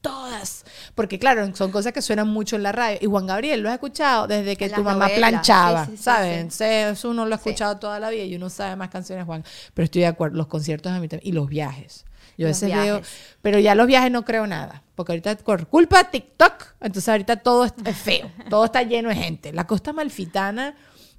Todas. 0.00 0.64
Porque 0.94 1.18
claro, 1.18 1.54
son 1.54 1.70
cosas 1.70 1.92
que 1.92 2.00
suenan 2.02 2.28
mucho 2.28 2.56
en 2.56 2.62
la 2.62 2.72
radio. 2.72 2.98
Y 3.00 3.06
Juan 3.06 3.26
Gabriel, 3.26 3.60
¿lo 3.60 3.68
has 3.68 3.74
escuchado? 3.74 4.26
Desde 4.26 4.56
que 4.56 4.66
En 4.66 4.72
tu 4.72 4.82
mamá 4.82 5.08
novelas. 5.08 5.18
planchaba, 5.30 5.86
Sí, 5.86 5.96
¿saben? 5.96 6.50
sí. 6.50 6.64
Eso 6.64 7.10
uno 7.10 7.26
lo 7.26 7.34
ha 7.34 7.36
escuchado 7.36 7.76
toda 7.78 8.00
la 8.00 8.08
vida 8.10 8.24
y 8.24 8.34
uno 8.34 8.48
sabe 8.48 8.76
más 8.76 8.88
canciones, 8.88 9.26
Juan. 9.26 9.44
Pero 9.74 9.84
estoy 9.84 10.02
de 10.02 10.06
acuerdo, 10.08 10.36
los 10.36 10.46
conciertos 10.46 10.90
a 10.92 10.98
mí 11.00 11.08
también. 11.08 11.28
Y 11.28 11.32
los 11.32 11.48
viajes. 11.48 12.04
Yo 12.38 12.46
a 12.46 12.48
veces 12.48 12.72
veo, 12.72 13.02
pero 13.42 13.58
ya 13.58 13.74
los 13.74 13.86
viajes 13.86 14.10
no 14.10 14.24
creo 14.24 14.46
nada, 14.46 14.82
porque 14.94 15.12
ahorita 15.12 15.36
por 15.36 15.66
culpa 15.66 15.98
de 15.98 16.04
TikTok, 16.10 16.68
entonces 16.80 17.06
ahorita 17.10 17.36
todo 17.36 17.66
es 17.66 17.72
feo, 17.98 18.30
todo 18.48 18.64
está 18.64 18.82
lleno 18.82 19.10
de 19.10 19.14
gente. 19.16 19.52
La 19.52 19.66
costa 19.66 19.92
malfitana, 19.92 20.74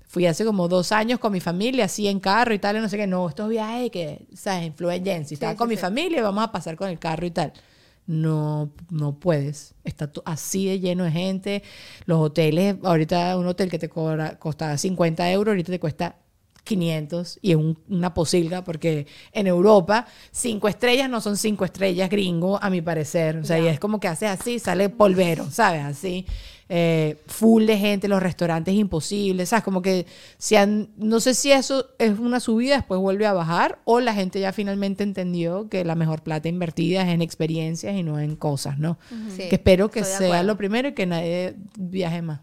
fui 0.07 0.25
hace 0.25 0.43
como 0.43 0.67
dos 0.67 0.91
años 0.91 1.19
con 1.19 1.31
mi 1.31 1.39
familia, 1.39 1.85
así 1.85 2.07
en 2.07 2.19
carro 2.19 2.55
y 2.55 2.59
tal, 2.59 2.77
y 2.77 2.79
no 2.79 2.89
sé 2.89 2.97
qué, 2.97 3.05
no, 3.05 3.29
estos 3.29 3.49
viajes 3.49 3.91
que, 3.91 4.25
¿sabes? 4.35 4.65
Influencia, 4.65 5.15
estaba 5.15 5.55
con 5.55 5.69
mi 5.69 5.77
familia, 5.77 6.23
vamos 6.23 6.43
a 6.43 6.51
pasar 6.51 6.75
con 6.75 6.89
el 6.89 6.97
carro 6.97 7.27
y 7.27 7.31
tal. 7.31 7.53
No, 8.11 8.73
no 8.89 9.19
puedes. 9.19 9.73
Está 9.85 10.11
así 10.25 10.67
de 10.67 10.81
lleno 10.81 11.05
de 11.05 11.11
gente. 11.11 11.63
Los 12.05 12.19
hoteles, 12.19 12.75
ahorita 12.83 13.37
un 13.37 13.47
hotel 13.47 13.69
que 13.71 13.79
te 13.79 13.87
cobra, 13.87 14.37
costaba 14.37 14.77
50 14.77 15.31
euros, 15.31 15.53
ahorita 15.53 15.71
te 15.71 15.79
cuesta 15.79 16.17
500 16.63 17.39
y 17.41 17.51
es 17.51 17.57
un- 17.57 17.77
una 17.89 18.13
posilga 18.13 18.63
porque 18.63 19.07
en 19.33 19.47
Europa 19.47 20.05
cinco 20.31 20.67
estrellas 20.67 21.09
no 21.09 21.19
son 21.21 21.35
cinco 21.37 21.65
estrellas 21.65 22.09
gringo 22.09 22.61
a 22.61 22.69
mi 22.69 22.81
parecer. 22.81 23.37
O 23.37 23.45
sea 23.45 23.59
y 23.59 23.67
es 23.67 23.79
como 23.79 23.99
que 23.99 24.07
haces 24.07 24.29
así 24.29 24.59
sale 24.59 24.89
polvero 24.89 25.49
sabes 25.51 25.83
así 25.83 26.25
Eh, 26.73 27.17
full 27.27 27.65
de 27.65 27.77
gente 27.77 28.07
los 28.07 28.23
restaurantes 28.23 28.73
imposibles 28.75 29.49
sabes 29.49 29.61
como 29.65 29.81
que 29.81 30.05
si 30.37 30.55
han- 30.55 30.87
no 30.95 31.19
sé 31.19 31.33
si 31.33 31.51
eso 31.51 31.87
es 31.99 32.17
una 32.17 32.39
subida 32.39 32.75
después 32.77 32.97
vuelve 33.01 33.25
a 33.25 33.33
bajar 33.33 33.79
o 33.83 33.99
la 33.99 34.13
gente 34.13 34.39
ya 34.39 34.53
finalmente 34.53 35.03
entendió 35.03 35.67
que 35.67 35.83
la 35.83 35.95
mejor 35.95 36.21
plata 36.23 36.47
invertida 36.47 37.01
es 37.01 37.09
en 37.09 37.21
experiencias 37.21 37.93
y 37.97 38.03
no 38.03 38.21
en 38.21 38.37
cosas 38.37 38.79
no 38.79 38.97
Sí, 39.35 39.49
que 39.49 39.55
espero 39.55 39.91
que 39.91 40.05
sea 40.05 40.43
lo 40.43 40.55
primero 40.55 40.87
y 40.87 40.93
que 40.93 41.05
nadie 41.05 41.55
viaje 41.77 42.21
más 42.21 42.39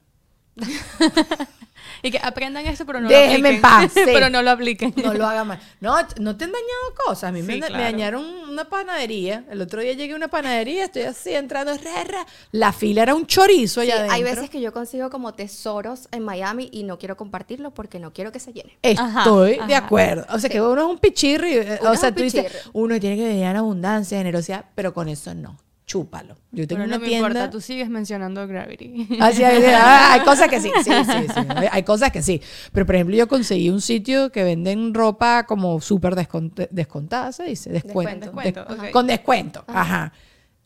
Y 2.03 2.11
que 2.11 2.19
aprendan 2.23 2.67
esto, 2.67 2.85
pero 2.87 3.01
no 3.01 3.09
Déjenme 3.09 3.51
en 3.57 3.61
lo 3.63 3.69
apliquen. 3.69 3.89
paz, 3.89 3.93
sí. 3.95 4.01
pero 4.05 4.31
no 4.31 4.43
lo 4.43 4.51
apliquen. 4.51 4.95
No 5.05 5.15
lo 5.15 5.27
haga 5.27 5.45
más. 5.45 5.59
No, 5.81 5.97
no 6.21 6.37
te 6.37 6.45
han 6.45 6.53
dañado 6.53 6.95
cosas. 7.07 7.25
A 7.25 7.33
mí 7.33 7.43
me, 7.43 7.55
Sí, 7.55 7.61
me 7.61 7.67
claro. 7.69 7.83
dañaron 7.85 8.25
una 8.49 8.69
panadería. 8.69 9.45
El 9.51 9.61
otro 9.61 9.81
día 9.81 9.93
llegué 9.95 10.13
a 10.13 10.17
una 10.17 10.29
panadería, 10.29 10.85
estoy 10.85 11.03
así 11.03 11.35
entrando. 11.35 11.73
ra, 11.75 12.05
ra. 12.05 12.27
La 12.53 12.73
fila 12.73 13.03
era 13.03 13.15
un 13.15 13.27
chorizo 13.27 13.81
Sí, 13.83 13.87
allá 13.91 13.95
adentro. 14.01 14.15
hay 14.15 14.23
veces 14.23 14.51
que 14.51 14.61
yo 14.61 14.73
consigo 14.73 15.11
como 15.11 15.35
tesoros 15.35 16.09
en 16.13 16.23
Miami 16.25 16.69
y 16.73 16.83
no 16.85 16.99
quiero 16.99 17.17
compartirlo 17.17 17.73
porque 17.73 17.99
no 17.99 18.13
quiero 18.13 18.33
que 18.33 18.41
se 18.41 18.53
llene. 18.53 18.79
Estoy 18.83 19.55
Ajá, 19.55 19.67
de 19.67 19.75
ajá. 19.75 19.87
acuerdo. 19.87 20.27
O 20.33 20.39
sea, 20.39 20.49
que 20.51 20.61
uno 20.61 20.81
es 20.83 20.87
un 20.89 20.99
pichirri. 20.99 21.55
eh, 21.57 21.79
Uno 21.81 21.91
o 21.93 21.97
sea, 21.97 22.15
tú 22.15 22.23
dices, 22.23 22.45
pichirri. 22.45 22.71
uno 22.73 23.01
tiene 23.01 23.17
que 23.17 23.29
vivir 23.29 23.43
en 23.45 23.57
abundancia, 23.57 24.19
generosidad, 24.19 24.65
pero 24.75 24.93
con 24.95 25.09
eso 25.09 25.35
no. 25.35 25.57
Chúpalo. 25.89 26.37
Yo 26.53 26.67
tengo 26.69 26.81
Pero 26.81 26.81
no 26.81 26.85
una 26.85 26.99
me 26.99 27.07
tienda. 27.09 27.29
importa, 27.29 27.51
tú 27.51 27.63
sigues 27.63 27.89
mencionando 27.89 28.47
Gravity. 28.47 29.09
Así 29.21 29.43
hay, 29.43 29.65
ah, 29.75 30.13
hay 30.13 30.21
cosas 30.21 30.47
que 30.49 30.61
sí, 30.61 30.71
sí, 30.85 30.91
sí, 30.93 31.27
sí. 31.35 31.41
Hay, 31.73 31.83
cosas 31.83 32.13
que 32.13 32.21
sí. 32.23 32.43
Pero, 32.73 32.85
por 32.85 32.95
ejemplo, 32.95 33.17
yo 33.17 33.27
conseguí 33.27 33.71
un 33.71 33.81
sitio 33.81 34.31
que 34.31 34.45
venden 34.45 34.93
ropa 34.93 35.45
como 35.47 35.81
súper 35.81 36.15
descont- 36.15 36.69
descontada, 36.71 37.33
se 37.33 37.45
dice, 37.45 37.71
descuento. 37.71 38.27
Descuento, 38.27 38.65
Des- 38.67 38.79
ok. 38.81 38.91
Con 38.91 39.07
descuento, 39.07 39.65
ajá. 39.67 40.13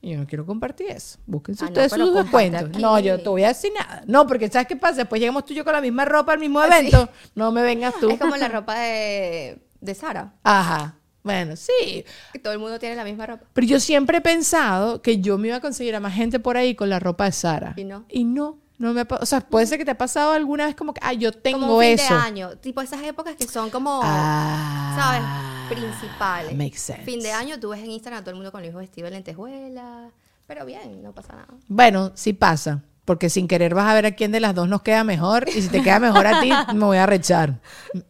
Y 0.00 0.10
yo 0.10 0.18
no 0.18 0.26
quiero 0.26 0.44
compartir 0.44 0.88
eso. 0.90 1.20
Búsquense 1.26 1.62
Ah, 1.62 1.66
no, 1.68 1.70
ustedes 1.70 1.92
pero 1.92 2.06
sus 2.06 2.14
descuentos. 2.16 2.62
aquí. 2.70 2.82
No, 2.82 2.98
yo 2.98 3.20
te 3.22 3.28
voy 3.28 3.44
a 3.44 3.48
decir 3.48 3.70
nada. 3.78 4.02
No, 4.08 4.26
porque 4.26 4.50
¿sabes 4.50 4.66
qué 4.66 4.74
pasa? 4.74 4.96
Después 4.96 5.20
llegamos 5.20 5.44
tú 5.44 5.52
y 5.52 5.56
yo 5.56 5.62
con 5.64 5.72
la 5.72 5.80
misma 5.80 6.04
ropa 6.04 6.32
al 6.32 6.40
mismo 6.40 6.58
Ah, 6.58 6.66
evento. 6.66 7.08
No 7.36 7.52
me 7.52 7.62
vengas 7.62 7.94
tú. 8.00 8.10
Es 8.10 8.18
como 8.18 8.34
la 8.34 8.48
ropa 8.48 8.76
de, 8.80 9.62
de 9.80 9.94
Sara, 9.94 10.34
Ajá. 10.42 10.96
Bueno, 11.22 11.54
sí. 11.56 12.04
que 12.32 12.38
todo 12.38 12.52
el 12.52 12.58
mundo 12.58 12.78
tiene 12.78 12.96
la 12.96 13.04
misma 13.04 13.26
ropa. 13.26 13.46
Pero 13.52 13.66
yo 13.66 13.78
siempre 13.80 14.18
he 14.18 14.20
pensado 14.20 15.02
que 15.02 15.18
yo 15.20 15.38
me 15.38 15.48
iba 15.48 15.58
a 15.58 15.60
conseguir 15.60 15.94
a 15.94 16.00
más 16.00 16.14
gente 16.14 16.40
por 16.40 16.56
ahí 16.56 16.74
con 16.74 16.88
la 16.90 16.98
ropa 16.98 17.24
de 17.26 17.32
Sara. 17.32 17.74
¿Y 17.76 17.84
no? 17.84 18.04
Y 18.08 18.24
no. 18.24 18.58
No 18.78 18.92
me 18.92 19.02
o 19.08 19.26
sea, 19.26 19.40
puede 19.42 19.66
ser 19.66 19.78
que 19.78 19.84
te 19.84 19.92
ha 19.92 19.98
pasado 19.98 20.32
alguna 20.32 20.66
vez 20.66 20.74
como 20.74 20.92
que, 20.92 21.00
ah, 21.04 21.12
yo 21.12 21.30
tengo 21.30 21.60
como 21.60 21.76
un 21.76 21.82
fin 21.82 21.92
eso. 21.92 22.12
de 22.14 22.20
año, 22.20 22.56
tipo 22.58 22.80
esas 22.80 23.00
épocas 23.04 23.36
que 23.36 23.46
son 23.46 23.70
como, 23.70 24.00
Ah, 24.02 24.96
¿sabes? 24.98 25.78
Principales. 25.80 26.56
makes 26.56 26.78
sense. 26.78 27.04
Fin 27.04 27.20
de 27.20 27.30
año 27.30 27.60
tú 27.60 27.68
ves 27.68 27.80
en 27.80 27.92
Instagram 27.92 28.20
a 28.20 28.22
todo 28.24 28.30
el 28.30 28.36
mundo 28.36 28.50
con 28.50 28.60
el 28.62 28.66
mismo 28.68 28.80
vestido 28.80 29.04
de 29.04 29.12
lentejuela, 29.12 30.10
pero 30.48 30.66
bien, 30.66 31.00
no 31.02 31.12
pasa 31.12 31.34
nada. 31.34 31.48
Bueno, 31.68 32.10
sí 32.16 32.32
pasa. 32.32 32.82
Porque 33.04 33.28
sin 33.30 33.48
querer 33.48 33.74
vas 33.74 33.88
a 33.90 33.94
ver 33.94 34.06
a 34.06 34.12
quién 34.12 34.30
de 34.30 34.38
las 34.38 34.54
dos 34.54 34.68
nos 34.68 34.82
queda 34.82 35.02
mejor. 35.02 35.48
Y 35.48 35.60
si 35.60 35.68
te 35.68 35.82
queda 35.82 35.98
mejor 35.98 36.24
a 36.26 36.40
ti, 36.40 36.50
me 36.74 36.84
voy 36.84 36.98
a 36.98 37.06
rechar. 37.06 37.58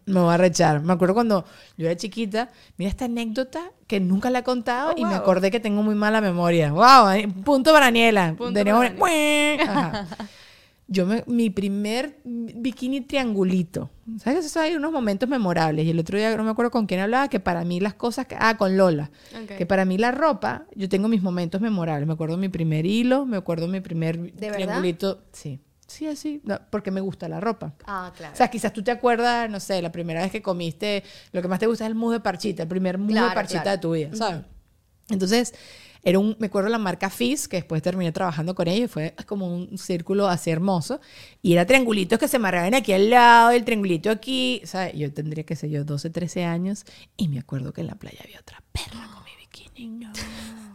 Me 0.05 0.21
voy 0.21 0.35
a 0.35 0.37
rechar. 0.37 0.83
Me 0.83 0.93
acuerdo 0.93 1.15
cuando 1.15 1.47
yo 1.79 1.87
era 1.87 1.97
chiquita, 1.97 2.51
mira 2.77 2.91
esta 2.91 3.07
anécdota 3.07 3.61
que 3.87 4.01
nunca 4.01 4.29
la 4.29 4.41
he 4.41 4.43
contado 4.43 4.91
Oh, 4.95 4.99
y 4.99 5.05
me 5.05 5.15
acordé 5.15 5.51
que 5.51 5.61
tengo 5.61 5.83
muy 5.83 5.95
mala 5.95 6.21
memoria. 6.21 6.73
¡Wow! 6.73 7.33
Punto 7.43 7.73
para 7.73 7.87
Daniela. 7.87 8.35
Punto 8.37 8.53
Tenemos- 8.53 8.91
para 8.91 9.63
Ajá. 9.63 10.07
Yo 10.93 11.07
me, 11.07 11.25
mi 11.27 11.49
primer 11.49 12.19
bikini 12.25 13.01
triangulito. 13.01 13.91
¿Sabes? 14.19 14.45
Eso 14.45 14.61
hay 14.61 14.77
unos 14.77 14.93
momentos 14.93 15.29
memorables. 15.29 15.87
Y 15.87 15.91
el 15.91 15.99
otro 15.99 16.19
día 16.19 16.37
no 16.37 16.45
me 16.45 16.51
acuerdo 16.51 16.71
con 16.71 16.87
quién 16.87 17.01
hablaba, 17.01 17.29
que 17.29 17.41
para 17.41 17.65
mí 17.65 17.81
las 17.81 17.95
cosas... 17.95 18.27
que- 18.27 18.37
ah, 18.39 18.57
con 18.59 18.77
Lola. 18.77 19.11
Que 19.57 19.65
para 19.65 19.85
mí 19.85 19.97
la 19.97 20.13
ropa, 20.13 20.67
yo 20.75 20.89
tengo 20.89 21.09
mis 21.09 21.23
momentos 21.23 21.61
memorables. 21.61 22.07
Me 22.07 22.13
acuerdo 22.13 22.37
mi 22.37 22.49
primer 22.49 22.85
hilo, 22.85 23.25
me 23.25 23.37
acuerdo 23.39 23.69
mi 23.69 23.81
primer 23.81 24.19
verdad? 24.19 24.53
triangulito. 24.55 25.23
Sí. 25.33 25.61
Sí, 25.87 26.07
así. 26.07 26.41
No, 26.45 26.59
porque 26.71 26.91
me 26.91 27.01
gusta 27.01 27.29
la 27.29 27.39
ropa. 27.41 27.75
Ah, 27.87 28.13
claro. 28.17 28.33
O 28.33 28.37
sea, 28.37 28.49
quizás 28.49 28.73
tú 28.73 28.83
te 28.83 28.91
acuerdas, 28.91 29.51
no 29.51 29.61
sé, 29.61 29.83
la 29.83 29.93
primera 29.93 30.23
vez 30.23 30.31
que 30.33 30.41
comiste, 30.41 31.05
lo 31.33 31.43
que 31.43 31.49
más 31.49 31.59
te 31.59 31.67
gusta 31.67 31.85
es 31.85 31.89
el 31.91 31.95
mousse 31.95 32.15
de 32.15 32.21
parchita, 32.21 32.63
el 32.63 32.69
primer 32.69 32.97
mousse 32.99 33.15
de 33.15 33.35
parchita 33.35 33.63
claro. 33.63 33.77
de 33.77 33.81
tu 33.83 33.93
vida, 33.93 34.11
¿sabes? 34.15 34.41
Entonces, 35.11 35.53
era 36.03 36.19
un, 36.19 36.37
me 36.39 36.47
acuerdo 36.47 36.69
la 36.69 36.79
marca 36.79 37.11
Fizz, 37.11 37.49
que 37.49 37.59
después 37.59 37.83
terminé 37.83 38.13
trabajando 38.13 38.55
con 38.55 38.69
ella, 38.69 38.85
y 38.85 38.89
fue 38.89 39.15
como 39.27 39.47
un 39.47 39.79
círculo 39.79 40.29
así 40.29 40.51
hermoso, 40.51 41.01
y 41.43 41.53
era 41.53 41.67
triangulitos 41.67 42.19
que 42.19 42.29
se 42.29 42.37
amarraban 42.37 42.75
aquí 42.75 42.93
al 42.93 43.11
lado, 43.11 43.51
el 43.51 43.65
triangulito 43.65 44.11
aquí, 44.11 44.61
¿sabes? 44.65 44.95
Yo 44.95 45.13
tendría, 45.13 45.45
qué 45.45 45.57
sé 45.57 45.71
yo, 45.71 45.85
12, 45.85 46.11
13 46.11 46.45
años, 46.45 46.85
y 47.17 47.29
me 47.29 47.39
acuerdo 47.39 47.73
que 47.73 47.83
en 47.83 47.87
la 47.89 47.95
playa 47.95 48.19
había 48.23 48.41
otra 48.41 48.63
perra 48.73 49.09
con 49.13 49.25
mi 49.25 49.31
bikini. 49.39 50.07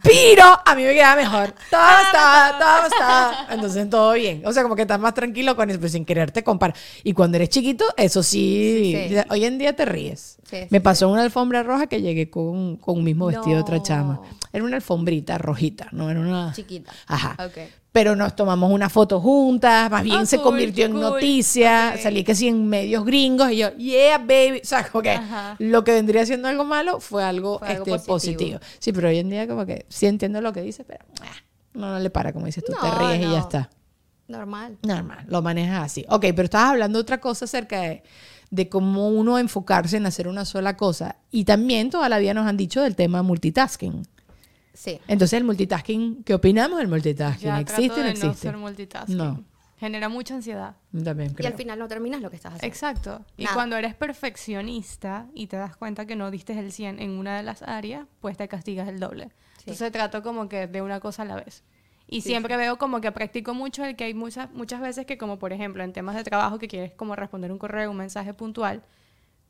Pero 0.08 0.44
a 0.64 0.74
mí 0.74 0.82
me 0.84 0.94
quedaba 0.94 1.16
mejor. 1.16 1.54
Todo 1.70 1.80
estaba, 2.06 2.58
todo 2.58 2.86
estaba. 2.86 3.46
Entonces 3.50 3.90
todo 3.90 4.12
bien. 4.14 4.42
O 4.44 4.52
sea, 4.52 4.62
como 4.62 4.74
que 4.74 4.82
estás 4.82 4.98
más 4.98 5.14
tranquilo 5.14 5.54
con 5.54 5.68
eso, 5.70 5.78
pero 5.78 5.90
sin 5.90 6.04
quererte 6.04 6.42
comparar. 6.42 6.76
Y 7.02 7.12
cuando 7.12 7.36
eres 7.36 7.50
chiquito, 7.50 7.84
eso 7.96 8.22
sí. 8.22 8.94
Sí, 8.94 9.14
sí. 9.14 9.20
Hoy 9.30 9.44
en 9.44 9.58
día 9.58 9.74
te 9.76 9.84
ríes. 9.84 10.38
Sí, 10.48 10.66
me 10.70 10.80
pasó 10.80 11.08
una 11.10 11.22
alfombra 11.22 11.62
roja 11.62 11.86
que 11.88 12.00
llegué 12.00 12.30
con, 12.30 12.76
con 12.76 12.98
un 12.98 13.04
mismo 13.04 13.26
vestido 13.26 13.56
de 13.56 13.62
otra 13.62 13.82
chama. 13.82 14.20
Era 14.52 14.64
una 14.64 14.76
alfombrita 14.76 15.36
rojita, 15.36 15.88
no 15.92 16.10
era 16.10 16.20
una. 16.20 16.52
Chiquita. 16.54 16.90
Ajá. 17.06 17.36
Ok. 17.44 17.58
Pero 17.90 18.14
nos 18.14 18.36
tomamos 18.36 18.70
una 18.70 18.90
foto 18.90 19.18
juntas, 19.20 19.90
más 19.90 20.04
bien 20.04 20.18
Ah, 20.20 20.26
se 20.26 20.36
cool, 20.36 20.44
convirtió 20.48 20.84
en 20.84 20.92
cool. 20.92 21.00
noticia, 21.00 21.92
Ok. 21.94 22.02
salí 22.02 22.22
que 22.22 22.34
sí 22.34 22.46
en 22.48 22.66
medios 22.66 23.04
gringos 23.04 23.50
y 23.50 23.56
yo, 23.58 23.70
yeah, 23.76 24.18
baby. 24.18 24.60
O 24.62 24.66
sea, 24.66 24.86
como 24.88 25.02
que 25.02 25.10
Ajá. 25.12 25.56
lo 25.58 25.84
que 25.84 25.92
vendría 25.92 26.24
siendo 26.26 26.48
algo 26.48 26.64
malo 26.64 27.00
fue 27.00 27.24
algo, 27.24 27.58
Fue 27.58 27.68
algo 27.68 27.84
este, 27.86 28.06
positivo. 28.06 28.58
positivo. 28.58 28.60
Sí, 28.78 28.92
pero 28.92 29.08
hoy 29.08 29.18
en 29.18 29.30
día 29.30 29.48
como 29.48 29.64
que 29.64 29.86
sí 29.88 30.06
entiendo 30.06 30.40
lo 30.42 30.52
que 30.52 30.60
dices, 30.60 30.84
pero 30.86 31.04
ah, 31.22 31.26
no, 31.72 31.92
no 31.92 31.98
le 31.98 32.10
para, 32.10 32.32
como 32.32 32.44
dices 32.46 32.62
tú, 32.64 32.72
te 32.72 32.86
No, 32.86 32.98
ríes 32.98 33.26
y 33.26 33.30
ya 33.32 33.38
está. 33.38 33.70
Normal. 34.28 34.76
Normal, 34.82 35.24
lo 35.26 35.40
manejas 35.40 35.82
así. 35.84 36.04
Ok, 36.10 36.20
pero 36.36 36.42
estabas 36.42 36.70
hablando 36.72 36.98
de 36.98 37.02
otra 37.02 37.18
cosa 37.18 37.46
acerca 37.46 37.80
de, 37.80 38.02
de 38.50 38.68
cómo 38.68 39.08
uno 39.08 39.38
enfocarse 39.38 39.96
en 39.96 40.04
hacer 40.04 40.28
una 40.28 40.44
sola 40.44 40.76
cosa. 40.76 41.16
Y 41.30 41.44
también 41.46 41.88
toda 41.88 42.10
la 42.10 42.18
vida 42.18 42.34
nos 42.34 42.46
han 42.46 42.58
dicho 42.58 42.82
del 42.82 42.94
tema 42.94 43.22
multitasking. 43.22 44.06
Sí. 44.78 45.00
Entonces, 45.08 45.36
el 45.38 45.42
multitasking, 45.44 46.22
¿qué 46.22 46.34
opinamos 46.34 46.78
del 46.78 46.86
multitasking? 46.86 47.48
Ya 47.48 47.58
¿Existe 47.60 47.86
trato 47.88 48.00
o 48.00 48.04
no 48.04 48.10
existe? 48.10 48.26
no 48.28 48.34
ser 48.52 48.56
multitasking. 48.58 49.16
No. 49.16 49.44
Genera 49.80 50.08
mucha 50.08 50.34
ansiedad. 50.34 50.76
También 51.04 51.32
Y 51.32 51.34
creo. 51.34 51.48
al 51.50 51.54
final 51.56 51.78
no 51.80 51.88
terminas 51.88 52.20
lo 52.20 52.30
que 52.30 52.36
estás 52.36 52.54
haciendo. 52.54 52.72
Exacto. 52.72 53.24
Y 53.36 53.44
Nada. 53.44 53.54
cuando 53.54 53.76
eres 53.76 53.94
perfeccionista 53.94 55.26
y 55.34 55.48
te 55.48 55.56
das 55.56 55.76
cuenta 55.76 56.06
que 56.06 56.14
no 56.16 56.30
diste 56.30 56.56
el 56.58 56.70
100 56.72 57.00
en 57.00 57.10
una 57.10 57.36
de 57.36 57.42
las 57.42 57.62
áreas, 57.62 58.06
pues 58.20 58.36
te 58.36 58.46
castigas 58.48 58.88
el 58.88 59.00
doble. 59.00 59.30
Entonces 59.60 59.90
trato 59.92 60.22
como 60.22 60.48
que 60.48 60.66
de 60.68 60.80
una 60.82 61.00
cosa 61.00 61.22
a 61.22 61.24
la 61.26 61.36
vez. 61.36 61.64
Y 62.06 62.22
Sí, 62.22 62.28
siempre 62.30 62.56
veo 62.56 62.78
como 62.78 63.00
que 63.00 63.12
practico 63.12 63.52
mucho 63.54 63.84
el 63.84 63.94
que 63.96 64.04
hay 64.04 64.14
muchas, 64.14 64.50
muchas 64.52 64.80
veces 64.80 65.04
que 65.06 65.18
como 65.18 65.38
por 65.38 65.52
ejemplo 65.52 65.82
en 65.84 65.92
temas 65.92 66.14
de 66.16 66.24
trabajo 66.24 66.58
que 66.58 66.66
quieres 66.68 66.92
como 66.94 67.14
responder 67.16 67.52
un 67.52 67.58
correo, 67.58 67.90
un 67.90 67.96
mensaje 67.98 68.32
puntual, 68.32 68.82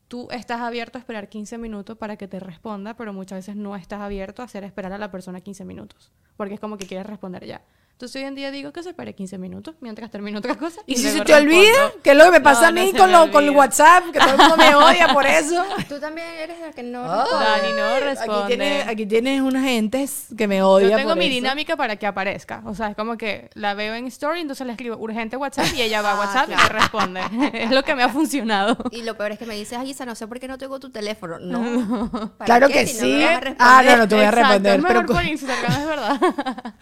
tú 0.08 0.28
estás 0.30 0.60
abierto 0.60 0.98
a 0.98 1.00
esperar 1.00 1.28
15 1.28 1.58
minutos 1.58 1.96
para 1.96 2.16
que 2.16 2.26
te 2.26 2.40
responda, 2.40 2.94
pero 2.94 3.12
muchas 3.12 3.38
veces 3.38 3.56
no 3.56 3.76
estás 3.76 4.00
abierto 4.00 4.42
a 4.42 4.46
hacer 4.46 4.64
esperar 4.64 4.92
a 4.92 4.98
la 4.98 5.10
persona 5.10 5.40
15 5.40 5.64
minutos, 5.64 6.10
porque 6.36 6.54
es 6.54 6.60
como 6.60 6.78
que 6.78 6.86
quieres 6.86 7.06
responder 7.06 7.44
ya. 7.46 7.62
Entonces 7.98 8.22
hoy 8.22 8.28
en 8.28 8.37
día 8.37 8.52
digo 8.52 8.72
que 8.72 8.80
se 8.84 8.90
espere 8.90 9.12
15 9.12 9.38
minutos 9.38 9.74
mientras 9.80 10.08
termino 10.08 10.38
otra 10.38 10.54
cosa. 10.54 10.80
¿Y 10.87 10.94
si 10.94 11.08
se 11.11 11.20
te 11.22 11.34
olvida? 11.34 11.90
¿Qué 12.04 12.12
es 12.12 12.16
lo 12.16 12.26
que 12.26 12.30
me 12.30 12.40
pasa 12.40 12.61
No, 12.61 12.66
a 12.68 12.70
no 12.70 12.80
mí 12.84 12.92
con, 12.96 13.11
lo, 13.11 13.28
con 13.32 13.42
el. 13.42 13.50
WhatsApp? 13.50 14.04
Que 14.12 14.20
todo 14.20 14.30
el 14.30 14.37
mundo 14.38 14.56
me 14.56 14.72
odia 14.76 15.08
por 15.12 15.26
eso. 15.26 15.64
Tú 15.88 15.98
también 15.98 16.28
eres 16.40 16.61
la 16.61 16.70
que 16.70 16.84
no 16.84 17.02
responde. 17.02 17.44
Dani 17.44 17.72
no 17.76 17.84
Aquí 17.87 18.04
responde. 18.04 18.46
tienes, 18.46 18.87
aquí 18.87 19.04
tienes 19.06 19.40
unas 19.40 19.64
gentes 19.64 20.26
que 20.38 20.46
me 20.46 20.62
odian 20.62 20.92
Yo 20.92 20.96
tengo 20.96 21.08
por 21.11 21.18
mi 21.18 21.24
eso. 21.24 21.34
dinámica 21.34 21.76
para 21.76 21.96
que 21.96 22.06
aparezca. 22.06 22.62
O 22.66 22.74
sea, 22.76 22.90
es 22.90 22.94
como 22.94 23.16
que 23.18 23.50
la 23.54 23.74
veo 23.74 23.92
en 23.96 24.06
story, 24.06 24.42
entonces 24.42 24.64
le 24.64 24.74
escribo 24.74 24.96
urgente 24.96 25.37
WhatsApp 25.37 25.66
y 25.74 25.82
ella 25.82 26.00
va 26.00 26.12
a 26.12 26.14
Ah, 26.18 26.18
WhatsApp 26.20 26.50
y 26.50 26.54
me 26.54 26.68
responde. 26.68 27.20
es 27.64 27.70
lo 27.72 27.82
que 27.82 27.96
me 27.96 28.04
ha 28.04 28.08
funcionado. 28.11 28.76
Y 28.92 29.02
lo 29.02 29.16
peor 29.16 29.32
es 29.32 29.40
que 29.40 29.46
me 29.46 29.56
dices, 29.56 29.76
Isa, 29.84 30.06
no 30.06 30.14
sé 30.14 30.28
por 30.28 30.38
qué 30.38 30.46
no 30.46 30.56
tengo 30.56 30.78
tu 30.78 30.90
teléfono. 30.90 31.40
No. 31.40 32.08
¿Para 32.38 32.44
Claro 32.46 32.68
qué? 32.68 32.74
que 32.74 32.87
Si 32.87 32.98
sí. 33.00 33.06
me 33.06 33.24
vas 33.24 33.42
a 33.58 33.78
ah, 33.78 33.82
no, 33.82 33.96
no 33.96 34.06
te 34.06 34.14
voy 34.14 34.24
a 34.24 34.28
Exacto, 34.28 34.48
responder. 34.52 34.76
Es 34.76 34.82
mejor 34.84 34.96
pero- 35.04 35.14
por 35.14 35.24
Instagram, 35.24 35.72
es 35.80 35.87
verdad. 35.88 36.74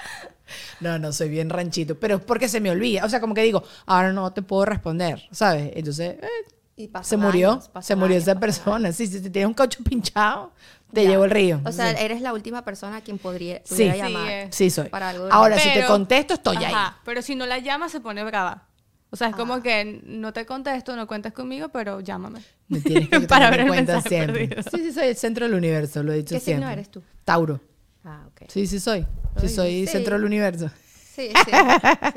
No, 0.81 0.99
no, 0.99 1.13
soy 1.13 1.29
bien 1.29 1.51
ranchito. 1.51 1.95
Pero 1.99 2.17
es 2.17 2.23
porque 2.23 2.49
se 2.49 2.61
me 2.61 2.71
olvida. 2.71 3.05
O 3.05 3.09
sea, 3.09 3.21
como 3.21 3.35
que 3.35 3.43
digo, 3.43 3.63
ahora 3.87 4.13
no 4.13 4.33
te 4.33 4.43
puedo 4.43 4.65
responder, 4.65 5.23
¿sabes? 5.31 5.73
Entonces, 5.75 6.17
eh, 6.23 6.29
Y 6.77 6.91
se 7.03 7.17
murió. 7.17 7.53
años, 7.53 7.71
se 7.81 7.97
murió 7.97 8.17
años, 8.17 8.29
esa 8.29 8.39
persona. 8.41 8.93
Sí, 8.93 9.07
si 9.07 9.21
te 9.21 9.31
tienes 9.31 9.49
un 9.49 9.55
caucho 9.55 9.83
pinchado, 9.85 10.53
te 10.93 11.03
Ya. 11.05 11.11
llevo 11.11 11.25
el 11.25 11.31
río. 11.31 11.61
O 11.65 11.73
sea, 11.73 11.91
sí. 11.91 11.97
eres 12.05 12.21
la 12.21 12.33
última 12.33 12.63
persona 12.65 12.99
a 12.99 13.01
quien 13.01 13.19
podría, 13.19 13.57
Sí. 13.65 13.75
pudiera 13.75 13.95
Sí, 13.95 14.01
llamar. 14.01 14.31
es. 14.31 14.55
Sí, 14.57 14.71
soy. 14.71 14.89
para 14.89 15.09
algo 15.11 15.29
Ahora, 15.31 15.59
si 15.59 15.69
te 15.69 15.75
Pero- 15.77 15.89
contesto, 15.89 16.35
estoy 16.35 16.57
ahí. 16.59 16.65
Ajá, 16.67 16.99
Pero 17.05 17.23
si 17.23 17.35
no 17.35 17.47
la 17.47 17.59
llama, 17.59 17.89
se 17.89 18.01
pone 18.01 18.23
brava. 18.25 18.69
O 19.11 19.17
sea, 19.17 19.29
es 19.29 19.35
Ah. 19.35 19.37
como 19.37 19.63
que 19.63 20.01
no 20.05 20.33
te 20.33 20.45
contesto, 20.45 20.95
no 20.97 21.07
cuentes 21.07 21.33
conmigo, 21.33 21.69
pero 21.71 22.01
llámame. 22.01 22.41
Me 22.69 22.81
tienes 22.81 23.09
que 23.09 23.21
Para 23.29 23.51
ver 23.51 23.61
en 23.61 23.67
el 23.69 23.73
mensaje 23.73 24.09
siempre. 24.09 24.49
perdido. 24.49 24.63
Sí, 24.71 24.79
sí, 24.85 24.93
soy 24.93 25.07
el 25.09 25.17
centro 25.17 25.47
del 25.47 25.55
universo, 25.55 26.03
lo 26.03 26.13
he 26.13 26.17
dicho 26.17 26.35
¿Qué 26.35 26.41
signo 26.41 26.59
siempre. 26.63 26.73
eres 26.73 26.91
tú? 26.91 27.03
Tauro. 27.25 27.61
Ah, 28.07 28.25
ok. 28.29 28.49
Sí, 28.49 28.67
sí 28.67 28.81
soy. 28.81 29.03
Sí 29.37 29.47
Ay, 29.47 29.49
soy 29.49 29.87
sí. 29.87 29.93
centro 29.93 30.15
del 30.15 30.25
universo. 30.25 30.71
Sí, 31.15 31.29
sí. 31.45 31.51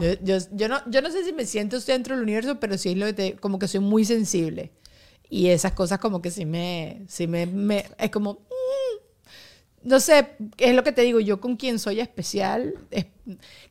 Yo, 0.00 0.12
yo, 0.22 0.36
yo 0.52 0.68
no, 0.68 0.80
yo 0.90 1.00
no 1.02 1.10
sé 1.10 1.24
si 1.24 1.32
me 1.32 1.46
siento 1.46 1.80
centro 1.80 2.14
del 2.16 2.24
universo, 2.24 2.58
pero 2.58 2.76
sí 2.76 2.90
es 2.90 2.96
lo 2.96 3.06
que 3.06 3.12
te, 3.12 3.36
como 3.36 3.58
que 3.60 3.68
soy 3.68 3.78
muy 3.80 4.04
sensible. 4.04 4.72
Y 5.30 5.48
esas 5.48 5.72
cosas 5.72 5.98
como 6.00 6.20
que 6.20 6.30
sí 6.32 6.44
me, 6.44 7.02
sí 7.08 7.26
me, 7.28 7.46
me- 7.46 7.84
es 7.98 8.10
como, 8.10 8.40
no 9.84 10.00
sé, 10.00 10.30
es 10.56 10.74
lo 10.74 10.82
que 10.82 10.92
te 10.92 11.02
digo, 11.02 11.20
yo 11.20 11.40
con 11.40 11.56
quien 11.56 11.78
soy 11.78 12.00
especial, 12.00 12.74
es, 12.90 13.06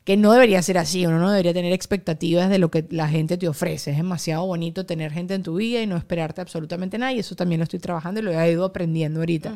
que 0.04 0.16
no 0.16 0.32
debería 0.32 0.62
ser 0.62 0.78
así, 0.78 1.06
uno 1.06 1.18
no 1.18 1.30
debería 1.30 1.52
tener 1.52 1.72
expectativas 1.72 2.48
de 2.48 2.58
lo 2.58 2.70
que 2.70 2.86
la 2.90 3.08
gente 3.08 3.36
te 3.36 3.48
ofrece. 3.48 3.90
Es 3.90 3.96
demasiado 3.96 4.46
bonito 4.46 4.86
tener 4.86 5.12
gente 5.12 5.34
en 5.34 5.42
tu 5.42 5.56
vida 5.56 5.80
y 5.82 5.86
no 5.86 5.96
esperarte 5.96 6.40
absolutamente 6.40 6.98
nada, 6.98 7.12
y 7.12 7.18
eso 7.18 7.34
también 7.34 7.58
lo 7.58 7.64
estoy 7.64 7.80
trabajando 7.80 8.20
y 8.20 8.22
lo 8.22 8.32
he 8.32 8.52
ido 8.52 8.64
aprendiendo 8.64 9.20
ahorita. 9.20 9.54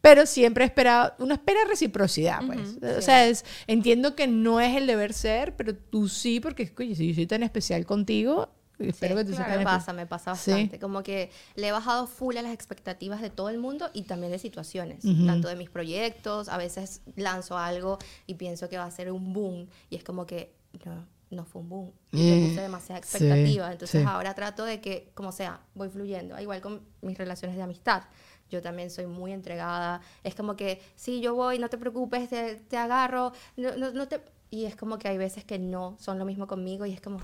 Pero 0.00 0.26
siempre 0.26 0.64
he 0.64 0.66
esperado, 0.66 1.14
uno 1.18 1.34
espera 1.34 1.60
reciprocidad, 1.68 2.40
pues. 2.44 2.78
O 2.98 3.02
sea, 3.02 3.26
es, 3.26 3.44
entiendo 3.66 4.16
que 4.16 4.26
no 4.26 4.60
es 4.60 4.76
el 4.76 4.86
deber 4.86 5.12
ser, 5.12 5.54
pero 5.56 5.74
tú 5.76 6.08
sí, 6.08 6.40
porque, 6.40 6.72
oye, 6.78 6.94
si 6.96 7.08
yo 7.08 7.14
soy 7.14 7.26
tan 7.26 7.42
especial 7.42 7.86
contigo, 7.86 8.50
espero 8.88 9.16
que 9.16 9.24
tú 9.24 9.34
seas 9.34 9.48
me 9.56 9.64
pasa, 9.64 9.92
me 9.92 10.06
pasa 10.06 10.34
Sí. 10.34 10.50
bastante. 10.50 10.78
Como 10.78 11.02
que 11.02 11.30
le 11.56 11.68
he 11.68 11.72
bajado 11.72 12.06
full 12.06 12.36
a 12.36 12.42
las 12.42 12.52
expectativas 12.52 13.20
de 13.20 13.30
todo 13.30 13.48
el 13.48 13.58
mundo 13.58 13.90
y 13.92 14.02
también 14.02 14.32
de 14.32 14.38
situaciones, 14.38 15.02
tanto 15.26 15.48
de 15.48 15.56
mis 15.56 15.70
proyectos. 15.70 16.48
A 16.48 16.56
veces 16.58 17.02
lanzo 17.16 17.56
algo 17.58 17.98
y 18.26 18.34
pienso 18.34 18.68
que 18.68 18.78
va 18.78 18.84
a 18.84 18.90
ser 18.90 19.10
un 19.12 19.32
boom 19.32 19.68
y 19.90 19.96
es 19.96 20.04
como 20.04 20.26
que 20.26 20.54
no, 20.84 21.06
no 21.30 21.44
fue 21.44 21.62
un 21.62 21.68
boom. 21.68 21.92
Y 22.12 22.28
Eh, 22.28 22.36
le 22.40 22.48
puse 22.48 22.60
demasiada 22.62 23.00
sí, 23.02 23.16
expectativa. 23.16 23.70
Entonces 23.72 24.00
sí. 24.02 24.06
ahora 24.08 24.34
trato 24.34 24.64
de 24.64 24.80
que, 24.80 25.10
como 25.14 25.32
sea, 25.32 25.60
voy 25.74 25.88
fluyendo. 25.88 26.38
Igual 26.40 26.60
con 26.60 26.80
mis 27.02 27.16
relaciones 27.18 27.56
de 27.56 27.62
amistad. 27.62 28.02
Yo 28.50 28.60
también 28.62 28.90
soy 28.90 29.06
muy 29.06 29.32
entregada. 29.32 30.00
Es 30.24 30.34
como 30.34 30.56
que, 30.56 30.82
sí, 30.96 31.20
yo 31.20 31.36
voy, 31.36 31.58
no 31.60 31.68
te 31.70 31.78
preocupes, 31.78 32.28
te, 32.30 32.56
te 32.56 32.76
agarro. 32.76 33.32
No, 33.56 33.76
no, 33.76 33.92
no 33.92 34.08
te... 34.08 34.20
Y 34.50 34.64
es 34.64 34.74
como 34.74 34.98
que 34.98 35.06
hay 35.06 35.18
veces 35.18 35.44
que 35.44 35.60
no 35.60 35.96
son 36.00 36.18
lo 36.18 36.24
mismo 36.24 36.48
conmigo 36.48 36.84
y 36.84 36.92
es 36.92 37.00
como, 37.00 37.20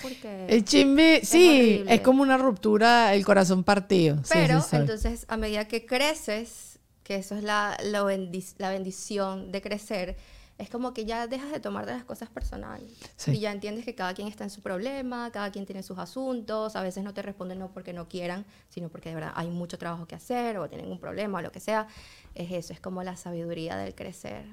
¿por 0.00 0.12
qué? 0.16 0.46
El 0.48 0.64
chimbi, 0.64 1.20
sí, 1.22 1.48
horrible. 1.48 1.94
es 1.94 2.00
como 2.00 2.22
una 2.22 2.36
ruptura, 2.38 3.14
el 3.14 3.24
corazón 3.24 3.64
partido. 3.64 4.16
Sí, 4.24 4.30
Pero 4.32 4.60
sí, 4.60 4.68
soy. 4.70 4.80
entonces, 4.80 5.24
a 5.28 5.36
medida 5.36 5.66
que 5.66 5.86
creces, 5.86 6.78
que 7.02 7.16
eso 7.16 7.34
es 7.36 7.42
la, 7.42 7.76
la, 7.82 8.02
bendi- 8.02 8.54
la 8.58 8.70
bendición 8.70 9.52
de 9.52 9.60
crecer, 9.60 10.16
es 10.56 10.70
como 10.70 10.94
que 10.94 11.04
ya 11.04 11.26
dejas 11.26 11.50
de 11.50 11.58
tomar 11.58 11.84
de 11.84 11.92
las 11.92 12.04
cosas 12.04 12.28
personales. 12.30 12.88
Sí. 13.16 13.32
Y 13.32 13.40
ya 13.40 13.50
entiendes 13.50 13.84
que 13.84 13.96
cada 13.96 14.14
quien 14.14 14.28
está 14.28 14.44
en 14.44 14.50
su 14.50 14.62
problema, 14.62 15.30
cada 15.32 15.50
quien 15.50 15.66
tiene 15.66 15.82
sus 15.82 15.98
asuntos, 15.98 16.76
a 16.76 16.82
veces 16.82 17.02
no 17.02 17.12
te 17.12 17.22
responden 17.22 17.58
no 17.58 17.72
porque 17.72 17.92
no 17.92 18.06
quieran, 18.08 18.46
sino 18.68 18.88
porque 18.88 19.08
de 19.08 19.16
verdad 19.16 19.32
hay 19.34 19.48
mucho 19.48 19.78
trabajo 19.78 20.06
que 20.06 20.14
hacer 20.14 20.56
o 20.58 20.68
tienen 20.68 20.90
un 20.90 21.00
problema 21.00 21.38
o 21.38 21.42
lo 21.42 21.50
que 21.50 21.58
sea. 21.58 21.88
Es 22.36 22.52
eso, 22.52 22.72
es 22.72 22.80
como 22.80 23.02
la 23.02 23.16
sabiduría 23.16 23.76
del 23.76 23.94
crecer. 23.96 24.44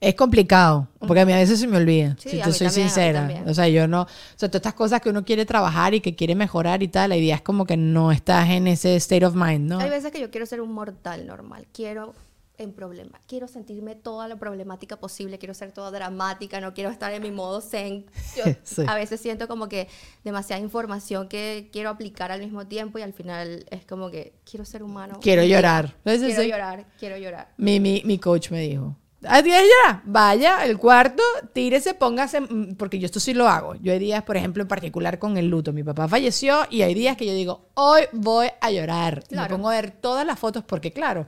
Es 0.00 0.14
complicado, 0.14 0.88
porque 0.98 1.20
a 1.20 1.26
mí 1.26 1.32
a 1.32 1.36
veces 1.36 1.60
se 1.60 1.66
me 1.66 1.76
olvida, 1.76 2.16
Sí, 2.18 2.30
si 2.30 2.36
te 2.38 2.52
soy 2.52 2.66
también, 2.66 2.70
sincera. 2.70 3.44
O 3.46 3.54
sea, 3.54 3.68
yo 3.68 3.86
no, 3.86 4.02
o 4.02 4.06
sea, 4.36 4.48
todas 4.48 4.60
estas 4.60 4.74
cosas 4.74 5.00
que 5.00 5.10
uno 5.10 5.24
quiere 5.24 5.46
trabajar 5.46 5.94
y 5.94 6.00
que 6.00 6.14
quiere 6.14 6.34
mejorar 6.34 6.82
y 6.82 6.88
tal, 6.88 7.10
la 7.10 7.16
idea 7.16 7.36
es 7.36 7.42
como 7.42 7.64
que 7.66 7.76
no 7.76 8.12
estás 8.12 8.48
en 8.50 8.66
ese 8.66 8.96
state 8.96 9.24
of 9.24 9.34
mind, 9.34 9.68
¿no? 9.70 9.78
Hay 9.78 9.90
veces 9.90 10.10
que 10.10 10.20
yo 10.20 10.30
quiero 10.30 10.46
ser 10.46 10.60
un 10.60 10.72
mortal 10.72 11.26
normal, 11.26 11.66
quiero 11.72 12.14
en 12.58 12.72
problema, 12.72 13.18
quiero 13.26 13.48
sentirme 13.48 13.94
toda 13.96 14.28
la 14.28 14.36
problemática 14.36 14.96
posible, 14.98 15.38
quiero 15.38 15.54
ser 15.54 15.72
toda 15.72 15.90
dramática, 15.90 16.60
no 16.60 16.74
quiero 16.74 16.90
estar 16.90 17.12
en 17.12 17.22
mi 17.22 17.30
modo 17.30 17.60
zen. 17.60 18.06
Yo 18.36 18.44
Sí. 18.62 18.82
a 18.86 18.94
veces 18.94 19.20
siento 19.20 19.48
como 19.48 19.68
que 19.68 19.88
demasiada 20.22 20.62
información 20.62 21.28
que 21.28 21.70
quiero 21.72 21.90
aplicar 21.90 22.30
al 22.30 22.40
mismo 22.40 22.66
tiempo 22.66 22.98
y 22.98 23.02
al 23.02 23.12
final 23.14 23.66
es 23.70 23.84
como 23.84 24.10
que 24.10 24.34
quiero 24.48 24.64
ser 24.64 24.82
humano. 24.82 25.18
Quiero 25.20 25.42
llorar. 25.44 25.94
Quiero 26.04 26.42
sí. 26.42 26.48
llorar, 26.48 26.86
quiero 26.98 27.16
llorar. 27.16 27.48
Mi, 27.56 27.80
mi, 27.80 28.02
mi 28.04 28.18
coach 28.18 28.50
me 28.50 28.60
dijo, 28.60 28.96
¿Ah, 29.24 29.42
¿tienes 29.42 29.62
llorar? 29.62 30.02
Vaya 30.04 30.58
al 30.58 30.78
cuarto, 30.78 31.22
tírese, 31.52 31.94
póngase, 31.94 32.40
mm, 32.40 32.74
porque 32.76 32.98
yo 32.98 33.06
esto 33.06 33.20
sí 33.20 33.34
lo 33.34 33.48
hago. 33.48 33.74
Yo 33.76 33.92
hay 33.92 33.98
días, 33.98 34.22
por 34.24 34.36
ejemplo, 34.36 34.62
en 34.62 34.68
particular 34.68 35.18
con 35.18 35.36
el 35.36 35.46
luto. 35.48 35.72
Mi 35.72 35.84
papá 35.84 36.08
falleció 36.08 36.62
y 36.70 36.82
hay 36.82 36.94
días 36.94 37.16
que 37.16 37.26
yo 37.26 37.32
digo, 37.32 37.66
hoy 37.74 38.02
voy 38.12 38.48
a 38.60 38.70
llorar. 38.70 39.18
Y 39.28 39.34
me 39.34 39.38
Claro. 39.38 39.56
pongo 39.56 39.68
a 39.70 39.74
ver 39.74 39.92
todas 39.92 40.26
las 40.26 40.38
fotos 40.38 40.64
porque, 40.64 40.92
claro, 40.92 41.26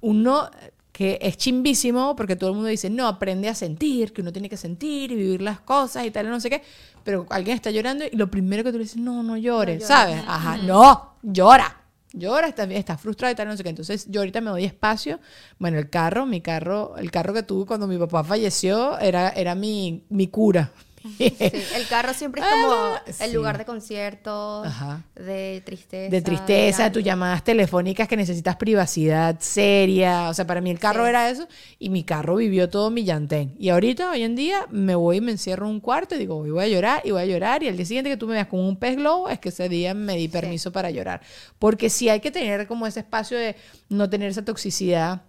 uno 0.00 0.50
que 0.92 1.18
es 1.22 1.36
chimbísimo 1.36 2.14
porque 2.14 2.36
todo 2.36 2.50
el 2.50 2.56
mundo 2.56 2.68
dice, 2.68 2.88
no, 2.88 3.08
aprende 3.08 3.48
a 3.48 3.54
sentir, 3.54 4.12
que 4.12 4.20
uno 4.20 4.32
tiene 4.32 4.48
que 4.48 4.56
sentir 4.56 5.10
y 5.10 5.16
vivir 5.16 5.42
las 5.42 5.58
cosas 5.60 6.04
y 6.06 6.10
tal, 6.12 6.28
no 6.30 6.38
sé 6.40 6.50
qué. 6.50 6.62
Pero 7.02 7.26
alguien 7.30 7.56
está 7.56 7.70
llorando 7.70 8.04
y 8.10 8.16
lo 8.16 8.30
primero 8.30 8.62
que 8.62 8.70
tú 8.70 8.78
le 8.78 8.84
dices, 8.84 8.98
no, 9.00 9.22
no 9.22 9.36
llores, 9.36 9.80
llores. 9.80 9.86
¿sabes? 9.88 10.22
Ajá, 10.26 10.56
no, 10.58 11.14
llora. 11.22 11.80
Llora, 12.16 12.46
está, 12.46 12.64
está 12.64 12.96
frustrada 12.96 13.32
y 13.32 13.34
tal, 13.34 13.48
no 13.48 13.56
sé 13.56 13.64
qué. 13.64 13.70
Entonces, 13.70 14.06
yo 14.08 14.20
ahorita 14.20 14.40
me 14.40 14.50
doy 14.50 14.64
espacio. 14.64 15.18
Bueno, 15.58 15.78
el 15.78 15.90
carro, 15.90 16.26
mi 16.26 16.40
carro, 16.40 16.96
el 16.96 17.10
carro 17.10 17.34
que 17.34 17.42
tuve 17.42 17.66
cuando 17.66 17.88
mi 17.88 17.98
papá 17.98 18.22
falleció 18.22 18.98
era, 19.00 19.30
era 19.30 19.54
mi, 19.54 20.04
mi 20.08 20.28
cura. 20.28 20.70
Sí, 21.18 21.36
el 21.38 21.86
carro 21.88 22.14
siempre 22.14 22.40
es 22.40 22.46
como 22.48 22.72
Ah, 22.72 23.02
el 23.06 23.14
sí. 23.30 23.32
lugar 23.34 23.58
de 23.58 23.64
conciertos, 23.66 24.66
Ajá. 24.66 25.02
de 25.14 25.62
tristeza. 25.64 26.10
de 26.10 26.22
tristeza, 26.22 26.90
tus 26.90 27.04
llamadas 27.04 27.44
telefónicas 27.44 28.08
que 28.08 28.16
necesitas 28.16 28.56
privacidad 28.56 29.36
seria. 29.40 30.30
O 30.30 30.34
sea, 30.34 30.46
para 30.46 30.60
mí 30.62 30.70
el 30.70 30.78
carro 30.78 31.04
Sí. 31.04 31.10
era 31.10 31.28
eso 31.28 31.46
y 31.78 31.90
mi 31.90 32.04
carro 32.04 32.36
vivió 32.36 32.70
todo 32.70 32.90
mi 32.90 33.04
llantén. 33.04 33.54
Y 33.58 33.68
ahorita, 33.68 34.10
hoy 34.10 34.22
en 34.22 34.34
día, 34.34 34.66
me 34.70 34.94
voy 34.94 35.18
y 35.18 35.20
me 35.20 35.32
encierro 35.32 35.66
en 35.66 35.72
un 35.72 35.80
cuarto 35.80 36.14
y 36.14 36.18
digo, 36.18 36.38
hoy 36.38 36.50
voy 36.50 36.64
a 36.64 36.68
llorar 36.68 37.02
y 37.04 37.10
voy 37.10 37.22
a 37.22 37.26
llorar. 37.26 37.62
Y 37.62 37.68
al 37.68 37.76
día 37.76 37.84
siguiente 37.86 38.08
que 38.10 38.16
tú 38.16 38.26
me 38.26 38.32
veas 38.34 38.46
con 38.48 38.60
un 38.60 38.76
pez 38.76 38.96
globo, 38.96 39.28
es 39.28 39.38
que 39.38 39.50
ese 39.50 39.68
día 39.68 39.92
me 39.94 40.16
di 40.16 40.28
permiso 40.28 40.72
para 40.72 40.90
llorar. 40.90 41.20
Porque 41.58 41.90
sí 41.90 42.08
hay 42.08 42.20
que 42.20 42.30
tener 42.30 42.66
como 42.66 42.86
ese 42.86 43.00
espacio 43.00 43.36
de 43.38 43.56
no 43.90 44.08
tener 44.08 44.30
esa 44.30 44.44
toxicidad 44.44 45.22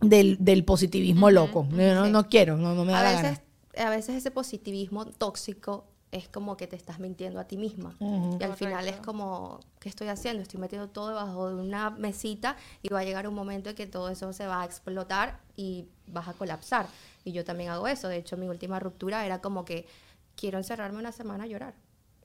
del, 0.00 0.36
del 0.38 0.62
positivismo 0.64 1.30
loco. 1.30 1.66
No, 1.70 1.94
no, 1.94 2.04
sí. 2.06 2.10
no 2.12 2.28
quiero, 2.28 2.56
no, 2.56 2.74
no 2.74 2.84
me 2.84 2.92
da 2.92 3.00
a 3.00 3.02
la 3.02 3.10
veces, 3.10 3.22
gana. 3.24 3.40
A 3.76 3.90
veces 3.90 4.16
ese 4.16 4.30
positivismo 4.30 5.06
tóxico 5.06 5.84
es 6.12 6.28
como 6.28 6.56
que 6.56 6.66
te 6.66 6.76
estás 6.76 6.98
mintiendo 6.98 7.40
a 7.40 7.44
ti 7.44 7.56
misma. 7.56 7.94
Y 8.00 8.42
al 8.42 8.54
final 8.54 8.88
es 8.88 8.96
como, 8.96 9.60
¿qué 9.80 9.88
estoy 9.88 10.08
haciendo? 10.08 10.42
Estoy 10.42 10.60
metiendo 10.60 10.88
todo 10.88 11.08
debajo 11.08 11.48
de 11.48 11.56
una 11.56 11.90
mesita 11.90 12.56
y 12.82 12.88
va 12.88 13.00
a 13.00 13.04
llegar 13.04 13.28
un 13.28 13.34
momento 13.34 13.70
en 13.70 13.76
que 13.76 13.86
todo 13.86 14.08
eso 14.08 14.32
se 14.32 14.46
va 14.46 14.62
a 14.62 14.64
explotar 14.64 15.40
y 15.56 15.88
vas 16.06 16.28
a 16.28 16.32
colapsar. 16.32 16.86
Y 17.24 17.32
yo 17.32 17.44
también 17.44 17.70
hago 17.70 17.88
eso. 17.88 18.08
De 18.08 18.16
hecho, 18.16 18.36
mi 18.36 18.48
última 18.48 18.78
ruptura 18.78 19.26
era 19.26 19.40
como 19.40 19.64
que 19.64 19.86
quiero 20.36 20.58
encerrarme 20.58 20.98
una 20.98 21.12
semana 21.12 21.44
a 21.44 21.46
llorar. 21.48 21.74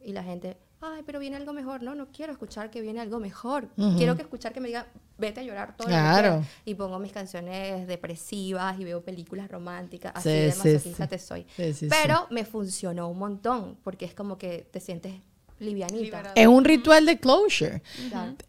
Y 0.03 0.13
la 0.13 0.23
gente, 0.23 0.57
ay, 0.81 1.03
pero 1.05 1.19
viene 1.19 1.35
algo 1.37 1.53
mejor. 1.53 1.83
No, 1.83 1.95
no 1.95 2.07
quiero 2.11 2.31
escuchar 2.31 2.69
que 2.71 2.81
viene 2.81 2.99
algo 2.99 3.19
mejor. 3.19 3.67
Quiero 3.97 4.15
que 4.15 4.23
escuchar 4.23 4.51
que 4.53 4.59
me 4.59 4.67
diga, 4.67 4.87
vete 5.17 5.39
a 5.41 5.43
llorar 5.43 5.75
todo 5.77 5.87
Claro. 5.87 6.29
quieras". 6.29 6.47
Y 6.65 6.75
pongo 6.75 6.97
mis 6.99 7.11
canciones 7.11 7.87
depresivas 7.87 8.79
y 8.79 8.83
veo 8.83 9.01
películas 9.01 9.49
románticas. 9.49 10.11
Así 10.15 10.29
Sí, 10.29 10.35
de 10.35 10.47
masoquista 10.55 11.03
sí. 11.05 11.09
te 11.09 11.19
soy. 11.19 11.45
Sí, 11.55 11.73
sí, 11.73 11.87
Pero 11.89 12.27
me 12.31 12.43
funcionó 12.45 13.07
un 13.09 13.19
montón 13.19 13.77
porque 13.83 14.05
es 14.05 14.13
como 14.13 14.37
que 14.37 14.67
te 14.71 14.79
sientes 14.79 15.13
livianita. 15.59 16.31
Es 16.35 16.47
un 16.47 16.65
ritual 16.65 17.05
de 17.05 17.19
closure. 17.19 17.81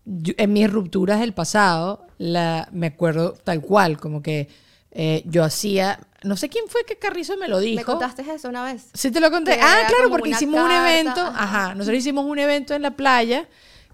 Yo- 0.04 0.34
en 0.38 0.52
mis 0.52 0.70
rupturas 0.70 1.20
del 1.20 1.34
pasado, 1.34 2.06
la, 2.18 2.68
me 2.72 2.86
acuerdo 2.88 3.32
tal 3.34 3.60
cual, 3.60 3.98
como 3.98 4.22
que 4.22 4.48
eh, 4.92 5.22
yo 5.26 5.42
hacía, 5.42 5.98
no 6.22 6.36
sé 6.36 6.48
quién 6.48 6.66
fue 6.68 6.84
que 6.84 6.96
Carrizo 6.96 7.36
me 7.36 7.48
lo 7.48 7.58
dijo. 7.60 7.80
¿Me 7.80 7.84
contaste 7.84 8.22
eso 8.30 8.48
una 8.48 8.64
vez? 8.64 8.86
Sí 8.94 9.10
te 9.10 9.20
lo 9.20 9.30
conté. 9.30 9.56
Que 9.56 9.62
Ah, 9.62 9.78
claro, 9.88 10.10
porque 10.10 10.30
hicimos 10.30 10.60
un 10.62 10.70
evento, 10.70 11.20
ajá. 11.20 11.74
nosotros 11.74 11.98
hicimos 11.98 12.24
un 12.26 12.38
evento 12.38 12.74
en 12.74 12.82
la 12.82 12.90
playa 12.92 13.48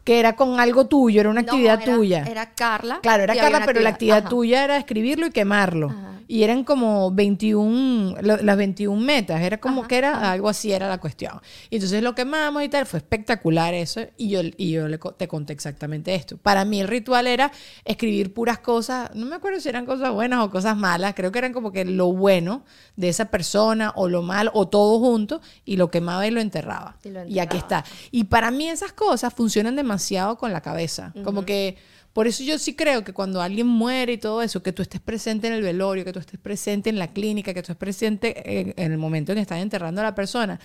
que 0.08 0.18
era 0.20 0.36
con 0.36 0.58
algo 0.58 0.86
tuyo, 0.86 1.20
era 1.20 1.28
una 1.28 1.42
No, 1.42 1.48
actividad 1.48 1.82
era- 1.82 1.94
tuya. 1.94 2.24
Era 2.26 2.54
Carla. 2.54 3.00
Claro, 3.02 3.24
era 3.24 3.34
Carla, 3.36 3.62
pero 3.66 3.80
la 3.82 3.90
actividad 3.90 4.20
ajá. 4.20 4.28
tuya 4.30 4.64
era 4.64 4.78
escribirlo 4.78 5.26
y 5.26 5.30
quemarlo. 5.32 5.88
Ajá. 5.90 6.14
Y 6.30 6.42
eran 6.42 6.62
como 6.62 7.10
21, 7.10 8.16
lo- 8.20 8.36
las 8.38 8.56
21 8.58 9.00
metas, 9.02 9.40
era 9.40 9.58
como 9.58 9.80
Ajá, 9.80 9.88
que 9.88 9.96
era 9.96 10.30
algo 10.30 10.48
así, 10.50 10.72
era 10.72 10.86
la 10.88 10.98
cuestión. 10.98 11.40
Y 11.70 11.76
entonces 11.76 12.02
lo 12.02 12.14
quemamos 12.14 12.62
y 12.62 12.68
tal, 12.68 12.84
fue 12.84 12.98
espectacular 12.98 13.72
eso. 13.74 14.00
Y 14.18 14.28
yo, 14.30 14.40
y 14.56 14.70
yo 14.72 14.88
le 14.88 14.98
te 15.16 15.26
conté 15.28 15.52
exactamente 15.54 16.14
esto. 16.14 16.36
Para 16.36 16.64
mí 16.66 16.80
el 16.80 16.88
ritual 16.88 17.26
era 17.26 17.50
escribir 17.84 18.34
puras 18.34 18.58
cosas, 18.58 19.10
no 19.14 19.24
me 19.26 19.36
acuerdo 19.36 19.58
si 19.60 19.68
eran 19.70 19.86
cosas 19.86 20.12
buenas 20.12 20.40
o 20.44 20.50
cosas 20.50 20.76
malas, 20.76 21.14
creo 21.14 21.32
que 21.32 21.38
eran 21.38 21.52
como 21.54 21.72
que 21.72 21.84
lo 21.86 22.12
bueno 22.12 22.62
de 22.96 23.08
esa 23.08 23.26
persona 23.26 23.92
o 23.94 24.08
lo 24.08 24.20
malo 24.22 24.50
o 24.54 24.68
todo 24.68 24.98
junto 24.98 25.40
y 25.64 25.76
lo 25.76 25.90
quemaba 25.90 26.26
y 26.26 26.30
lo 26.30 26.40
enterraba. 26.40 26.96
Y 27.04 27.08
lo 27.10 27.24
Y 27.26 27.38
aquí 27.38 27.56
enterraba. 27.56 27.84
está. 27.84 27.84
Y 28.10 28.24
para 28.24 28.50
mí 28.50 28.68
esas 28.68 28.92
cosas 28.92 29.32
funcionan 29.32 29.76
demasiado 29.76 29.97
con 30.36 30.52
la 30.52 30.60
cabeza. 30.60 31.12
Como 31.24 31.44
que, 31.44 31.76
por 32.12 32.26
eso 32.26 32.42
yo 32.42 32.58
sí 32.58 32.74
creo 32.74 33.04
que 33.04 33.12
cuando 33.12 33.40
alguien 33.40 33.66
muere 33.66 34.14
y 34.14 34.18
todo 34.18 34.42
eso, 34.42 34.62
que 34.62 34.72
tú 34.72 34.82
estés 34.82 35.00
presente 35.00 35.46
en 35.46 35.52
el 35.52 35.62
velorio, 35.62 36.04
que 36.04 36.12
tú 36.12 36.18
estés 36.18 36.40
presente 36.40 36.90
en 36.90 36.98
la 36.98 37.08
clínica, 37.08 37.54
que 37.54 37.62
tú 37.62 37.72
estés 37.72 37.76
presente 37.76 38.60
en, 38.60 38.74
en 38.76 38.92
el 38.92 38.98
momento 38.98 39.32
en 39.32 39.36
que 39.36 39.42
están 39.42 39.58
enterrando 39.58 40.00
a 40.00 40.04
la 40.04 40.14
persona, 40.14 40.58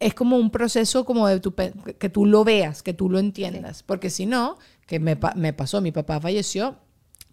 es 0.00 0.14
como 0.14 0.36
un 0.36 0.50
proceso 0.50 1.04
como 1.04 1.26
de 1.28 1.40
tu, 1.40 1.54
que 1.54 2.08
tú 2.08 2.26
lo 2.26 2.44
veas, 2.44 2.82
que 2.82 2.94
tú 2.94 3.08
lo 3.08 3.18
entiendas. 3.18 3.82
Porque 3.82 4.10
si 4.10 4.26
no, 4.26 4.58
que 4.86 4.98
me, 4.98 5.18
me 5.36 5.52
pasó, 5.52 5.80
mi 5.80 5.92
papá 5.92 6.20
falleció, 6.20 6.76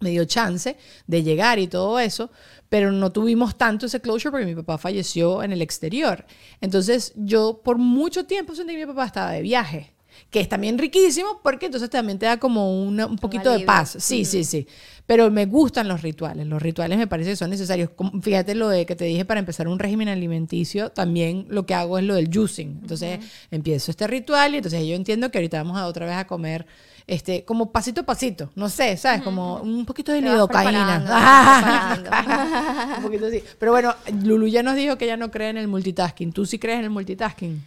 me 0.00 0.10
dio 0.10 0.24
chance 0.24 0.76
de 1.06 1.22
llegar 1.22 1.58
y 1.58 1.68
todo 1.68 1.98
eso, 1.98 2.30
pero 2.68 2.92
no 2.92 3.12
tuvimos 3.12 3.56
tanto 3.56 3.86
ese 3.86 4.00
closure 4.00 4.32
porque 4.32 4.46
mi 4.46 4.54
papá 4.54 4.78
falleció 4.78 5.42
en 5.42 5.52
el 5.52 5.62
exterior. 5.62 6.26
Entonces 6.60 7.12
yo 7.16 7.60
por 7.62 7.78
mucho 7.78 8.26
tiempo 8.26 8.54
sentí 8.54 8.74
que 8.74 8.86
mi 8.86 8.92
papá 8.92 9.06
estaba 9.06 9.30
de 9.32 9.42
viaje. 9.42 9.91
Que 10.30 10.40
es 10.40 10.48
también 10.48 10.78
riquísimo 10.78 11.40
porque 11.42 11.66
entonces 11.66 11.90
también 11.90 12.18
te 12.18 12.26
da 12.26 12.38
como 12.38 12.82
una- 12.82 13.06
un 13.06 13.16
poquito 13.16 13.50
de 13.50 13.60
paz. 13.66 13.96
Sí, 13.98 14.24
sí, 14.24 14.44
sí. 14.44 14.66
Pero 15.06 15.30
me 15.30 15.46
gustan 15.46 15.88
los 15.88 16.00
rituales. 16.02 16.46
Los 16.46 16.62
rituales 16.62 16.96
me 16.96 17.06
parece 17.06 17.30
que 17.30 17.36
son 17.36 17.50
necesarios. 17.50 17.90
Fíjate 18.22 18.54
lo 18.54 18.68
de 18.68 18.86
que 18.86 18.94
te 18.96 19.04
dije 19.04 19.24
para 19.24 19.40
empezar 19.40 19.66
un 19.68 19.78
régimen 19.78 20.08
alimenticio, 20.08 20.90
también 20.90 21.46
lo 21.48 21.66
que 21.66 21.74
hago 21.74 21.98
es 21.98 22.04
lo 22.04 22.14
del 22.14 22.30
juicing. 22.32 22.78
Entonces 22.82 23.18
empiezo 23.50 23.90
este 23.90 24.06
ritual 24.06 24.54
y 24.54 24.58
entonces 24.58 24.86
yo 24.86 24.94
entiendo 24.94 25.30
que 25.30 25.38
ahorita 25.38 25.58
vamos 25.62 25.76
a 25.76 25.86
otra 25.86 26.06
vez 26.06 26.14
a 26.16 26.26
comer 26.26 26.66
este 27.08 27.44
como 27.44 27.72
pasito 27.72 28.02
a 28.02 28.04
pasito, 28.04 28.50
no 28.54 28.68
sé, 28.68 28.96
¿sabes? 28.96 29.22
Como 29.22 29.56
un 29.56 29.84
poquito 29.84 30.12
de 30.12 30.20
lidocaína. 30.20 31.02
un 32.98 33.02
poquito 33.02 33.26
así. 33.26 33.42
Pero 33.58 33.72
bueno, 33.72 33.94
Lulu 34.22 34.46
ya 34.46 34.62
nos 34.62 34.76
dijo 34.76 34.96
que 34.96 35.06
ella 35.06 35.16
no 35.16 35.30
cree 35.30 35.48
en 35.50 35.56
el 35.56 35.68
multitasking. 35.68 36.32
¿Tú 36.32 36.46
sí 36.46 36.58
crees 36.60 36.78
en 36.78 36.84
el 36.84 36.90
multitasking? 36.90 37.62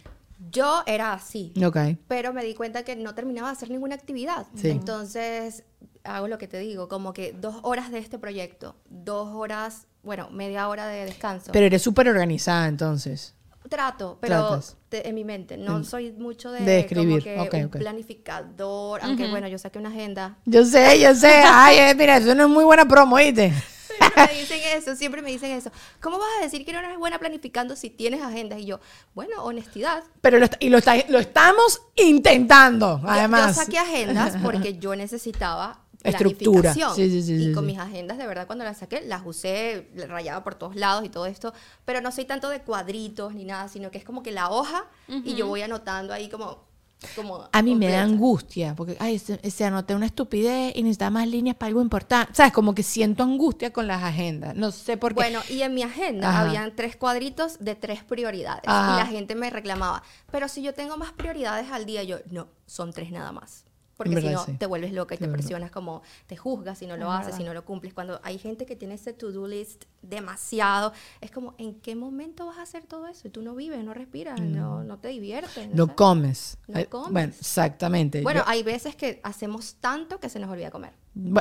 Yo 0.50 0.82
era 0.86 1.12
así. 1.12 1.52
Ok. 1.64 1.76
pero 2.08 2.32
me 2.32 2.44
di 2.44 2.54
cuenta 2.54 2.82
que 2.84 2.96
no 2.96 3.14
terminaba 3.14 3.48
de 3.48 3.52
hacer 3.52 3.70
ninguna 3.70 3.94
actividad. 3.94 4.46
Sí. 4.54 4.70
Entonces, 4.70 5.64
hago 6.04 6.28
lo 6.28 6.38
que 6.38 6.46
te 6.48 6.58
digo, 6.58 6.88
como 6.88 7.12
que 7.12 7.32
dos 7.32 7.56
horas 7.62 7.90
de 7.90 7.98
este 7.98 8.18
proyecto, 8.18 8.76
dos 8.88 9.34
horas, 9.34 9.86
bueno, 10.02 10.28
media 10.30 10.68
hora 10.68 10.86
de 10.86 11.04
descanso. 11.04 11.52
Pero 11.52 11.66
eres 11.66 11.82
súper 11.82 12.08
organizada 12.08 12.68
entonces. 12.68 13.34
Trato, 13.68 14.18
pero 14.20 14.60
te- 14.88 15.08
en 15.08 15.14
mi 15.16 15.24
mente. 15.24 15.56
No 15.56 15.82
soy 15.82 16.12
mucho 16.12 16.52
de, 16.52 16.60
de 16.64 16.78
escribir. 16.80 17.24
como 17.24 17.24
que 17.24 17.40
Ok, 17.48 17.54
un 17.54 17.64
ok. 17.64 17.76
planificador, 17.78 19.00
aunque 19.02 19.28
bueno, 19.28 19.48
yo 19.48 19.58
saqué 19.58 19.78
una 19.80 19.88
agenda. 19.88 20.36
Yo 20.44 20.64
sé, 20.64 21.00
yo 21.00 21.12
sé. 21.14 21.42
Ay, 21.44 21.78
eh, 21.78 21.94
mira, 21.96 22.18
eso 22.18 22.32
no 22.36 22.44
es 22.44 22.48
muy 22.48 22.64
buena 22.64 22.86
promo, 22.86 23.16
¿oíste? 23.16 23.52
Siempre 24.16 24.26
me 24.26 24.40
dicen 24.40 24.60
eso, 24.76 24.96
siempre 24.96 25.22
me 25.22 25.30
dicen 25.30 25.50
eso. 25.52 25.70
¿Cómo 26.00 26.18
vas 26.18 26.28
a 26.40 26.44
decir 26.44 26.64
que 26.64 26.72
no 26.72 26.78
eres 26.80 26.98
buena 26.98 27.18
planificando 27.18 27.76
si 27.76 27.90
tienes 27.90 28.22
agendas? 28.22 28.58
Y 28.60 28.66
yo, 28.66 28.80
bueno, 29.14 29.42
honestidad. 29.44 30.04
Pero 30.20 30.38
lo, 30.38 30.44
está- 30.44 30.58
y 30.60 30.68
lo, 30.70 30.78
está- 30.78 30.96
lo 31.08 31.18
estamos 31.18 31.80
intentando, 31.96 33.00
además. 33.04 33.56
Yo, 33.56 33.62
saqué 33.64 33.78
agendas 33.78 34.36
porque 34.42 34.78
yo 34.78 34.94
necesitaba 34.96 35.82
Estructura. 36.02 36.60
planificación. 36.72 36.94
Sí, 36.94 37.10
sí, 37.10 37.22
sí, 37.22 37.34
y 37.34 37.44
sí, 37.46 37.52
con 37.52 37.64
sí. 37.64 37.72
mis 37.72 37.78
agendas, 37.78 38.18
de 38.18 38.26
verdad, 38.26 38.46
cuando 38.46 38.64
las 38.64 38.78
saqué, 38.78 39.00
las 39.02 39.22
usé 39.24 39.88
rayaba 40.08 40.44
por 40.44 40.54
todos 40.54 40.76
lados 40.76 41.04
y 41.04 41.08
todo 41.08 41.26
esto. 41.26 41.52
Pero 41.84 42.00
no 42.00 42.12
soy 42.12 42.24
tanto 42.26 42.48
de 42.48 42.60
cuadritos 42.62 43.34
ni 43.34 43.44
nada, 43.44 43.68
sino 43.68 43.90
que 43.90 43.98
es 43.98 44.04
como 44.04 44.22
que 44.22 44.30
la 44.30 44.50
hoja 44.50 44.86
y 45.08 45.34
yo 45.34 45.46
voy 45.46 45.62
anotando 45.62 46.12
ahí 46.12 46.28
como. 46.28 46.65
Como 47.14 47.48
A 47.52 47.62
mí 47.62 47.74
me 47.74 47.88
da 47.88 48.02
angustia, 48.02 48.74
porque, 48.74 48.96
ay, 48.98 49.18
se, 49.18 49.50
se 49.50 49.64
anoté 49.64 49.94
una 49.94 50.06
estupidez 50.06 50.74
y 50.74 50.82
necesitaba 50.82 51.10
más 51.10 51.28
líneas 51.28 51.56
para 51.56 51.68
algo 51.68 51.82
importante. 51.82 52.32
¿Sabes? 52.34 52.52
Como 52.52 52.74
que 52.74 52.82
siento 52.82 53.22
angustia 53.22 53.72
con 53.72 53.86
las 53.86 54.02
agendas. 54.02 54.56
No 54.56 54.70
sé 54.70 54.96
por 54.96 55.12
qué. 55.12 55.16
Bueno, 55.16 55.40
y 55.50 55.62
en 55.62 55.74
mi 55.74 55.82
agenda 55.82 56.30
Ajá. 56.30 56.40
habían 56.40 56.74
tres 56.74 56.96
cuadritos 56.96 57.58
de 57.60 57.74
tres 57.74 58.02
prioridades. 58.02 58.64
Ajá. 58.66 58.94
Y 58.94 58.98
la 58.98 59.06
gente 59.06 59.34
me 59.34 59.50
reclamaba, 59.50 60.02
pero 60.30 60.48
si 60.48 60.62
yo 60.62 60.72
tengo 60.72 60.96
más 60.96 61.12
prioridades 61.12 61.70
al 61.70 61.84
día, 61.84 62.02
yo, 62.02 62.18
no, 62.30 62.48
son 62.64 62.92
tres 62.92 63.10
nada 63.10 63.30
más. 63.30 63.65
Porque 63.96 64.20
si 64.20 64.28
no, 64.28 64.44
sí. 64.44 64.52
te 64.52 64.66
vuelves 64.66 64.92
loca 64.92 65.14
y 65.14 65.18
te 65.18 65.26
presionas 65.26 65.70
como, 65.70 66.02
te 66.26 66.36
juzgas 66.36 66.78
si 66.78 66.86
no 66.86 66.96
lo 66.96 67.12
Es 67.14 67.20
haces, 67.20 67.36
si 67.36 67.44
no 67.44 67.54
lo 67.54 67.64
cumples. 67.64 67.94
Cuando 67.94 68.20
hay 68.22 68.38
gente 68.38 68.66
que 68.66 68.76
tiene 68.76 68.94
ese 68.94 69.12
to-do 69.14 69.48
list 69.48 69.84
demasiado, 70.02 70.92
es 71.20 71.30
como, 71.30 71.54
¿en 71.58 71.74
qué 71.80 71.96
momento 71.96 72.46
vas 72.46 72.58
a 72.58 72.62
hacer 72.62 72.84
todo 72.84 73.06
eso? 73.06 73.26
Y 73.28 73.30
tú 73.30 73.42
no 73.42 73.54
vives, 73.54 73.82
no 73.84 73.94
respiras, 73.94 74.40
no, 74.40 74.84
no 74.84 74.98
te 74.98 75.08
diviertes. 75.08 75.68
no 75.72 75.94
comes. 75.96 76.58
No 76.66 76.84
comes. 76.90 77.12
Bueno, 77.12 77.32
exactamente. 77.38 78.20
Bueno, 78.22 78.40
Yo- 78.40 78.48
hay 78.48 78.62
veces 78.62 78.96
que 78.96 79.20
hacemos 79.22 79.76
tanto 79.80 80.20
que 80.20 80.28
se 80.28 80.38
nos 80.38 80.50
olvida 80.50 80.70
comer. 80.70 80.92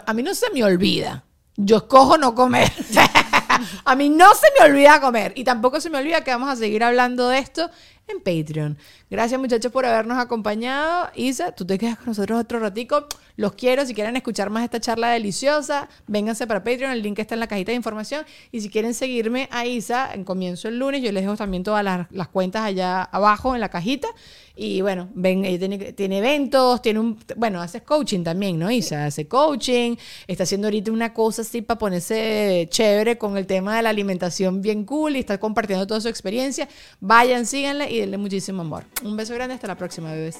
A 0.06 0.14
mí 0.14 0.24
no 0.24 0.34
se 0.34 0.50
me 0.52 0.64
olvida. 0.64 1.26
Yo 1.58 1.78
escojo 1.78 2.18
no 2.18 2.36
comer. 2.36 2.72
a 3.86 3.96
mí 3.96 4.10
no 4.10 4.34
se 4.34 4.48
me 4.60 4.66
olvida 4.70 5.00
comer. 5.00 5.34
Y 5.36 5.44
tampoco 5.44 5.80
se 5.82 5.90
me 5.90 5.98
olvida 5.98 6.24
que 6.24 6.32
vamos 6.32 6.50
a 6.50 6.56
seguir 6.56 6.84
hablando 6.84 7.30
de 7.30 7.40
esto 7.40 7.70
en 8.08 8.20
Patreon. 8.20 8.78
Gracias 9.10 9.40
muchachos 9.40 9.72
por 9.72 9.86
habernos 9.86 10.18
acompañado. 10.18 11.10
Isa, 11.16 11.52
tú 11.52 11.66
te 11.66 11.78
quedas 11.78 11.98
con 11.98 12.08
nosotros 12.08 12.40
otro 12.40 12.60
ratico. 12.60 13.08
Los 13.36 13.54
quiero. 13.54 13.86
Si 13.86 13.94
quieren 13.94 14.16
escuchar 14.16 14.50
más 14.50 14.64
esta 14.64 14.80
charla 14.80 15.10
deliciosa, 15.10 15.90
vénganse 16.08 16.48
para 16.48 16.64
Patreon. 16.64 16.92
El 16.92 17.02
link 17.02 17.20
está 17.20 17.34
en 17.34 17.40
la 17.40 17.48
cajita 17.48 17.72
de 17.72 17.78
información. 17.78 18.26
Y 18.52 18.62
si 18.62 18.70
quieren 18.70 18.94
seguirme 18.94 19.50
a 19.52 19.66
Isa, 19.66 20.14
en 20.14 20.24
comienzo 20.24 20.68
el 20.68 20.80
lunes, 20.80 21.02
yo 21.02 21.12
les 21.12 21.24
dejo 21.24 21.36
también 21.36 21.64
todas 21.64 21.84
las, 21.84 22.08
las 22.12 22.28
cuentas 22.28 22.64
allá 22.64 23.04
abajo 23.04 23.56
en 23.56 23.62
la 23.62 23.70
cajita. 23.70 24.08
Y 24.56 24.82
bueno, 24.82 25.10
ven, 25.14 25.44
ella 25.44 25.60
tiene, 25.60 25.78
tiene 25.94 26.18
eventos, 26.20 26.82
tiene 26.82 27.00
un, 27.00 27.20
bueno, 27.36 27.62
hace 27.62 27.82
coaching 27.82 28.24
también, 28.24 28.58
¿no? 28.58 28.72
Isa 28.72 29.06
hace 29.06 29.28
coaching, 29.28 29.96
está 30.28 30.44
haciendo 30.44 30.68
ahorita 30.68 30.92
una 30.92 31.14
cosa 31.14 31.42
así 31.42 31.62
para 31.62 31.78
ponerse 31.78 32.68
chévere 32.70 33.18
con 33.18 33.38
el 33.38 33.46
tema 33.48 33.76
de 33.76 33.82
la 33.82 33.90
alimentación 33.90 34.62
bien 34.62 34.86
cool 34.86 35.18
y 35.18 35.20
está 35.20 35.38
compartiendo 35.38 35.86
toda 35.86 36.02
su 36.02 36.08
experiencia. 36.08 36.70
Vayan, 37.00 37.46
síganle 37.46 37.92
y 37.92 38.00
denle 38.00 38.18
muchísimo 38.18 38.62
amor. 38.62 38.86
Un 39.04 39.18
beso 39.18 39.34
grande, 39.34 39.56
hasta 39.56 39.68
la 39.68 39.76
próxima, 39.76 40.12
bebés. 40.12 40.40